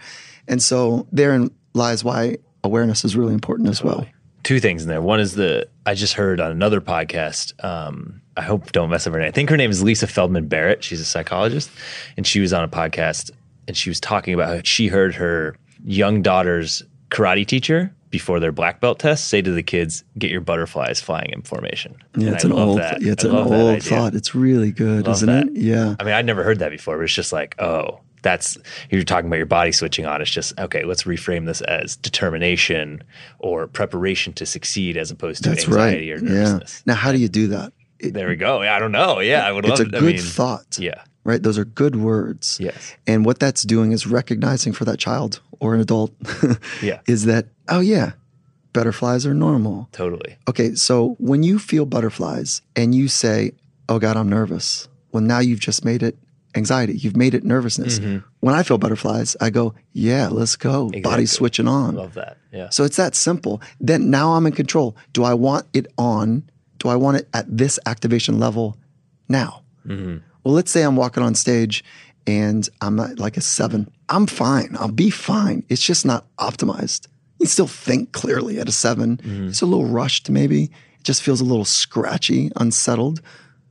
And 0.47 0.61
so 0.61 1.07
therein 1.11 1.51
lies 1.73 2.03
why 2.03 2.37
awareness 2.63 3.05
is 3.05 3.15
really 3.15 3.33
important 3.33 3.69
as 3.69 3.83
well. 3.83 4.05
Two 4.43 4.59
things 4.59 4.83
in 4.83 4.89
there. 4.89 5.01
One 5.01 5.19
is 5.19 5.35
the 5.35 5.67
I 5.85 5.93
just 5.93 6.13
heard 6.13 6.39
on 6.39 6.51
another 6.51 6.81
podcast. 6.81 7.63
Um, 7.63 8.21
I 8.37 8.41
hope 8.41 8.71
don't 8.71 8.89
mess 8.89 9.05
up 9.05 9.13
her 9.13 9.19
name. 9.19 9.27
I 9.27 9.31
think 9.31 9.49
her 9.49 9.57
name 9.57 9.69
is 9.69 9.83
Lisa 9.83 10.07
Feldman 10.07 10.47
Barrett. 10.47 10.83
She's 10.83 10.99
a 10.99 11.05
psychologist, 11.05 11.69
and 12.17 12.25
she 12.25 12.39
was 12.39 12.53
on 12.53 12.63
a 12.63 12.67
podcast 12.67 13.31
and 13.67 13.77
she 13.77 13.89
was 13.89 13.99
talking 13.99 14.33
about 14.33 14.55
how 14.55 14.61
she 14.63 14.87
heard 14.87 15.15
her 15.15 15.55
young 15.85 16.21
daughter's 16.21 16.83
karate 17.09 17.45
teacher 17.45 17.93
before 18.11 18.39
their 18.39 18.51
black 18.51 18.79
belt 18.81 18.99
test 18.99 19.27
say 19.29 19.41
to 19.41 19.51
the 19.51 19.63
kids, 19.63 20.03
"Get 20.19 20.29
your 20.29 20.41
butterflies 20.41 21.01
flying 21.01 21.31
in 21.31 21.41
formation." 21.41 21.95
Yeah, 22.15 22.27
And 22.27 22.35
it's 22.35 22.45
I 22.45 22.49
an 22.49 22.53
old, 22.53 22.79
that. 22.79 23.01
yeah, 23.01 23.13
it's 23.13 23.25
I 23.25 23.29
an 23.29 23.35
old 23.35 23.81
thought. 23.83 24.13
It's 24.13 24.35
really 24.35 24.71
good, 24.71 25.07
Love 25.07 25.15
isn't 25.17 25.27
that. 25.27 25.47
it? 25.47 25.53
Yeah. 25.61 25.95
I 25.99 26.03
mean, 26.03 26.13
I'd 26.13 26.25
never 26.25 26.43
heard 26.43 26.59
that 26.59 26.69
before, 26.71 26.97
but 26.97 27.03
it's 27.05 27.13
just 27.13 27.33
like, 27.33 27.55
oh, 27.59 28.01
that's 28.21 28.57
you're 28.91 29.01
talking 29.03 29.25
about 29.27 29.37
your 29.37 29.45
body 29.47 29.71
switching 29.71 30.05
on. 30.05 30.21
It's 30.21 30.29
just 30.29 30.57
okay. 30.59 30.83
Let's 30.83 31.03
reframe 31.03 31.47
this 31.47 31.61
as 31.61 31.95
determination 31.95 33.01
or 33.39 33.65
preparation 33.67 34.33
to 34.33 34.45
succeed, 34.45 34.95
as 34.97 35.09
opposed 35.09 35.43
to 35.43 35.49
That's 35.49 35.67
right. 35.67 35.85
anxiety 35.95 36.11
or 36.13 36.17
Yeah. 36.17 36.29
nervousness. 36.43 36.83
Now, 36.85 36.95
how 36.95 37.11
do 37.11 37.17
you 37.17 37.29
do 37.29 37.47
that? 37.47 37.73
It- 37.99 38.13
There 38.13 38.27
we 38.27 38.35
go. 38.35 38.61
I 38.61 38.77
don't 38.79 38.91
know. 38.91 39.19
Yeah, 39.19 39.45
I 39.47 39.51
would 39.51 39.65
it's 39.65 39.79
love. 39.79 39.93
a 39.93 39.97
I 39.97 39.99
good 39.99 40.15
mean, 40.15 40.17
thought. 40.19 40.77
Yeah. 40.79 41.01
Right? 41.23 41.41
Those 41.41 41.57
are 41.57 41.65
good 41.65 41.95
words. 41.95 42.57
Yes. 42.59 42.95
And 43.05 43.25
what 43.25 43.39
that's 43.39 43.61
doing 43.63 43.91
is 43.91 44.07
recognizing 44.07 44.73
for 44.73 44.85
that 44.85 44.97
child 44.97 45.39
or 45.59 45.75
an 45.75 45.81
adult 45.81 46.11
Yeah. 46.81 47.01
is 47.07 47.25
that, 47.25 47.47
oh, 47.69 47.79
yeah, 47.79 48.13
butterflies 48.73 49.25
are 49.25 49.33
normal. 49.33 49.87
Totally. 49.91 50.37
Okay, 50.47 50.73
so 50.75 51.15
when 51.19 51.43
you 51.43 51.59
feel 51.59 51.85
butterflies 51.85 52.61
and 52.75 52.95
you 52.95 53.07
say, 53.07 53.51
oh 53.87 53.99
God, 53.99 54.17
I'm 54.17 54.29
nervous, 54.29 54.87
well, 55.11 55.21
now 55.21 55.39
you've 55.39 55.59
just 55.59 55.85
made 55.85 56.01
it 56.01 56.17
anxiety. 56.55 56.97
You've 56.97 57.15
made 57.15 57.33
it 57.33 57.43
nervousness. 57.43 57.99
Mm-hmm. 57.99 58.25
When 58.39 58.55
I 58.55 58.63
feel 58.63 58.77
butterflies, 58.77 59.37
I 59.39 59.49
go, 59.51 59.73
yeah, 59.93 60.27
let's 60.29 60.55
go. 60.55 60.87
Exactly. 60.87 61.01
Body's 61.01 61.31
switching 61.31 61.67
on. 61.67 61.95
Love 61.95 62.15
that. 62.15 62.37
Yeah. 62.51 62.69
So 62.69 62.83
it's 62.83 62.97
that 62.97 63.15
simple. 63.15 63.61
Then 63.79 64.09
now 64.09 64.33
I'm 64.33 64.45
in 64.45 64.53
control. 64.53 64.95
Do 65.13 65.23
I 65.23 65.33
want 65.33 65.67
it 65.73 65.87
on? 65.97 66.49
Do 66.79 66.89
I 66.89 66.95
want 66.95 67.17
it 67.17 67.29
at 67.33 67.45
this 67.47 67.79
activation 67.85 68.39
level 68.39 68.75
now? 69.29 69.63
Mm-hmm. 69.85 70.17
Well, 70.43 70.53
let's 70.53 70.71
say 70.71 70.83
I'm 70.83 70.95
walking 70.95 71.23
on 71.23 71.35
stage 71.35 71.83
and 72.27 72.67
I'm 72.81 72.99
at 72.99 73.19
like 73.19 73.37
a 73.37 73.41
seven. 73.41 73.91
I'm 74.09 74.27
fine. 74.27 74.75
I'll 74.79 74.91
be 74.91 75.09
fine. 75.09 75.63
It's 75.69 75.85
just 75.85 76.05
not 76.05 76.25
optimized. 76.37 77.07
You 77.39 77.47
still 77.47 77.67
think 77.67 78.11
clearly 78.11 78.59
at 78.59 78.69
a 78.69 78.71
7 78.71 79.17
mm-hmm. 79.17 79.47
It's 79.47 79.61
a 79.61 79.65
little 79.65 79.85
rushed, 79.85 80.29
maybe. 80.29 80.65
It 80.65 81.03
just 81.03 81.23
feels 81.23 81.41
a 81.41 81.43
little 81.43 81.65
scratchy, 81.65 82.51
unsettled, 82.55 83.19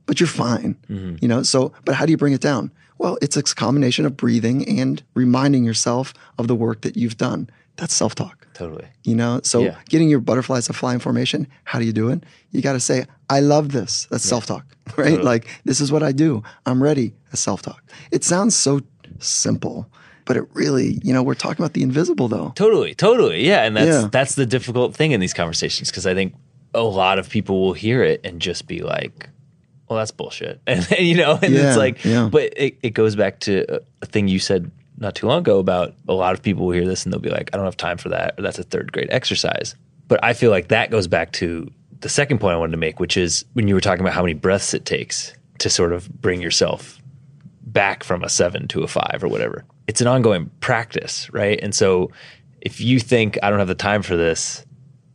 but 0.07 0.19
you're 0.19 0.27
fine. 0.27 0.77
Mm-hmm. 0.91 1.17
You 1.23 1.29
know, 1.29 1.45
so, 1.45 1.73
but 1.85 1.95
how 1.95 2.05
do 2.05 2.11
you 2.11 2.17
bring 2.17 2.33
it 2.33 2.41
down? 2.41 2.73
Well, 2.99 3.17
it's 3.23 3.37
a 3.37 3.43
combination 3.43 4.07
of 4.07 4.17
breathing 4.17 4.69
and 4.69 5.03
reminding 5.15 5.65
yourself 5.65 6.13
of 6.37 6.49
the 6.49 6.57
work 6.57 6.81
that 6.81 6.97
you've 6.97 7.17
done. 7.17 7.49
That's 7.77 7.95
self 7.95 8.15
talk 8.15 8.47
Totally. 8.55 8.87
you 9.05 9.15
know? 9.15 9.41
So 9.45 9.63
Yeah. 9.63 9.77
getting 9.89 10.09
your 10.11 10.21
butterflies 10.21 10.67
to 10.67 10.73
fly 10.73 10.93
in 10.95 11.01
formation 11.01 11.47
how 11.65 11.79
do 11.79 11.85
you 11.85 11.93
do 11.93 12.09
it? 12.11 12.25
You 12.51 12.61
got 12.63 12.73
to 12.75 12.81
say 12.81 13.07
i 13.31 13.41
love 13.41 13.73
this. 13.73 14.07
That's 14.11 14.25
self-talk 14.25 14.65
right? 14.97 15.23
Like 15.23 15.47
this 15.65 15.81
is 15.81 15.91
what 15.93 16.03
i 16.03 16.13
do. 16.13 16.43
I'm 16.67 16.83
ready. 16.83 17.15
That's 17.31 17.41
self-talk. 17.41 17.83
It 18.11 18.25
sounds 18.25 18.55
so 18.57 18.81
simple 19.19 19.89
but 20.27 20.37
it 20.37 20.45
really 20.55 21.01
you 21.03 21.13
know 21.13 21.23
we're 21.23 21.35
talking 21.35 21.61
about 21.65 21.73
the 21.75 21.83
invisible 21.83 22.29
though. 22.29 22.53
Totally, 22.55 22.95
totally. 22.95 23.45
Yeah, 23.47 23.65
and 23.65 23.77
that's 23.77 24.03
Yeah. 24.03 24.09
that's 24.13 24.35
the 24.37 24.47
difficult 24.47 24.95
thing 24.95 25.13
in 25.13 25.21
these 25.21 25.35
conversations 25.35 25.91
because 25.91 26.07
I 26.07 26.15
think 26.15 26.35
a 26.75 26.83
lot 26.83 27.19
of 27.19 27.29
people 27.29 27.61
will 27.63 27.73
hear 27.73 28.03
it 28.05 28.21
and 28.23 28.41
just 28.41 28.69
be 28.69 28.81
like, 28.81 29.29
"Well, 29.89 29.99
that's 29.99 30.13
bullshit," 30.13 30.61
and, 30.69 30.89
you 31.01 31.17
know, 31.17 31.37
and 31.43 31.53
Yeah, 31.53 31.69
it's 31.69 31.77
like, 31.77 32.05
yeah. 32.05 32.29
but 32.31 32.53
it, 32.57 32.79
it 32.83 32.91
goes 32.91 33.17
back 33.17 33.41
to 33.41 33.81
a 34.03 34.07
thing 34.07 34.29
you 34.29 34.39
said 34.39 34.71
not 35.01 35.15
too 35.15 35.27
long 35.27 35.39
ago 35.39 35.59
about 35.59 35.95
a 36.07 36.13
lot 36.13 36.35
of 36.35 36.43
people 36.43 36.67
will 36.67 36.73
hear 36.73 36.87
this 36.87 37.05
and 37.05 37.13
they'll 37.13 37.21
be 37.21 37.31
like, 37.31 37.51
"I 37.53 37.57
don't 37.57 37.67
have 37.67 37.77
time 37.77 37.97
for 37.97 38.11
that," 38.11 38.35
or 38.39 38.43
"That's 38.43 38.59
a 38.59 38.63
third 38.63 38.93
grade 38.93 39.09
exercise." 39.11 39.75
But 40.07 40.23
I 40.23 40.35
feel 40.35 40.51
like 40.51 40.69
that 40.69 40.91
goes 40.91 41.07
back 41.07 41.33
to 41.35 41.71
the 42.01 42.09
second 42.09 42.39
point 42.39 42.55
I 42.55 42.59
wanted 42.59 42.73
to 42.73 42.79
make, 42.79 43.01
which 43.01 43.17
is 43.17 43.45
when 43.55 43.69
you 43.69 43.75
were 43.75 43.81
talking 43.81 44.01
about 44.01 44.15
how 44.15 44.23
many 44.23 44.35
breaths 44.35 44.75
it 44.75 44.85
takes 44.85 45.33
to 45.59 45.71
sort 45.71 45.93
of 45.93 46.09
bring 46.21 46.41
yourself 46.41 47.01
back 47.63 48.03
from 48.05 48.23
a 48.23 48.29
seven 48.29 48.67
to 48.69 48.83
a 48.83 48.89
five 48.89 49.23
or 49.23 49.29
whatever. 49.29 49.65
It's 49.87 50.01
an 50.01 50.07
ongoing 50.07 50.51
practice, 50.61 51.31
right? 51.33 51.59
And 51.63 51.75
so 51.75 52.11
if 52.61 52.81
you 52.81 52.99
think 52.99 53.39
I 53.43 53.51
don't 53.51 53.59
have 53.59 53.69
the 53.69 53.75
time 53.75 54.03
for 54.03 54.17
this, 54.17 54.65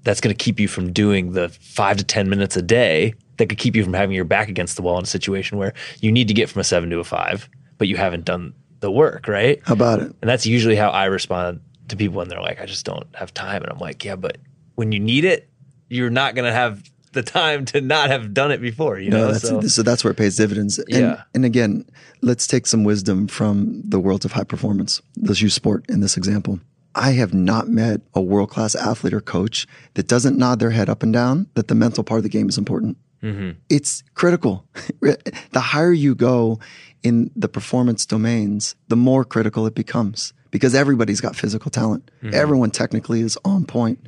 that's 0.04 0.22
going 0.22 0.36
to 0.36 0.44
keep 0.44 0.60
you 0.60 0.68
from 0.68 0.94
doing 0.94 1.34
the 1.34 1.50
five 1.50 1.98
to 1.98 2.04
10 2.04 2.30
minutes 2.30 2.56
a 2.56 2.62
day 2.62 3.14
that 3.38 3.50
could 3.50 3.58
keep 3.58 3.76
you 3.76 3.84
from 3.84 3.94
having 3.94 4.16
your 4.16 4.26
back 4.26 4.48
against 4.48 4.76
the 4.76 4.82
wall 4.82 4.98
in 4.98 5.04
a 5.04 5.08
situation 5.08 5.58
where 5.58 5.74
you 6.00 6.12
need 6.12 6.28
to 6.28 6.34
get 6.34 6.50
from 6.50 6.62
a 6.62 6.64
seven 6.64 6.90
to 6.92 7.00
a 7.00 7.04
five, 7.04 7.50
but 7.78 7.88
you 7.88 7.98
haven't 7.98 8.24
done 8.24 8.54
the 8.86 8.92
work, 8.92 9.28
right? 9.28 9.60
how 9.66 9.74
about 9.74 10.00
it 10.00 10.14
And 10.22 10.30
that's 10.30 10.46
usually 10.46 10.76
how 10.76 10.90
I 10.90 11.06
respond 11.06 11.60
to 11.90 11.98
people 11.98 12.18
when 12.18 12.30
they're 12.30 12.42
like, 12.42 12.62
I 12.62 12.66
just 12.66 12.86
don't 12.86 13.08
have 13.16 13.34
time. 13.34 13.62
And 13.64 13.72
I'm 13.72 13.80
like, 13.80 14.06
yeah, 14.06 14.16
but 14.16 14.38
when 14.76 14.92
you 14.92 15.00
need 15.00 15.26
it, 15.26 15.50
you're 15.90 16.10
not 16.10 16.36
going 16.36 16.46
to 16.46 16.54
have 16.54 16.84
the 17.14 17.24
time 17.24 17.66
to 17.66 17.82
not 17.82 18.10
have 18.10 18.34
done 18.34 18.52
it 18.52 18.62
before, 18.62 19.00
you 19.00 19.10
know? 19.10 19.32
that's, 19.32 19.48
so, 19.48 19.62
so, 19.62 19.84
that's 19.84 20.04
where 20.04 20.12
it 20.12 20.18
pays 20.18 20.36
dividends. 20.36 20.78
And, 20.80 20.90
Yeah. 20.90 21.24
and 21.34 21.46
again, 21.46 21.86
let's 22.22 22.46
take 22.48 22.68
some 22.68 22.84
wisdom 22.84 23.28
from 23.28 23.82
the 23.86 24.00
worlds 24.00 24.26
of 24.26 24.34
high 24.34 24.44
performance. 24.44 25.02
Let's 25.18 25.42
use 25.42 25.54
sport 25.54 25.86
in 25.90 26.02
this 26.02 26.18
example. 26.18 26.60
I 26.96 27.12
have 27.12 27.34
not 27.34 27.68
met 27.70 28.02
a 28.14 28.22
world 28.22 28.50
class 28.50 28.76
athlete 28.76 29.14
or 29.14 29.22
coach 29.22 29.68
that 29.96 30.08
doesn't 30.08 30.38
nod 30.38 30.60
their 30.60 30.72
head 30.72 30.90
up 30.90 31.04
and 31.04 31.12
down 31.14 31.48
that 31.56 31.68
the 31.68 31.76
mental 31.76 32.04
part 32.04 32.20
of 32.20 32.24
the 32.24 32.30
game 32.30 32.50
is 32.50 32.58
important. 32.58 32.98
Mm-hmm. 33.24 33.52
It's 33.70 34.04
critical. 34.14 34.66
the 35.02 35.60
higher 35.60 35.94
you 35.94 36.16
go 36.16 36.60
in 37.04 37.32
the 37.36 37.48
performance 37.48 38.06
domains, 38.06 38.76
the 38.88 38.96
more 38.96 39.24
critical 39.24 39.66
it 39.66 39.76
becomes 39.76 40.34
because 40.52 40.74
everybody's 40.74 41.22
got 41.22 41.36
physical 41.36 41.70
talent. 41.70 42.10
Mm-hmm. 42.24 42.34
Everyone 42.34 42.72
technically 42.72 43.22
is 43.22 43.38
on 43.44 43.66
point. 43.66 44.00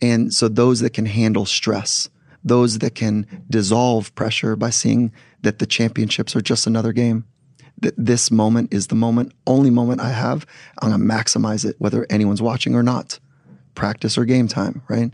And 0.00 0.32
so 0.32 0.48
those 0.48 0.80
that 0.80 0.94
can 0.94 1.06
handle 1.06 1.46
stress, 1.46 2.08
those 2.42 2.78
that 2.78 2.94
can 2.94 3.26
dissolve 3.50 4.14
pressure 4.14 4.56
by 4.56 4.70
seeing 4.70 5.12
that 5.42 5.58
the 5.58 5.66
championships 5.66 6.34
are 6.34 6.40
just 6.40 6.66
another 6.66 6.92
game. 6.92 7.24
That 7.80 7.94
this 7.96 8.30
moment 8.30 8.72
is 8.74 8.88
the 8.88 8.96
moment, 8.96 9.32
only 9.46 9.70
moment 9.70 10.00
I 10.00 10.10
have. 10.10 10.46
I'm 10.82 10.90
gonna 10.90 11.04
maximize 11.04 11.64
it, 11.68 11.76
whether 11.78 12.06
anyone's 12.10 12.42
watching 12.42 12.74
or 12.74 12.82
not, 12.82 13.20
practice 13.76 14.18
or 14.18 14.24
game 14.24 14.48
time, 14.48 14.82
right? 14.88 15.12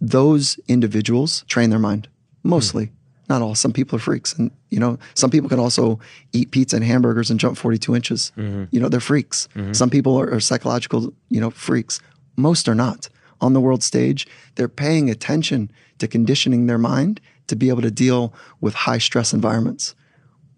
Those 0.00 0.58
individuals 0.68 1.44
train 1.48 1.70
their 1.70 1.78
mind 1.78 2.08
mostly. 2.46 2.92
Not 3.28 3.42
all. 3.42 3.56
Some 3.56 3.72
people 3.72 3.96
are 3.96 4.00
freaks, 4.00 4.34
and 4.34 4.52
you 4.70 4.78
know, 4.78 4.98
some 5.14 5.30
people 5.30 5.48
can 5.48 5.58
also 5.58 5.98
eat 6.32 6.52
pizza 6.52 6.76
and 6.76 6.84
hamburgers 6.84 7.28
and 7.28 7.40
jump 7.40 7.58
42 7.58 7.96
inches. 7.96 8.30
Mm-hmm. 8.36 8.64
You 8.70 8.80
know, 8.80 8.88
they're 8.88 9.00
freaks. 9.00 9.48
Mm-hmm. 9.56 9.72
Some 9.72 9.90
people 9.90 10.16
are, 10.16 10.32
are 10.32 10.38
psychological, 10.38 11.12
you 11.28 11.40
know, 11.40 11.50
freaks. 11.50 11.98
Most 12.36 12.68
are 12.68 12.74
not. 12.74 13.08
On 13.40 13.52
the 13.52 13.60
world 13.60 13.82
stage, 13.82 14.26
they're 14.54 14.68
paying 14.68 15.10
attention 15.10 15.70
to 15.98 16.06
conditioning 16.06 16.66
their 16.66 16.78
mind 16.78 17.20
to 17.48 17.56
be 17.56 17.68
able 17.68 17.82
to 17.82 17.90
deal 17.90 18.32
with 18.60 18.74
high 18.74 18.98
stress 18.98 19.32
environments. 19.32 19.94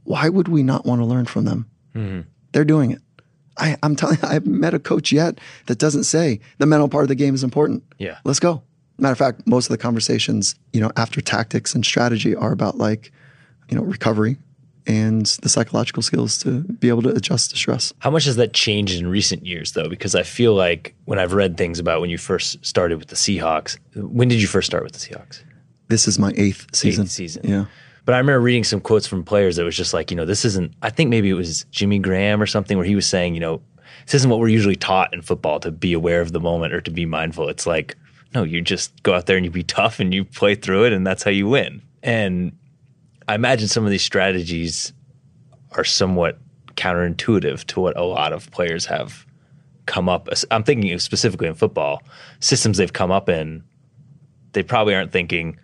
Why 0.04 0.28
would 0.28 0.48
we 0.48 0.62
not 0.62 0.84
want 0.84 1.00
to 1.00 1.04
learn 1.04 1.24
from 1.24 1.44
them? 1.44 1.68
Mm-hmm. 1.94 2.20
They're 2.52 2.64
doing 2.64 2.90
it. 2.92 3.02
I, 3.56 3.76
I'm 3.82 3.96
telling 3.96 4.18
you, 4.22 4.28
I 4.28 4.34
haven't 4.34 4.58
met 4.58 4.74
a 4.74 4.78
coach 4.78 5.10
yet 5.12 5.40
that 5.66 5.78
doesn't 5.78 6.04
say 6.04 6.40
the 6.58 6.66
mental 6.66 6.88
part 6.88 7.02
of 7.04 7.08
the 7.08 7.14
game 7.14 7.34
is 7.34 7.42
important. 7.42 7.82
Yeah. 7.98 8.18
Let's 8.24 8.40
go. 8.40 8.62
Matter 8.98 9.12
of 9.12 9.18
fact, 9.18 9.46
most 9.46 9.66
of 9.66 9.70
the 9.70 9.78
conversations, 9.78 10.54
you 10.72 10.80
know, 10.80 10.90
after 10.96 11.20
tactics 11.20 11.74
and 11.74 11.84
strategy 11.84 12.34
are 12.34 12.52
about 12.52 12.78
like, 12.78 13.12
you 13.68 13.76
know, 13.76 13.82
recovery 13.82 14.36
and 14.86 15.26
the 15.42 15.48
psychological 15.48 16.02
skills 16.02 16.38
to 16.38 16.62
be 16.62 16.88
able 16.88 17.02
to 17.02 17.10
adjust 17.10 17.50
to 17.50 17.56
stress. 17.56 17.92
How 17.98 18.10
much 18.10 18.24
has 18.24 18.36
that 18.36 18.54
changed 18.54 18.98
in 18.98 19.06
recent 19.06 19.44
years, 19.46 19.72
though? 19.72 19.88
Because 19.88 20.14
I 20.14 20.22
feel 20.22 20.54
like 20.54 20.94
when 21.04 21.18
I've 21.18 21.34
read 21.34 21.56
things 21.56 21.78
about 21.78 22.00
when 22.00 22.10
you 22.10 22.18
first 22.18 22.64
started 22.64 22.98
with 22.98 23.08
the 23.08 23.16
Seahawks, 23.16 23.78
when 23.94 24.28
did 24.28 24.40
you 24.40 24.48
first 24.48 24.66
start 24.66 24.82
with 24.82 24.92
the 24.92 24.98
Seahawks? 24.98 25.42
This 25.88 26.08
is 26.08 26.18
my 26.18 26.32
eighth 26.36 26.74
season. 26.74 27.06
season. 27.06 27.42
Yeah. 27.46 27.66
But 28.04 28.14
I 28.14 28.18
remember 28.18 28.40
reading 28.40 28.64
some 28.64 28.80
quotes 28.80 29.06
from 29.06 29.22
players 29.22 29.56
that 29.56 29.64
was 29.64 29.76
just 29.76 29.92
like, 29.92 30.10
you 30.10 30.16
know, 30.16 30.24
this 30.24 30.46
isn't, 30.46 30.72
I 30.80 30.88
think 30.88 31.10
maybe 31.10 31.28
it 31.28 31.34
was 31.34 31.64
Jimmy 31.70 31.98
Graham 31.98 32.40
or 32.40 32.46
something 32.46 32.78
where 32.78 32.86
he 32.86 32.94
was 32.94 33.06
saying, 33.06 33.34
you 33.34 33.40
know, 33.40 33.60
this 34.06 34.14
isn't 34.14 34.30
what 34.30 34.40
we're 34.40 34.48
usually 34.48 34.76
taught 34.76 35.12
in 35.12 35.20
football 35.20 35.60
to 35.60 35.70
be 35.70 35.92
aware 35.92 36.22
of 36.22 36.32
the 36.32 36.40
moment 36.40 36.72
or 36.72 36.80
to 36.80 36.90
be 36.90 37.04
mindful. 37.04 37.50
It's 37.50 37.66
like, 37.66 37.96
no, 38.34 38.42
you 38.42 38.60
just 38.60 39.02
go 39.02 39.14
out 39.14 39.26
there 39.26 39.36
and 39.36 39.44
you 39.44 39.50
be 39.50 39.62
tough 39.62 40.00
and 40.00 40.12
you 40.12 40.24
play 40.24 40.54
through 40.54 40.84
it 40.84 40.92
and 40.92 41.06
that's 41.06 41.22
how 41.22 41.30
you 41.30 41.48
win. 41.48 41.82
And 42.02 42.56
I 43.26 43.34
imagine 43.34 43.68
some 43.68 43.84
of 43.84 43.90
these 43.90 44.02
strategies 44.02 44.92
are 45.72 45.84
somewhat 45.84 46.38
counterintuitive 46.76 47.64
to 47.64 47.80
what 47.80 47.96
a 47.96 48.04
lot 48.04 48.32
of 48.32 48.50
players 48.50 48.86
have 48.86 49.26
come 49.86 50.08
up. 50.08 50.28
I'm 50.50 50.62
thinking 50.62 50.98
specifically 50.98 51.48
in 51.48 51.54
football, 51.54 52.02
systems 52.40 52.76
they've 52.76 52.92
come 52.92 53.10
up 53.10 53.28
in, 53.28 53.64
they 54.52 54.62
probably 54.62 54.94
aren't 54.94 55.12
thinking, 55.12 55.58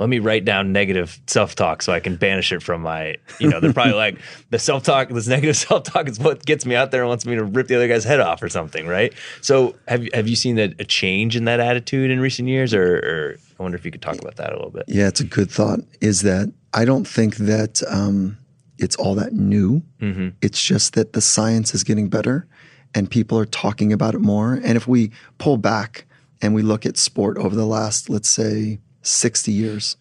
let 0.00 0.08
me 0.08 0.18
write 0.18 0.46
down 0.46 0.72
negative 0.72 1.20
self 1.26 1.54
talk 1.54 1.82
so 1.82 1.92
I 1.92 2.00
can 2.00 2.16
banish 2.16 2.52
it 2.52 2.62
from 2.62 2.80
my, 2.80 3.16
you 3.38 3.50
know, 3.50 3.60
they're 3.60 3.74
probably 3.74 3.92
like, 3.92 4.18
the 4.50 4.58
self 4.58 4.82
talk, 4.82 5.10
this 5.10 5.28
negative 5.28 5.56
self 5.68 5.84
talk 5.84 6.08
is 6.08 6.18
what 6.18 6.44
gets 6.46 6.64
me 6.64 6.74
out 6.74 6.90
there 6.90 7.02
and 7.02 7.08
wants 7.10 7.26
me 7.26 7.36
to 7.36 7.44
rip 7.44 7.68
the 7.68 7.76
other 7.76 7.86
guy's 7.86 8.02
head 8.02 8.18
off 8.18 8.42
or 8.42 8.48
something, 8.48 8.86
right? 8.86 9.12
So 9.42 9.76
have, 9.86 10.08
have 10.14 10.26
you 10.26 10.36
seen 10.36 10.58
a, 10.58 10.74
a 10.78 10.84
change 10.84 11.36
in 11.36 11.44
that 11.44 11.60
attitude 11.60 12.10
in 12.10 12.18
recent 12.18 12.48
years? 12.48 12.72
Or, 12.72 12.96
or, 12.96 13.36
I 13.58 13.62
wonder 13.62 13.76
if 13.76 13.84
you 13.84 13.90
could 13.90 14.00
talk 14.00 14.18
about 14.18 14.36
that 14.36 14.52
a 14.52 14.56
little 14.56 14.70
bit. 14.70 14.84
Yeah, 14.88 15.06
it's 15.06 15.20
a 15.20 15.24
good 15.24 15.50
thought. 15.50 15.80
Is 16.00 16.22
that 16.22 16.50
I 16.72 16.86
don't 16.86 17.06
think 17.06 17.36
that 17.36 17.82
um, 17.90 18.38
it's 18.78 18.96
all 18.96 19.14
that 19.16 19.34
new. 19.34 19.82
Mm-hmm. 20.00 20.28
It's 20.40 20.64
just 20.64 20.94
that 20.94 21.12
the 21.12 21.20
science 21.20 21.74
is 21.74 21.84
getting 21.84 22.08
better 22.08 22.48
and 22.94 23.10
people 23.10 23.38
are 23.38 23.44
talking 23.44 23.92
about 23.92 24.14
it 24.14 24.20
more. 24.20 24.54
And 24.54 24.78
if 24.78 24.88
we 24.88 25.12
pull 25.36 25.58
back 25.58 26.06
and 26.40 26.54
we 26.54 26.62
look 26.62 26.86
at 26.86 26.96
sport 26.96 27.36
over 27.36 27.54
the 27.54 27.66
last, 27.66 28.08
let's 28.08 28.30
say, 28.30 28.80
60 29.02 29.52
years. 29.52 29.96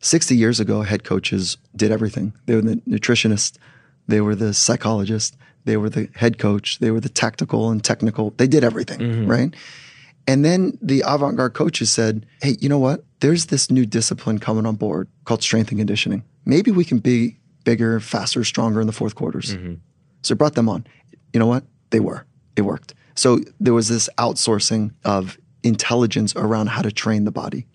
60 0.00 0.34
years 0.34 0.60
ago, 0.60 0.82
head 0.82 1.04
coaches 1.04 1.56
did 1.76 1.90
everything. 1.90 2.32
They 2.46 2.54
were 2.54 2.62
the 2.62 2.76
nutritionist, 2.88 3.58
they 4.08 4.20
were 4.20 4.34
the 4.34 4.54
psychologist, 4.54 5.36
they 5.64 5.76
were 5.76 5.90
the 5.90 6.08
head 6.14 6.38
coach, 6.38 6.78
they 6.78 6.90
were 6.90 7.00
the 7.00 7.08
tactical 7.08 7.70
and 7.70 7.84
technical. 7.84 8.30
They 8.30 8.46
did 8.46 8.64
everything, 8.64 8.98
mm-hmm. 8.98 9.26
right? 9.30 9.54
And 10.26 10.44
then 10.44 10.78
the 10.80 11.02
avant 11.06 11.36
garde 11.36 11.54
coaches 11.54 11.90
said, 11.90 12.26
hey, 12.42 12.56
you 12.60 12.68
know 12.68 12.78
what? 12.78 13.04
There's 13.20 13.46
this 13.46 13.70
new 13.70 13.84
discipline 13.84 14.38
coming 14.38 14.64
on 14.64 14.76
board 14.76 15.08
called 15.24 15.42
strength 15.42 15.70
and 15.70 15.78
conditioning. 15.78 16.24
Maybe 16.44 16.70
we 16.70 16.84
can 16.84 16.98
be 16.98 17.36
bigger, 17.64 18.00
faster, 18.00 18.44
stronger 18.44 18.80
in 18.80 18.86
the 18.86 18.92
fourth 18.92 19.14
quarters. 19.14 19.54
Mm-hmm. 19.54 19.74
So 20.22 20.34
brought 20.34 20.54
them 20.54 20.68
on. 20.68 20.86
You 21.32 21.40
know 21.40 21.46
what? 21.46 21.64
They 21.90 22.00
were. 22.00 22.24
It 22.56 22.62
worked. 22.62 22.94
So 23.14 23.40
there 23.58 23.74
was 23.74 23.88
this 23.88 24.08
outsourcing 24.18 24.92
of 25.04 25.38
intelligence 25.62 26.34
around 26.36 26.68
how 26.68 26.82
to 26.82 26.92
train 26.92 27.24
the 27.24 27.30
body. 27.30 27.66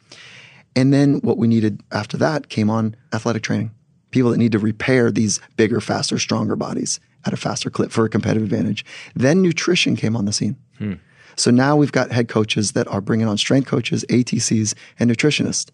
And 0.75 0.93
then 0.93 1.15
what 1.21 1.37
we 1.37 1.47
needed 1.47 1.81
after 1.91 2.17
that 2.17 2.49
came 2.49 2.69
on 2.69 2.95
athletic 3.13 3.43
training. 3.43 3.71
People 4.11 4.31
that 4.31 4.37
need 4.37 4.51
to 4.51 4.59
repair 4.59 5.11
these 5.11 5.39
bigger, 5.57 5.81
faster, 5.81 6.19
stronger 6.19 6.55
bodies 6.55 6.99
at 7.25 7.33
a 7.33 7.37
faster 7.37 7.69
clip 7.69 7.91
for 7.91 8.05
a 8.05 8.09
competitive 8.09 8.43
advantage. 8.43 8.85
Then 9.15 9.41
nutrition 9.41 9.95
came 9.95 10.15
on 10.15 10.25
the 10.25 10.33
scene. 10.33 10.57
Hmm. 10.77 10.93
So 11.35 11.51
now 11.51 11.75
we've 11.75 11.91
got 11.91 12.11
head 12.11 12.29
coaches 12.29 12.73
that 12.73 12.87
are 12.87 13.01
bringing 13.01 13.27
on 13.27 13.37
strength 13.37 13.67
coaches, 13.67 14.05
ATCs, 14.09 14.73
and 14.99 15.11
nutritionists. 15.11 15.69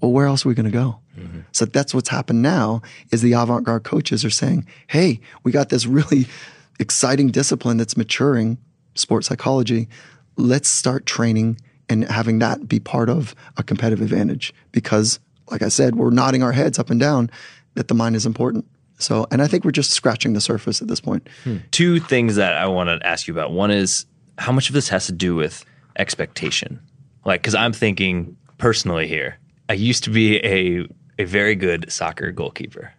Well, 0.00 0.12
where 0.12 0.26
else 0.26 0.44
are 0.44 0.48
we 0.48 0.54
going 0.54 0.66
to 0.66 0.70
go? 0.70 1.00
Mm-hmm. 1.18 1.40
So 1.52 1.64
that's 1.64 1.94
what's 1.94 2.10
happened 2.10 2.42
now 2.42 2.82
is 3.10 3.22
the 3.22 3.32
avant-garde 3.32 3.84
coaches 3.84 4.24
are 4.24 4.30
saying, 4.30 4.66
"Hey, 4.86 5.20
we 5.42 5.50
got 5.50 5.70
this 5.70 5.86
really 5.86 6.26
exciting 6.78 7.28
discipline 7.28 7.76
that's 7.76 7.96
maturing, 7.96 8.58
sports 8.94 9.28
psychology. 9.28 9.88
Let's 10.36 10.68
start 10.68 11.06
training 11.06 11.58
and 11.88 12.04
having 12.04 12.38
that 12.38 12.68
be 12.68 12.80
part 12.80 13.08
of 13.08 13.34
a 13.56 13.62
competitive 13.62 14.02
advantage 14.02 14.54
because 14.72 15.20
like 15.50 15.62
I 15.62 15.68
said, 15.68 15.96
we're 15.96 16.10
nodding 16.10 16.42
our 16.42 16.52
heads 16.52 16.78
up 16.78 16.90
and 16.90 16.98
down 16.98 17.30
that 17.74 17.88
the 17.88 17.94
mind 17.94 18.16
is 18.16 18.26
important. 18.26 18.66
So, 18.98 19.26
and 19.30 19.42
I 19.42 19.46
think 19.46 19.64
we're 19.64 19.72
just 19.72 19.90
scratching 19.90 20.32
the 20.32 20.40
surface 20.40 20.80
at 20.80 20.88
this 20.88 21.00
point. 21.00 21.28
Hmm. 21.42 21.58
Two 21.70 22.00
things 22.00 22.36
that 22.36 22.54
I 22.54 22.66
want 22.66 22.88
to 22.88 23.06
ask 23.06 23.26
you 23.26 23.34
about. 23.34 23.52
One 23.52 23.70
is 23.70 24.06
how 24.38 24.52
much 24.52 24.68
of 24.68 24.74
this 24.74 24.88
has 24.88 25.06
to 25.06 25.12
do 25.12 25.34
with 25.34 25.64
expectation? 25.96 26.80
Like, 27.24 27.42
because 27.42 27.54
I'm 27.54 27.72
thinking 27.72 28.36
personally 28.58 29.06
here, 29.08 29.38
I 29.68 29.74
used 29.74 30.04
to 30.04 30.10
be 30.10 30.36
a, 30.44 30.86
a 31.18 31.24
very 31.24 31.54
good 31.54 31.90
soccer 31.90 32.30
goalkeeper 32.30 32.92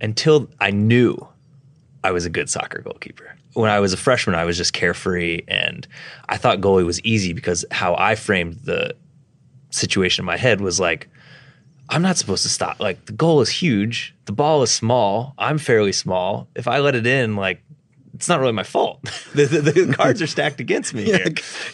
until 0.00 0.48
I 0.60 0.70
knew 0.70 1.16
I 2.02 2.10
was 2.10 2.26
a 2.26 2.30
good 2.30 2.50
soccer 2.50 2.80
goalkeeper. 2.80 3.36
When 3.54 3.70
I 3.70 3.80
was 3.80 3.92
a 3.92 3.96
freshman, 3.96 4.36
I 4.36 4.44
was 4.44 4.56
just 4.56 4.72
carefree 4.72 5.42
and 5.48 5.86
I 6.28 6.36
thought 6.36 6.60
goalie 6.60 6.84
was 6.84 7.00
easy 7.02 7.32
because 7.32 7.64
how 7.70 7.94
I 7.96 8.14
framed 8.14 8.60
the 8.64 8.94
situation 9.70 10.22
in 10.22 10.26
my 10.26 10.36
head 10.36 10.60
was 10.60 10.78
like, 10.78 11.08
I'm 11.88 12.02
not 12.02 12.16
supposed 12.16 12.42
to 12.44 12.48
stop. 12.48 12.80
Like 12.80 13.06
the 13.06 13.12
goal 13.12 13.40
is 13.40 13.48
huge, 13.48 14.14
the 14.24 14.32
ball 14.32 14.62
is 14.62 14.70
small. 14.70 15.34
I'm 15.38 15.58
fairly 15.58 15.92
small. 15.92 16.48
If 16.54 16.66
I 16.66 16.78
let 16.78 16.94
it 16.94 17.06
in, 17.06 17.36
like 17.36 17.62
it's 18.14 18.28
not 18.28 18.40
really 18.40 18.52
my 18.52 18.62
fault. 18.62 19.02
the, 19.34 19.46
the, 19.46 19.60
the, 19.60 19.94
cards 19.94 20.22
are 20.22 20.26
stacked 20.26 20.60
against 20.60 20.94
me 20.94 21.04
yeah, 21.10 21.28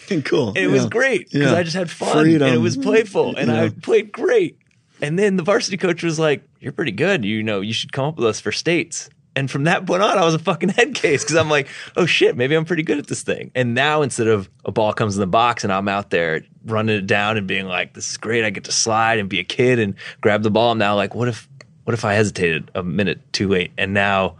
here. 0.08 0.22
Cool. 0.22 0.48
And 0.48 0.56
it 0.56 0.62
yeah. 0.62 0.72
was 0.72 0.86
great 0.86 1.30
because 1.30 1.52
yeah. 1.52 1.56
I 1.56 1.62
just 1.62 1.76
had 1.76 1.90
fun 1.90 2.24
Freedom. 2.24 2.48
and 2.48 2.56
it 2.56 2.58
was 2.58 2.76
playful 2.76 3.36
and 3.36 3.50
I 3.50 3.68
played 3.68 4.10
great. 4.10 4.58
And 5.02 5.18
then 5.18 5.36
the 5.36 5.42
varsity 5.42 5.78
coach 5.78 6.02
was 6.02 6.18
like, 6.18 6.42
"You're 6.60 6.72
pretty 6.72 6.92
good. 6.92 7.24
You 7.24 7.42
know, 7.42 7.62
you 7.62 7.72
should 7.72 7.90
come 7.90 8.04
up 8.04 8.16
with 8.16 8.26
us 8.26 8.38
for 8.38 8.52
states." 8.52 9.08
And 9.36 9.50
from 9.50 9.64
that 9.64 9.86
point 9.86 10.02
on, 10.02 10.18
I 10.18 10.24
was 10.24 10.34
a 10.34 10.38
fucking 10.38 10.70
head 10.70 10.94
case 10.94 11.22
because 11.22 11.36
I'm 11.36 11.48
like, 11.48 11.68
"Oh 11.96 12.06
shit, 12.06 12.36
maybe 12.36 12.54
I'm 12.54 12.64
pretty 12.64 12.82
good 12.82 12.98
at 12.98 13.06
this 13.06 13.22
thing." 13.22 13.50
And 13.54 13.74
now 13.74 14.02
instead 14.02 14.26
of 14.26 14.50
a 14.64 14.72
ball 14.72 14.92
comes 14.92 15.16
in 15.16 15.20
the 15.20 15.26
box 15.26 15.62
and 15.62 15.72
I'm 15.72 15.88
out 15.88 16.10
there 16.10 16.42
running 16.64 16.96
it 16.96 17.06
down 17.06 17.36
and 17.36 17.46
being 17.46 17.66
like, 17.66 17.94
"This 17.94 18.10
is 18.10 18.16
great. 18.16 18.44
I 18.44 18.50
get 18.50 18.64
to 18.64 18.72
slide 18.72 19.18
and 19.18 19.28
be 19.28 19.38
a 19.38 19.44
kid 19.44 19.78
and 19.78 19.94
grab 20.20 20.42
the 20.42 20.50
ball." 20.50 20.72
I'm 20.72 20.78
now 20.78 20.96
like, 20.96 21.14
"What 21.14 21.28
if, 21.28 21.48
what 21.84 21.94
if 21.94 22.04
I 22.04 22.14
hesitated 22.14 22.70
a 22.74 22.82
minute 22.82 23.20
too 23.32 23.48
late?" 23.48 23.70
And 23.78 23.94
now 23.94 24.36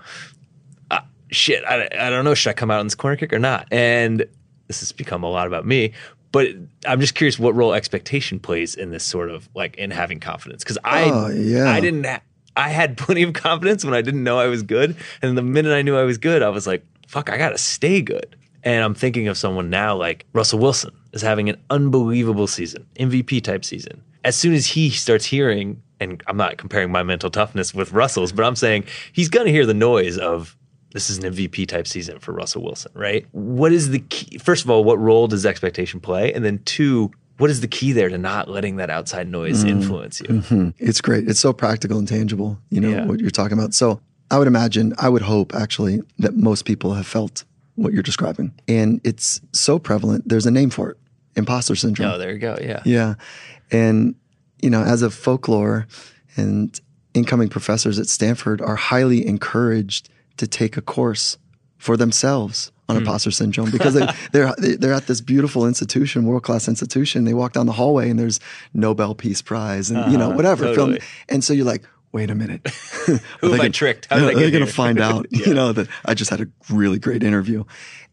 uh, 0.90 1.00
shit, 1.30 1.64
I, 1.64 1.88
I 1.98 2.10
don't 2.10 2.24
know, 2.24 2.34
should 2.34 2.50
I 2.50 2.54
come 2.54 2.70
out 2.70 2.80
on 2.80 2.86
this 2.86 2.96
corner 2.96 3.16
kick 3.16 3.32
or 3.32 3.38
not? 3.38 3.68
And 3.70 4.26
this 4.66 4.80
has 4.80 4.92
become 4.92 5.22
a 5.22 5.30
lot 5.30 5.46
about 5.46 5.66
me. 5.66 5.92
But 6.32 6.48
I'm 6.86 7.00
just 7.00 7.14
curious 7.14 7.38
what 7.38 7.56
role 7.56 7.74
expectation 7.74 8.38
plays 8.38 8.76
in 8.76 8.90
this 8.90 9.02
sort 9.02 9.30
of 9.30 9.48
like 9.54 9.76
in 9.76 9.90
having 9.90 10.20
confidence 10.20 10.62
because 10.62 10.78
I 10.84 11.10
oh, 11.10 11.28
yeah. 11.28 11.68
I 11.68 11.80
didn't 11.80 12.04
ha- 12.04 12.20
I 12.56 12.70
had 12.70 12.96
plenty 12.98 13.22
of 13.22 13.32
confidence 13.32 13.84
when 13.84 13.94
I 13.94 14.02
didn't 14.02 14.24
know 14.24 14.38
I 14.38 14.46
was 14.46 14.62
good, 14.62 14.96
and 15.22 15.36
the 15.36 15.42
minute 15.42 15.72
I 15.72 15.82
knew 15.82 15.96
I 15.96 16.04
was 16.04 16.18
good, 16.18 16.42
I 16.42 16.48
was 16.48 16.66
like, 16.66 16.84
fuck, 17.06 17.30
I 17.30 17.36
gotta 17.36 17.58
stay 17.58 18.02
good. 18.02 18.36
And 18.62 18.84
I'm 18.84 18.94
thinking 18.94 19.28
of 19.28 19.38
someone 19.38 19.70
now 19.70 19.96
like 19.96 20.26
Russell 20.32 20.58
Wilson 20.58 20.94
is 21.12 21.22
having 21.22 21.48
an 21.48 21.56
unbelievable 21.70 22.46
season, 22.46 22.86
MVP 22.98 23.42
type 23.42 23.64
season. 23.64 24.02
As 24.22 24.36
soon 24.36 24.52
as 24.52 24.66
he 24.66 24.90
starts 24.90 25.24
hearing, 25.24 25.82
and 25.98 26.22
I'm 26.26 26.36
not 26.36 26.58
comparing 26.58 26.92
my 26.92 27.02
mental 27.02 27.30
toughness 27.30 27.74
with 27.74 27.92
Russell's, 27.92 28.32
but 28.32 28.44
I'm 28.44 28.56
saying 28.56 28.84
he's 29.12 29.28
gonna 29.28 29.50
hear 29.50 29.66
the 29.66 29.74
noise 29.74 30.18
of 30.18 30.56
this 30.92 31.08
is 31.08 31.18
an 31.18 31.32
MVP 31.32 31.68
type 31.68 31.86
season 31.86 32.18
for 32.18 32.32
Russell 32.32 32.62
Wilson, 32.62 32.92
right? 32.94 33.26
What 33.32 33.72
is 33.72 33.90
the 33.90 34.00
key? 34.00 34.38
First 34.38 34.64
of 34.64 34.70
all, 34.70 34.82
what 34.82 34.98
role 34.98 35.28
does 35.28 35.46
expectation 35.46 36.00
play? 36.00 36.32
And 36.32 36.44
then 36.44 36.60
two, 36.64 37.12
what 37.40 37.50
is 37.50 37.60
the 37.62 37.68
key 37.68 37.92
there 37.92 38.08
to 38.08 38.18
not 38.18 38.48
letting 38.48 38.76
that 38.76 38.90
outside 38.90 39.28
noise 39.28 39.64
mm 39.64 39.70
influence 39.70 40.20
you? 40.20 40.26
Mm-hmm. 40.26 40.70
It's 40.78 41.00
great. 41.00 41.28
It's 41.28 41.40
so 41.40 41.52
practical 41.52 41.98
and 41.98 42.06
tangible, 42.06 42.58
you 42.68 42.80
know, 42.80 42.90
yeah. 42.90 43.04
what 43.06 43.20
you're 43.20 43.30
talking 43.30 43.58
about. 43.58 43.72
So 43.72 44.00
I 44.30 44.38
would 44.38 44.46
imagine, 44.46 44.94
I 44.98 45.08
would 45.08 45.22
hope 45.22 45.54
actually 45.54 46.02
that 46.18 46.34
most 46.34 46.64
people 46.64 46.94
have 46.94 47.06
felt 47.06 47.44
what 47.76 47.92
you're 47.92 48.02
describing. 48.02 48.52
And 48.68 49.00
it's 49.04 49.40
so 49.52 49.78
prevalent. 49.78 50.28
There's 50.28 50.44
a 50.44 50.50
name 50.50 50.70
for 50.70 50.90
it 50.90 50.98
imposter 51.36 51.76
syndrome. 51.76 52.10
Oh, 52.10 52.18
there 52.18 52.32
you 52.32 52.38
go. 52.38 52.58
Yeah. 52.60 52.82
Yeah. 52.84 53.14
And, 53.70 54.14
you 54.60 54.68
know, 54.68 54.82
as 54.82 55.02
a 55.02 55.10
folklore 55.10 55.86
and 56.36 56.78
incoming 57.14 57.48
professors 57.48 57.98
at 57.98 58.06
Stanford 58.06 58.60
are 58.60 58.76
highly 58.76 59.26
encouraged 59.26 60.08
to 60.36 60.46
take 60.46 60.76
a 60.76 60.82
course 60.82 61.38
for 61.78 61.96
themselves 61.96 62.72
on 62.90 62.96
mm. 62.96 63.00
imposter 63.00 63.30
syndrome 63.30 63.70
because 63.70 63.94
they, 63.94 64.06
they're 64.32 64.54
they're 64.58 64.92
at 64.92 65.06
this 65.06 65.20
beautiful 65.20 65.66
institution, 65.66 66.24
world 66.24 66.42
class 66.42 66.68
institution. 66.68 67.24
They 67.24 67.34
walk 67.34 67.52
down 67.52 67.66
the 67.66 67.72
hallway 67.72 68.10
and 68.10 68.18
there's 68.18 68.40
Nobel 68.74 69.14
Peace 69.14 69.40
Prize 69.40 69.90
and 69.90 69.98
uh-huh, 69.98 70.10
you 70.10 70.18
know 70.18 70.28
uh-huh. 70.28 70.36
whatever. 70.36 70.64
Totally. 70.66 71.00
Film, 71.00 71.10
and 71.28 71.44
so 71.44 71.52
you're 71.52 71.64
like, 71.64 71.84
wait 72.12 72.30
a 72.30 72.34
minute, 72.34 72.66
who 73.40 73.54
am 73.54 73.60
I 73.60 73.68
tricked? 73.68 74.06
How 74.10 74.18
did 74.18 74.30
I 74.30 74.34
they're 74.34 74.50
going 74.50 74.66
to 74.66 74.72
find 74.72 75.00
out, 75.00 75.26
yeah. 75.30 75.46
you 75.46 75.54
know, 75.54 75.72
that 75.72 75.88
I 76.04 76.14
just 76.14 76.30
had 76.30 76.40
a 76.40 76.48
really 76.68 76.98
great 76.98 77.22
interview. 77.22 77.64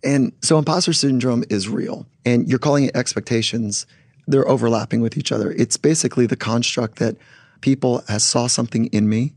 And 0.04 0.32
so 0.42 0.58
imposter 0.58 0.94
syndrome 0.94 1.44
is 1.50 1.68
real, 1.68 2.06
and 2.26 2.48
you're 2.48 2.60
calling 2.60 2.86
it 2.86 2.96
expectations. 2.96 3.86
They're 4.28 4.48
overlapping 4.48 5.02
with 5.02 5.18
each 5.18 5.32
other. 5.32 5.52
It's 5.52 5.78
basically 5.78 6.28
the 6.28 6.36
construct 6.36 7.00
that 7.00 7.16
people 7.62 8.04
has 8.08 8.24
saw 8.24 8.48
something 8.48 8.86
in 8.88 9.08
me 9.08 9.34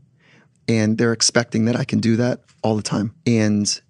and 0.67 0.97
they're 0.97 1.13
expecting 1.13 1.65
that 1.65 1.75
I 1.75 1.83
can 1.83 1.99
do 1.99 2.15
that 2.17 2.41
all 2.63 2.75
the 2.75 2.81
time. 2.81 3.13
And 3.25 3.81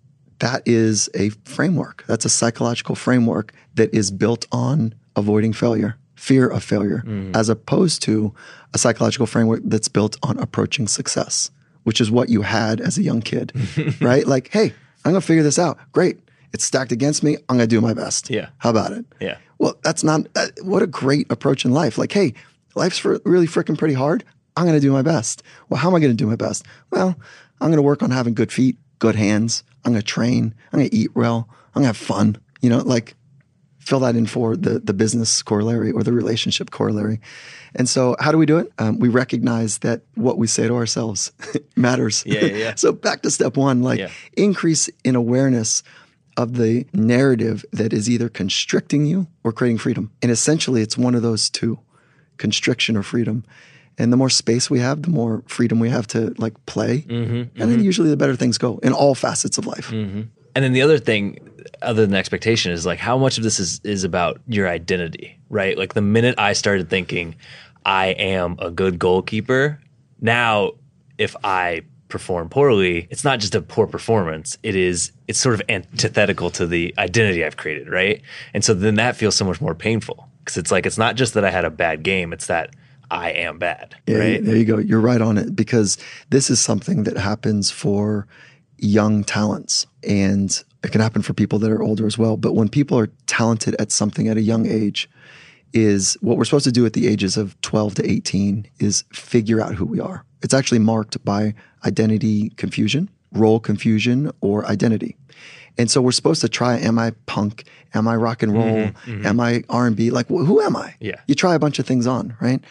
that 0.42 0.64
is 0.66 1.10
a 1.14 1.30
framework. 1.46 2.04
That's 2.08 2.26
a 2.26 2.30
psychological 2.30 2.96
framework 2.96 3.54
that 3.76 3.94
is 3.94 4.12
built 4.12 4.46
on 4.52 4.94
avoiding 5.16 5.54
failure, 5.54 5.98
fear 6.16 6.48
of 6.48 6.64
failure, 6.64 7.04
mm. 7.06 7.36
as 7.36 7.48
opposed 7.48 8.02
to 8.04 8.34
a 8.74 8.78
psychological 8.78 9.26
framework 9.26 9.62
that's 9.64 9.88
built 9.88 10.18
on 10.24 10.38
approaching 10.40 10.88
success, 10.88 11.52
which 11.84 12.02
is 12.02 12.12
what 12.12 12.30
you 12.30 12.42
had 12.42 12.82
as 12.82 12.98
a 12.98 13.04
young 13.04 13.22
kid, 13.22 13.54
right? 14.02 14.26
Like, 14.28 14.50
hey, 14.52 14.74
I'm 15.06 15.12
going 15.12 15.22
to 15.22 15.26
figure 15.26 15.44
this 15.44 15.60
out. 15.60 15.78
Great. 15.92 16.20
It's 16.54 16.64
stacked 16.64 16.92
against 16.92 17.24
me. 17.24 17.38
I'm 17.48 17.58
going 17.58 17.60
to 17.60 17.68
do 17.68 17.80
my 17.80 17.94
best. 17.94 18.30
Yeah. 18.30 18.50
How 18.58 18.72
about 18.72 18.92
it? 18.92 19.06
Yeah. 19.20 19.38
Well, 19.58 19.76
that's 19.84 20.04
not, 20.04 20.28
uh, 20.36 20.48
what 20.64 20.82
a 20.82 20.88
great 20.88 21.32
approach 21.32 21.66
in 21.66 21.72
life. 21.72 21.98
Like, 21.98 22.12
hey, 22.12 22.34
life's 22.76 22.98
for, 22.98 23.22
really 23.26 23.48
freaking 23.48 23.78
pretty 23.78 23.94
hard. 23.94 24.24
I'm 24.58 24.66
going 24.66 24.76
to 24.76 24.82
do 24.82 24.92
my 24.92 25.02
best. 25.02 25.44
Well, 25.70 25.80
how 25.80 25.90
am 25.90 25.96
I 25.96 26.00
going 26.00 26.12
to 26.12 26.18
do 26.18 26.28
my 26.28 26.36
best? 26.36 26.66
Well, 26.90 27.16
I'm 27.62 27.68
going 27.68 27.78
to 27.78 27.84
work 27.84 28.04
on 28.04 28.12
having 28.12 28.34
good 28.34 28.52
feet, 28.52 28.78
good 29.02 29.16
hands. 29.16 29.64
I'm 29.84 29.92
going 29.92 30.02
to 30.02 30.08
train. 30.08 30.54
I'm 30.72 30.80
going 30.80 30.90
to 30.90 30.96
eat 30.96 31.14
well. 31.16 31.50
I'm 31.76 31.82
going 31.82 31.84
to 31.84 31.88
have 31.88 31.98
fun. 31.98 32.38
You 32.62 32.70
know, 32.70 32.78
like 32.78 33.16
fill 33.80 34.00
that 34.02 34.16
in 34.16 34.28
for 34.28 34.56
the 34.56 34.80
the 34.80 34.94
business 34.94 35.42
corollary 35.44 35.92
or 35.92 36.04
the 36.04 36.14
relationship 36.14 36.70
corollary. 36.72 37.20
And 37.76 37.90
so, 37.90 38.16
how 38.20 38.32
do 38.32 38.38
we 38.38 38.46
do 38.46 38.58
it? 38.60 38.72
Um, 38.78 39.00
we 39.00 39.10
recognize 39.10 39.80
that 39.80 40.02
what 40.16 40.38
we 40.38 40.46
say 40.48 40.68
to 40.68 40.76
ourselves 40.76 41.32
matters. 41.76 42.24
Yeah, 42.26 42.46
yeah, 42.46 42.56
yeah. 42.58 42.76
so 42.84 42.92
back 42.94 43.22
to 43.24 43.32
step 43.32 43.58
one, 43.58 43.82
like 43.82 44.00
Yeah. 44.00 44.10
increase 44.38 44.90
in 45.04 45.16
awareness 45.16 45.84
of 46.38 46.54
the 46.58 46.86
narrative 46.94 47.66
that 47.74 47.92
is 47.94 48.08
either 48.10 48.30
constricting 48.30 49.06
you 49.06 49.28
or 49.44 49.52
creating 49.52 49.80
freedom. 49.80 50.12
And 50.22 50.32
essentially, 50.32 50.82
it's 50.82 50.98
one 50.98 51.16
of 51.16 51.22
those 51.24 51.50
two, 51.50 51.80
constriction 52.38 52.96
or 52.98 53.04
freedom. 53.04 53.44
And 54.02 54.12
the 54.12 54.18
more 54.18 54.30
space 54.30 54.70
we 54.70 54.80
have, 54.80 55.04
the 55.04 55.10
more 55.10 55.44
freedom 55.48 55.80
we 55.80 55.90
have 55.90 56.08
to 56.08 56.34
like 56.40 56.54
play. 56.66 57.02
Mm-hmm, 57.02 57.62
and 57.62 57.72
then 57.72 57.84
usually 57.84 58.10
the 58.10 58.18
better 58.18 58.36
things 58.36 58.58
go 58.58 58.80
in 58.80 58.94
all 58.94 59.14
facets 59.14 59.60
of 59.60 59.68
life. 59.68 59.92
And 60.56 60.66
then 60.66 60.74
the 60.74 60.82
other 60.82 60.98
thing, 60.98 61.38
other 61.84 62.06
than 62.06 62.16
expectation, 62.16 62.72
is 62.72 62.86
like 62.86 62.98
how 62.98 63.18
much 63.18 63.38
of 63.38 63.44
this 63.44 63.60
is 63.60 63.80
is 63.84 64.04
about 64.04 64.42
your 64.48 64.68
identity, 64.68 65.40
right? 65.50 65.78
Like 65.78 65.94
the 65.94 66.02
minute 66.02 66.36
I 66.40 66.54
started 66.54 66.90
thinking, 66.90 67.36
I 67.86 68.08
am 68.08 68.58
a 68.60 68.72
good 68.72 68.98
goalkeeper. 68.98 69.80
Now, 70.20 70.72
if 71.20 71.36
I 71.44 71.84
perform 72.10 72.50
poorly, 72.50 73.08
it's 73.12 73.24
not 73.24 73.40
just 73.40 73.54
a 73.54 73.62
poor 73.62 73.86
performance. 73.86 74.58
It 74.64 74.76
is 74.76 75.12
it's 75.28 75.40
sort 75.40 75.54
of 75.54 75.62
antithetical 75.70 76.50
to 76.52 76.66
the 76.66 76.94
identity 76.98 77.46
I've 77.46 77.58
created, 77.58 77.88
right? 77.88 78.22
And 78.54 78.66
so 78.66 78.74
then 78.74 78.96
that 78.96 79.16
feels 79.16 79.36
so 79.36 79.46
much 79.46 79.62
more 79.62 79.76
painful 79.76 80.28
because 80.40 80.58
it's 80.58 80.72
like 80.72 80.88
it's 80.88 80.98
not 80.98 81.16
just 81.16 81.36
that 81.36 81.46
I 81.46 81.52
had 81.52 81.66
a 81.66 81.70
bad 81.70 82.02
game; 82.02 82.34
it's 82.34 82.48
that 82.48 82.76
I 83.12 83.30
am 83.32 83.60
bad, 83.60 83.96
Yeah, 84.08 84.18
right? 84.18 84.44
there 84.44 84.56
you 84.56 84.66
go. 84.66 84.78
You're 84.78 85.02
right 85.02 85.22
on 85.22 85.38
it 85.38 85.56
because 85.56 85.98
this 86.30 86.50
is 86.50 86.60
something 86.62 87.04
that 87.04 87.18
happens 87.18 87.70
for 87.70 88.26
young 88.78 89.24
talents 89.24 89.86
and 90.08 90.64
it 90.84 90.92
can 90.92 91.02
happen 91.02 91.22
for 91.22 91.34
people 91.34 91.60
that 91.60 91.70
are 91.72 91.84
older 91.84 92.08
as 92.08 92.18
well. 92.18 92.38
But 92.38 92.54
when 92.54 92.70
people 92.70 92.98
are 92.98 93.10
talented 93.28 93.76
at 93.80 93.92
something 93.92 94.28
at 94.30 94.38
a 94.38 94.42
young 94.42 94.66
age, 94.66 95.10
is 95.74 96.18
what 96.22 96.38
we're 96.38 96.44
supposed 96.46 96.66
to 96.66 96.72
do 96.72 96.86
at 96.86 96.92
the 96.94 97.08
ages 97.08 97.38
of 97.38 97.60
12 97.62 97.96
to 97.96 98.10
18 98.12 98.68
is 98.80 99.06
figure 99.14 99.62
out 99.62 99.74
who 99.76 99.86
we 99.86 100.00
are. 100.02 100.26
It's 100.42 100.54
actually 100.54 100.80
marked 100.80 101.24
by 101.24 101.54
identity 101.86 102.50
confusion, 102.58 103.10
role 103.32 103.60
confusion, 103.60 104.32
or 104.42 104.66
identity. 104.66 105.16
And 105.78 105.90
so 105.90 106.02
we're 106.02 106.12
supposed 106.12 106.42
to 106.42 106.50
try 106.50 106.78
am 106.78 107.00
I 107.00 107.12
punk? 107.26 107.64
Am 107.94 108.06
I 108.08 108.16
rock 108.18 108.44
and 108.44 108.54
roll? 108.54 108.66
Mm-hmm, 108.66 109.12
mm-hmm. 109.12 109.26
Am 109.26 109.40
I 109.40 109.64
R&B? 109.70 110.12
Like 110.12 110.28
wh- 110.28 110.46
who 110.46 110.60
am 110.62 110.76
I? 110.76 110.96
Yeah. 111.00 111.22
You 111.28 111.36
try 111.36 111.56
a 111.56 111.60
bunch 111.60 111.80
of 111.80 111.86
things 111.86 112.06
on, 112.06 112.36
right? 112.42 112.62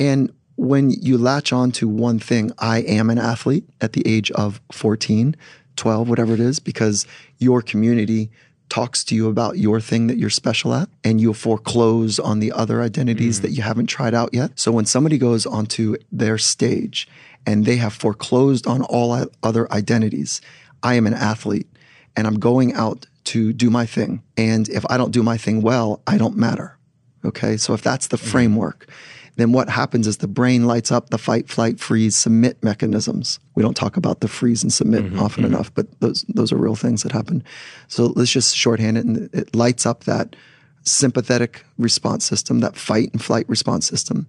And 0.00 0.32
when 0.56 0.90
you 0.90 1.16
latch 1.16 1.52
on 1.52 1.70
to 1.72 1.86
one 1.86 2.18
thing, 2.18 2.50
I 2.58 2.78
am 2.78 3.10
an 3.10 3.18
athlete 3.18 3.68
at 3.80 3.92
the 3.92 4.02
age 4.06 4.30
of 4.32 4.60
14, 4.72 5.36
12, 5.76 6.08
whatever 6.08 6.34
it 6.34 6.40
is, 6.40 6.58
because 6.58 7.06
your 7.38 7.62
community 7.62 8.30
talks 8.70 9.04
to 9.04 9.14
you 9.14 9.28
about 9.28 9.58
your 9.58 9.80
thing 9.80 10.06
that 10.06 10.16
you're 10.16 10.30
special 10.30 10.72
at 10.72 10.88
and 11.04 11.20
you'll 11.20 11.34
foreclose 11.34 12.18
on 12.18 12.38
the 12.38 12.52
other 12.52 12.80
identities 12.82 13.38
mm. 13.38 13.42
that 13.42 13.50
you 13.50 13.62
haven't 13.62 13.86
tried 13.86 14.14
out 14.14 14.30
yet. 14.32 14.58
So 14.58 14.72
when 14.72 14.86
somebody 14.86 15.18
goes 15.18 15.44
onto 15.44 15.96
their 16.10 16.38
stage 16.38 17.06
and 17.44 17.66
they 17.66 17.76
have 17.76 17.92
foreclosed 17.92 18.66
on 18.66 18.82
all 18.82 19.26
other 19.42 19.70
identities, 19.72 20.40
I 20.82 20.94
am 20.94 21.06
an 21.06 21.14
athlete 21.14 21.68
and 22.16 22.26
I'm 22.26 22.38
going 22.38 22.72
out 22.74 23.06
to 23.24 23.52
do 23.52 23.70
my 23.70 23.86
thing. 23.86 24.22
And 24.36 24.68
if 24.68 24.84
I 24.88 24.96
don't 24.96 25.10
do 25.10 25.22
my 25.22 25.36
thing 25.36 25.62
well, 25.62 26.00
I 26.06 26.16
don't 26.16 26.36
matter. 26.36 26.78
Okay. 27.24 27.56
So 27.56 27.74
if 27.74 27.82
that's 27.82 28.06
the 28.06 28.16
mm. 28.16 28.30
framework, 28.30 28.88
then 29.36 29.52
what 29.52 29.68
happens 29.68 30.06
is 30.06 30.18
the 30.18 30.28
brain 30.28 30.66
lights 30.66 30.92
up 30.92 31.10
the 31.10 31.18
fight, 31.18 31.48
flight, 31.48 31.80
freeze, 31.80 32.16
submit 32.16 32.62
mechanisms. 32.62 33.38
We 33.54 33.62
don't 33.62 33.76
talk 33.76 33.96
about 33.96 34.20
the 34.20 34.28
freeze 34.28 34.62
and 34.62 34.72
submit 34.72 35.04
mm-hmm, 35.04 35.18
often 35.18 35.44
mm-hmm. 35.44 35.54
enough, 35.54 35.72
but 35.74 35.86
those 36.00 36.24
those 36.28 36.52
are 36.52 36.56
real 36.56 36.76
things 36.76 37.02
that 37.02 37.12
happen. 37.12 37.42
So 37.88 38.06
let's 38.16 38.30
just 38.30 38.56
shorthand 38.56 38.98
it, 38.98 39.04
and 39.04 39.34
it 39.34 39.54
lights 39.54 39.86
up 39.86 40.04
that 40.04 40.36
sympathetic 40.82 41.64
response 41.78 42.24
system, 42.24 42.60
that 42.60 42.76
fight 42.76 43.10
and 43.12 43.22
flight 43.22 43.48
response 43.48 43.86
system, 43.86 44.26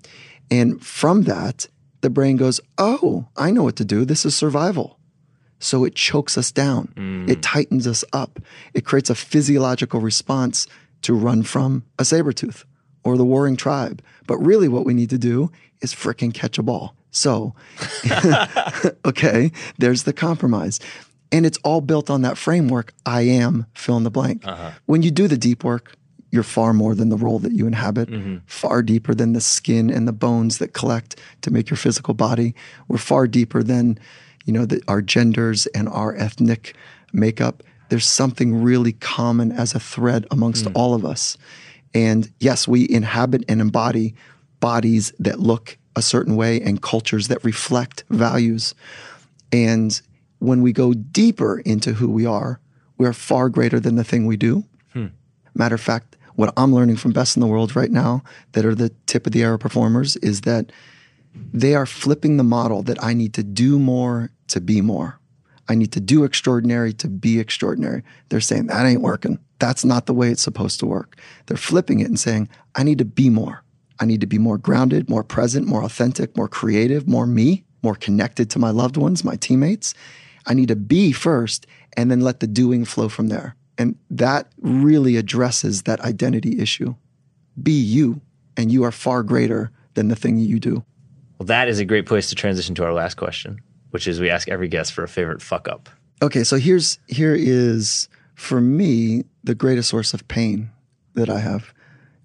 and 0.49 0.83
from 0.83 1.23
that, 1.23 1.67
the 2.01 2.09
brain 2.09 2.37
goes, 2.37 2.59
"Oh, 2.77 3.27
I 3.37 3.51
know 3.51 3.63
what 3.63 3.75
to 3.77 3.85
do. 3.85 4.05
This 4.05 4.25
is 4.25 4.35
survival." 4.35 4.97
So 5.59 5.85
it 5.85 5.93
chokes 5.93 6.37
us 6.39 6.51
down. 6.51 6.91
Mm. 6.95 7.29
It 7.29 7.43
tightens 7.43 7.85
us 7.85 8.03
up. 8.13 8.39
It 8.73 8.83
creates 8.83 9.11
a 9.11 9.15
physiological 9.15 9.99
response 9.99 10.65
to 11.03 11.13
run 11.13 11.43
from 11.43 11.83
a 11.99 12.05
saber 12.05 12.33
tooth 12.33 12.65
or 13.03 13.17
the 13.17 13.25
warring 13.25 13.55
tribe. 13.55 14.01
But 14.27 14.37
really, 14.37 14.67
what 14.67 14.85
we 14.85 14.93
need 14.93 15.09
to 15.09 15.17
do 15.17 15.51
is 15.81 15.93
fricking 15.93 16.33
catch 16.33 16.57
a 16.57 16.63
ball. 16.63 16.95
So, 17.11 17.53
okay, 19.05 19.51
there's 19.77 20.03
the 20.03 20.13
compromise. 20.13 20.79
And 21.31 21.45
it's 21.45 21.57
all 21.63 21.81
built 21.81 22.09
on 22.09 22.21
that 22.23 22.37
framework 22.37 22.93
I 23.05 23.21
am 23.21 23.65
fill 23.73 23.97
in 23.97 24.03
the 24.03 24.11
blank. 24.11 24.45
Uh-huh. 24.45 24.71
When 24.85 25.01
you 25.01 25.11
do 25.11 25.27
the 25.27 25.37
deep 25.37 25.63
work, 25.63 25.95
you're 26.31 26.43
far 26.43 26.73
more 26.73 26.95
than 26.95 27.09
the 27.09 27.17
role 27.17 27.39
that 27.39 27.51
you 27.51 27.67
inhabit, 27.67 28.09
mm-hmm. 28.09 28.37
far 28.45 28.81
deeper 28.81 29.13
than 29.13 29.33
the 29.33 29.41
skin 29.41 29.89
and 29.89 30.07
the 30.07 30.13
bones 30.13 30.57
that 30.59 30.73
collect 30.73 31.19
to 31.41 31.51
make 31.51 31.69
your 31.69 31.77
physical 31.77 32.13
body. 32.13 32.55
We're 32.87 32.97
far 32.97 33.27
deeper 33.27 33.63
than, 33.63 33.99
you 34.45 34.53
know, 34.53 34.65
the, 34.65 34.81
our 34.87 35.01
genders 35.01 35.67
and 35.67 35.89
our 35.89 36.15
ethnic 36.15 36.75
makeup. 37.11 37.63
There's 37.89 38.07
something 38.07 38.63
really 38.63 38.93
common 38.93 39.51
as 39.51 39.75
a 39.75 39.79
thread 39.79 40.25
amongst 40.31 40.65
mm. 40.65 40.71
all 40.73 40.93
of 40.93 41.05
us. 41.05 41.37
And 41.93 42.31
yes, 42.39 42.67
we 42.67 42.89
inhabit 42.89 43.43
and 43.47 43.61
embody 43.61 44.15
bodies 44.59 45.11
that 45.19 45.39
look 45.39 45.77
a 45.95 46.01
certain 46.01 46.35
way 46.35 46.61
and 46.61 46.81
cultures 46.81 47.27
that 47.27 47.43
reflect 47.43 48.03
values. 48.09 48.73
And 49.51 50.01
when 50.39 50.61
we 50.61 50.71
go 50.71 50.93
deeper 50.93 51.59
into 51.59 51.93
who 51.93 52.09
we 52.09 52.25
are, 52.25 52.59
we're 52.97 53.13
far 53.13 53.49
greater 53.49 53.79
than 53.79 53.95
the 53.95 54.03
thing 54.03 54.25
we 54.25 54.37
do. 54.37 54.63
Hmm. 54.93 55.07
Matter 55.53 55.75
of 55.75 55.81
fact, 55.81 56.15
what 56.35 56.53
I'm 56.55 56.73
learning 56.73 56.95
from 56.95 57.11
Best 57.11 57.35
in 57.35 57.41
the 57.41 57.47
World 57.47 57.75
right 57.75 57.91
now 57.91 58.23
that 58.53 58.65
are 58.65 58.75
the 58.75 58.89
tip 59.05 59.25
of 59.25 59.33
the 59.33 59.43
arrow 59.43 59.57
performers 59.57 60.15
is 60.17 60.41
that 60.41 60.71
they 61.53 61.75
are 61.75 61.85
flipping 61.85 62.37
the 62.37 62.43
model 62.43 62.83
that 62.83 63.01
I 63.03 63.13
need 63.13 63.33
to 63.35 63.43
do 63.43 63.79
more 63.79 64.31
to 64.47 64.61
be 64.61 64.81
more. 64.81 65.19
I 65.67 65.75
need 65.75 65.91
to 65.93 65.99
do 65.99 66.23
extraordinary 66.23 66.93
to 66.93 67.07
be 67.07 67.39
extraordinary. 67.39 68.03
They're 68.29 68.41
saying 68.41 68.67
that 68.67 68.85
ain't 68.85 69.01
working. 69.01 69.39
That's 69.61 69.85
not 69.85 70.07
the 70.07 70.13
way 70.15 70.31
it's 70.31 70.41
supposed 70.41 70.79
to 70.79 70.87
work. 70.87 71.19
They're 71.45 71.55
flipping 71.55 71.99
it 71.99 72.07
and 72.07 72.19
saying, 72.19 72.49
I 72.73 72.81
need 72.81 72.97
to 72.97 73.05
be 73.05 73.29
more. 73.29 73.63
I 73.99 74.05
need 74.05 74.21
to 74.21 74.27
be 74.27 74.39
more 74.39 74.57
grounded, 74.57 75.07
more 75.07 75.23
present, 75.23 75.67
more 75.67 75.83
authentic, 75.83 76.35
more 76.35 76.47
creative, 76.47 77.07
more 77.07 77.27
me, 77.27 77.63
more 77.83 77.93
connected 77.93 78.49
to 78.49 78.59
my 78.59 78.71
loved 78.71 78.97
ones, 78.97 79.23
my 79.23 79.35
teammates. 79.35 79.93
I 80.47 80.55
need 80.55 80.69
to 80.69 80.75
be 80.75 81.11
first 81.11 81.67
and 81.95 82.09
then 82.09 82.21
let 82.21 82.39
the 82.39 82.47
doing 82.47 82.85
flow 82.85 83.07
from 83.07 83.27
there. 83.27 83.55
And 83.77 83.99
that 84.09 84.51
really 84.61 85.15
addresses 85.15 85.83
that 85.83 86.01
identity 86.01 86.59
issue. 86.59 86.95
Be 87.61 87.79
you, 87.79 88.19
and 88.57 88.71
you 88.71 88.83
are 88.83 88.91
far 88.91 89.21
greater 89.21 89.69
than 89.93 90.07
the 90.07 90.15
thing 90.15 90.39
you 90.39 90.59
do. 90.59 90.83
Well, 91.37 91.45
that 91.45 91.67
is 91.67 91.77
a 91.77 91.85
great 91.85 92.07
place 92.07 92.29
to 92.29 92.35
transition 92.35 92.73
to 92.75 92.83
our 92.83 92.93
last 92.93 93.13
question, 93.13 93.61
which 93.91 94.07
is 94.07 94.19
we 94.19 94.31
ask 94.31 94.49
every 94.49 94.69
guest 94.69 94.91
for 94.91 95.03
a 95.03 95.07
favorite 95.07 95.43
fuck 95.43 95.67
up. 95.67 95.87
Okay, 96.23 96.43
so 96.43 96.57
here's 96.57 96.97
here 97.07 97.35
is 97.35 98.09
for 98.35 98.61
me 98.61 99.23
the 99.43 99.55
greatest 99.55 99.89
source 99.89 100.13
of 100.13 100.27
pain 100.27 100.71
that 101.13 101.29
I 101.29 101.39
have 101.39 101.73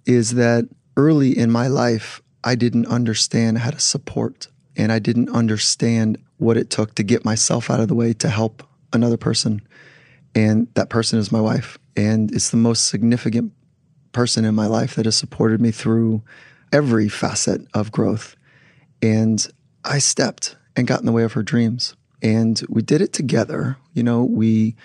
is 0.04 0.34
that 0.34 0.68
early 0.96 1.36
in 1.36 1.50
my 1.50 1.66
life 1.66 2.22
I 2.44 2.54
didn't 2.54 2.86
understand 2.86 3.58
how 3.58 3.70
to 3.70 3.80
support 3.80 4.48
and 4.76 4.92
I 4.92 4.98
didn't 4.98 5.30
understand 5.30 6.18
what 6.38 6.56
it 6.56 6.70
took 6.70 6.94
to 6.94 7.02
get 7.02 7.24
myself 7.24 7.70
out 7.70 7.80
of 7.80 7.88
the 7.88 7.94
way 7.94 8.12
to 8.14 8.28
help 8.28 8.62
another 8.92 9.16
person. 9.16 9.66
And 10.34 10.68
that 10.74 10.90
person 10.90 11.18
is 11.18 11.32
my 11.32 11.40
wife. 11.40 11.78
And 11.96 12.30
it's 12.32 12.50
the 12.50 12.56
most 12.56 12.88
significant 12.88 13.52
person 14.12 14.44
in 14.44 14.54
my 14.54 14.66
life 14.66 14.94
that 14.96 15.06
has 15.06 15.16
supported 15.16 15.60
me 15.60 15.70
through 15.70 16.22
every 16.72 17.08
facet 17.08 17.62
of 17.74 17.90
growth. 17.90 18.36
And 19.00 19.46
I 19.84 19.98
stepped 19.98 20.56
and 20.76 20.86
got 20.86 21.00
in 21.00 21.06
the 21.06 21.12
way 21.12 21.22
of 21.22 21.32
her 21.32 21.42
dreams. 21.42 21.96
And 22.22 22.60
we 22.68 22.82
did 22.82 23.00
it 23.00 23.12
together. 23.12 23.78
You 23.94 24.02
know, 24.02 24.24
we 24.24 24.76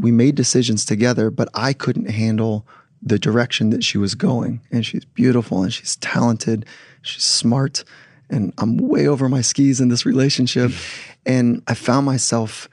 we 0.00 0.10
made 0.10 0.34
decisions 0.34 0.84
together, 0.84 1.30
but 1.30 1.48
I 1.54 1.72
couldn't 1.72 2.10
handle 2.10 2.66
the 3.02 3.18
direction 3.18 3.70
that 3.70 3.84
she 3.84 3.98
was 3.98 4.14
going. 4.14 4.60
And 4.70 4.84
she's 4.84 5.04
beautiful 5.04 5.62
and 5.62 5.72
she's 5.72 5.96
talented, 5.96 6.66
she's 7.02 7.24
smart, 7.24 7.84
and 8.28 8.52
I'm 8.58 8.76
way 8.76 9.06
over 9.06 9.28
my 9.28 9.40
skis 9.40 9.80
in 9.80 9.88
this 9.88 10.06
relationship. 10.06 10.70
Mm-hmm. 10.70 11.12
And 11.26 11.62
I 11.66 11.74
found 11.74 12.06
myself 12.06 12.68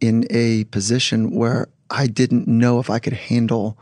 in 0.00 0.26
a 0.30 0.64
position 0.64 1.30
where 1.30 1.68
I 1.90 2.06
didn't 2.06 2.48
know 2.48 2.80
if 2.80 2.90
I 2.90 2.98
could 2.98 3.12
handle 3.12 3.78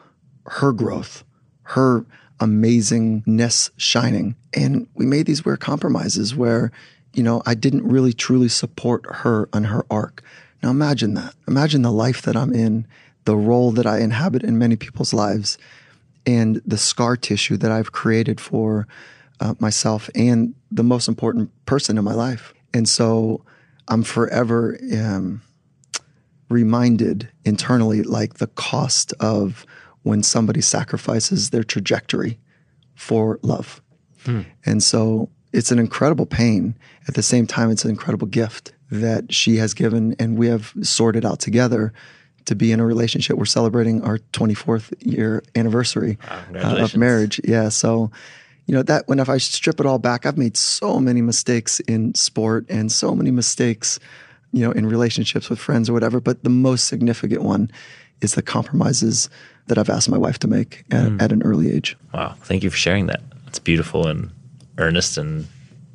her 0.46 0.72
growth, 0.72 1.24
her 1.62 2.04
amazingness 2.38 3.70
shining. 3.76 4.34
And 4.52 4.88
we 4.94 5.06
made 5.06 5.26
these 5.26 5.44
weird 5.44 5.60
compromises 5.60 6.34
where, 6.34 6.72
you 7.14 7.22
know, 7.22 7.42
I 7.46 7.54
didn't 7.54 7.84
really 7.84 8.12
truly 8.12 8.48
support 8.48 9.04
her 9.06 9.48
on 9.52 9.64
her 9.64 9.86
arc. 9.90 10.22
Now 10.62 10.70
imagine 10.70 11.14
that. 11.14 11.34
Imagine 11.48 11.82
the 11.82 11.92
life 11.92 12.22
that 12.22 12.36
I'm 12.36 12.52
in, 12.52 12.86
the 13.24 13.36
role 13.36 13.72
that 13.72 13.86
I 13.86 14.00
inhabit 14.00 14.42
in 14.42 14.58
many 14.58 14.76
people's 14.76 15.12
lives, 15.12 15.58
and 16.26 16.62
the 16.64 16.78
scar 16.78 17.16
tissue 17.16 17.56
that 17.56 17.72
I've 17.72 17.92
created 17.92 18.40
for 18.40 18.86
uh, 19.40 19.54
myself 19.58 20.08
and 20.14 20.54
the 20.70 20.84
most 20.84 21.08
important 21.08 21.50
person 21.66 21.98
in 21.98 22.04
my 22.04 22.14
life. 22.14 22.54
And 22.72 22.88
so 22.88 23.44
I'm 23.88 24.04
forever 24.04 24.78
um, 24.92 25.42
reminded 26.48 27.28
internally, 27.44 28.02
like 28.02 28.34
the 28.34 28.46
cost 28.46 29.12
of 29.18 29.66
when 30.02 30.22
somebody 30.22 30.60
sacrifices 30.60 31.50
their 31.50 31.64
trajectory 31.64 32.38
for 32.94 33.40
love. 33.42 33.82
Hmm. 34.24 34.42
And 34.64 34.82
so 34.82 35.28
it's 35.52 35.72
an 35.72 35.78
incredible 35.78 36.26
pain. 36.26 36.76
At 37.08 37.14
the 37.14 37.22
same 37.22 37.46
time, 37.46 37.70
it's 37.70 37.84
an 37.84 37.90
incredible 37.90 38.28
gift 38.28 38.72
that 38.92 39.32
she 39.32 39.56
has 39.56 39.72
given 39.72 40.14
and 40.18 40.36
we 40.36 40.46
have 40.48 40.74
sorted 40.82 41.24
out 41.24 41.40
together 41.40 41.94
to 42.44 42.54
be 42.54 42.72
in 42.72 42.78
a 42.78 42.84
relationship. 42.84 43.38
We're 43.38 43.46
celebrating 43.46 44.02
our 44.02 44.18
24th 44.32 44.92
year 45.00 45.42
anniversary 45.56 46.18
wow, 46.30 46.76
uh, 46.76 46.84
of 46.84 46.96
marriage. 46.96 47.40
Yeah. 47.42 47.70
So, 47.70 48.10
you 48.66 48.74
know, 48.74 48.82
that 48.82 49.08
when 49.08 49.18
if 49.18 49.30
I 49.30 49.38
strip 49.38 49.80
it 49.80 49.86
all 49.86 49.98
back, 49.98 50.26
I've 50.26 50.36
made 50.36 50.58
so 50.58 51.00
many 51.00 51.22
mistakes 51.22 51.80
in 51.80 52.14
sport 52.14 52.66
and 52.68 52.92
so 52.92 53.14
many 53.14 53.30
mistakes, 53.30 53.98
you 54.52 54.60
know, 54.60 54.72
in 54.72 54.84
relationships 54.86 55.48
with 55.48 55.58
friends 55.58 55.88
or 55.88 55.94
whatever. 55.94 56.20
But 56.20 56.44
the 56.44 56.50
most 56.50 56.84
significant 56.86 57.42
one 57.42 57.70
is 58.20 58.34
the 58.34 58.42
compromises 58.42 59.30
that 59.68 59.78
I've 59.78 59.88
asked 59.88 60.10
my 60.10 60.18
wife 60.18 60.38
to 60.40 60.48
make 60.48 60.84
at, 60.90 61.06
mm. 61.06 61.22
at 61.22 61.32
an 61.32 61.42
early 61.42 61.72
age. 61.72 61.96
Wow. 62.12 62.34
Thank 62.42 62.62
you 62.62 62.68
for 62.68 62.76
sharing 62.76 63.06
that. 63.06 63.22
It's 63.46 63.58
beautiful 63.58 64.06
and 64.06 64.30
earnest 64.76 65.16
and 65.16 65.46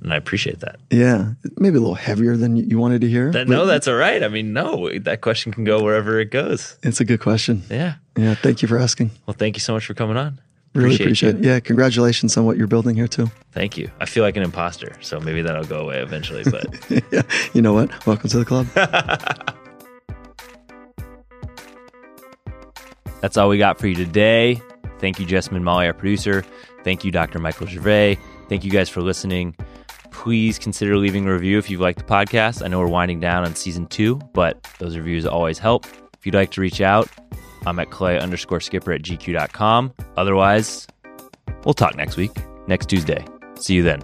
and 0.01 0.13
I 0.13 0.15
appreciate 0.17 0.59
that. 0.59 0.79
Yeah, 0.89 1.33
maybe 1.57 1.77
a 1.77 1.79
little 1.79 1.95
heavier 1.95 2.37
than 2.37 2.55
you 2.55 2.77
wanted 2.77 3.01
to 3.01 3.09
hear. 3.09 3.31
That, 3.31 3.47
no, 3.47 3.65
that's 3.65 3.87
all 3.87 3.95
right. 3.95 4.23
I 4.23 4.27
mean, 4.27 4.53
no, 4.53 4.89
that 4.99 5.21
question 5.21 5.51
can 5.51 5.63
go 5.63 5.81
wherever 5.83 6.19
it 6.19 6.31
goes. 6.31 6.77
It's 6.83 6.99
a 6.99 7.05
good 7.05 7.19
question. 7.19 7.63
Yeah. 7.69 7.95
Yeah. 8.15 8.35
Thank 8.35 8.61
you 8.61 8.67
for 8.67 8.77
asking. 8.77 9.11
Well, 9.25 9.35
thank 9.37 9.55
you 9.55 9.59
so 9.59 9.73
much 9.73 9.85
for 9.85 9.93
coming 9.93 10.17
on. 10.17 10.39
Really 10.73 10.95
appreciate, 10.95 11.29
appreciate 11.29 11.35
it. 11.37 11.43
Yeah, 11.43 11.59
congratulations 11.59 12.37
on 12.37 12.45
what 12.45 12.57
you're 12.57 12.67
building 12.67 12.95
here 12.95 13.07
too. 13.07 13.31
Thank 13.51 13.77
you. 13.77 13.89
I 13.99 14.05
feel 14.05 14.23
like 14.23 14.37
an 14.37 14.43
imposter, 14.43 14.95
so 15.01 15.19
maybe 15.19 15.41
that'll 15.41 15.63
go 15.63 15.79
away 15.81 15.99
eventually. 15.99 16.43
But 16.43 16.75
yeah, 17.11 17.23
you 17.53 17.63
know 17.63 17.73
what? 17.73 18.05
Welcome 18.05 18.29
to 18.29 18.37
the 18.37 18.45
club. 18.45 18.67
That's 23.21 23.37
all 23.37 23.49
we 23.49 23.57
got 23.57 23.79
for 23.79 23.87
you 23.87 23.95
today. 23.95 24.61
Thank 24.99 25.19
you, 25.19 25.25
Jessamine 25.25 25.63
Molly, 25.63 25.87
our 25.87 25.93
producer. 25.93 26.45
Thank 26.83 27.03
you, 27.03 27.11
Dr. 27.11 27.39
Michael 27.39 27.65
Gervais. 27.65 28.19
Thank 28.47 28.63
you 28.63 28.71
guys 28.71 28.89
for 28.89 29.01
listening. 29.01 29.55
Please 30.11 30.59
consider 30.59 30.97
leaving 30.97 31.27
a 31.27 31.33
review 31.33 31.57
if 31.57 31.69
you've 31.69 31.81
liked 31.81 31.99
the 31.99 32.05
podcast. 32.05 32.63
I 32.63 32.67
know 32.67 32.79
we're 32.79 32.87
winding 32.87 33.19
down 33.19 33.45
on 33.45 33.55
season 33.55 33.87
two, 33.87 34.15
but 34.33 34.61
those 34.79 34.97
reviews 34.97 35.25
always 35.25 35.59
help. 35.59 35.85
If 36.17 36.25
you'd 36.25 36.35
like 36.35 36.51
to 36.51 36.61
reach 36.61 36.81
out, 36.81 37.09
I'm 37.65 37.79
at 37.79 37.91
clay 37.91 38.19
underscore 38.19 38.59
skipper 38.59 38.91
at 38.93 39.01
gq.com. 39.01 39.93
Otherwise, 40.15 40.87
we'll 41.65 41.73
talk 41.73 41.95
next 41.95 42.17
week, 42.17 42.31
next 42.67 42.87
Tuesday. 42.87 43.25
See 43.55 43.75
you 43.75 43.83
then. 43.83 44.01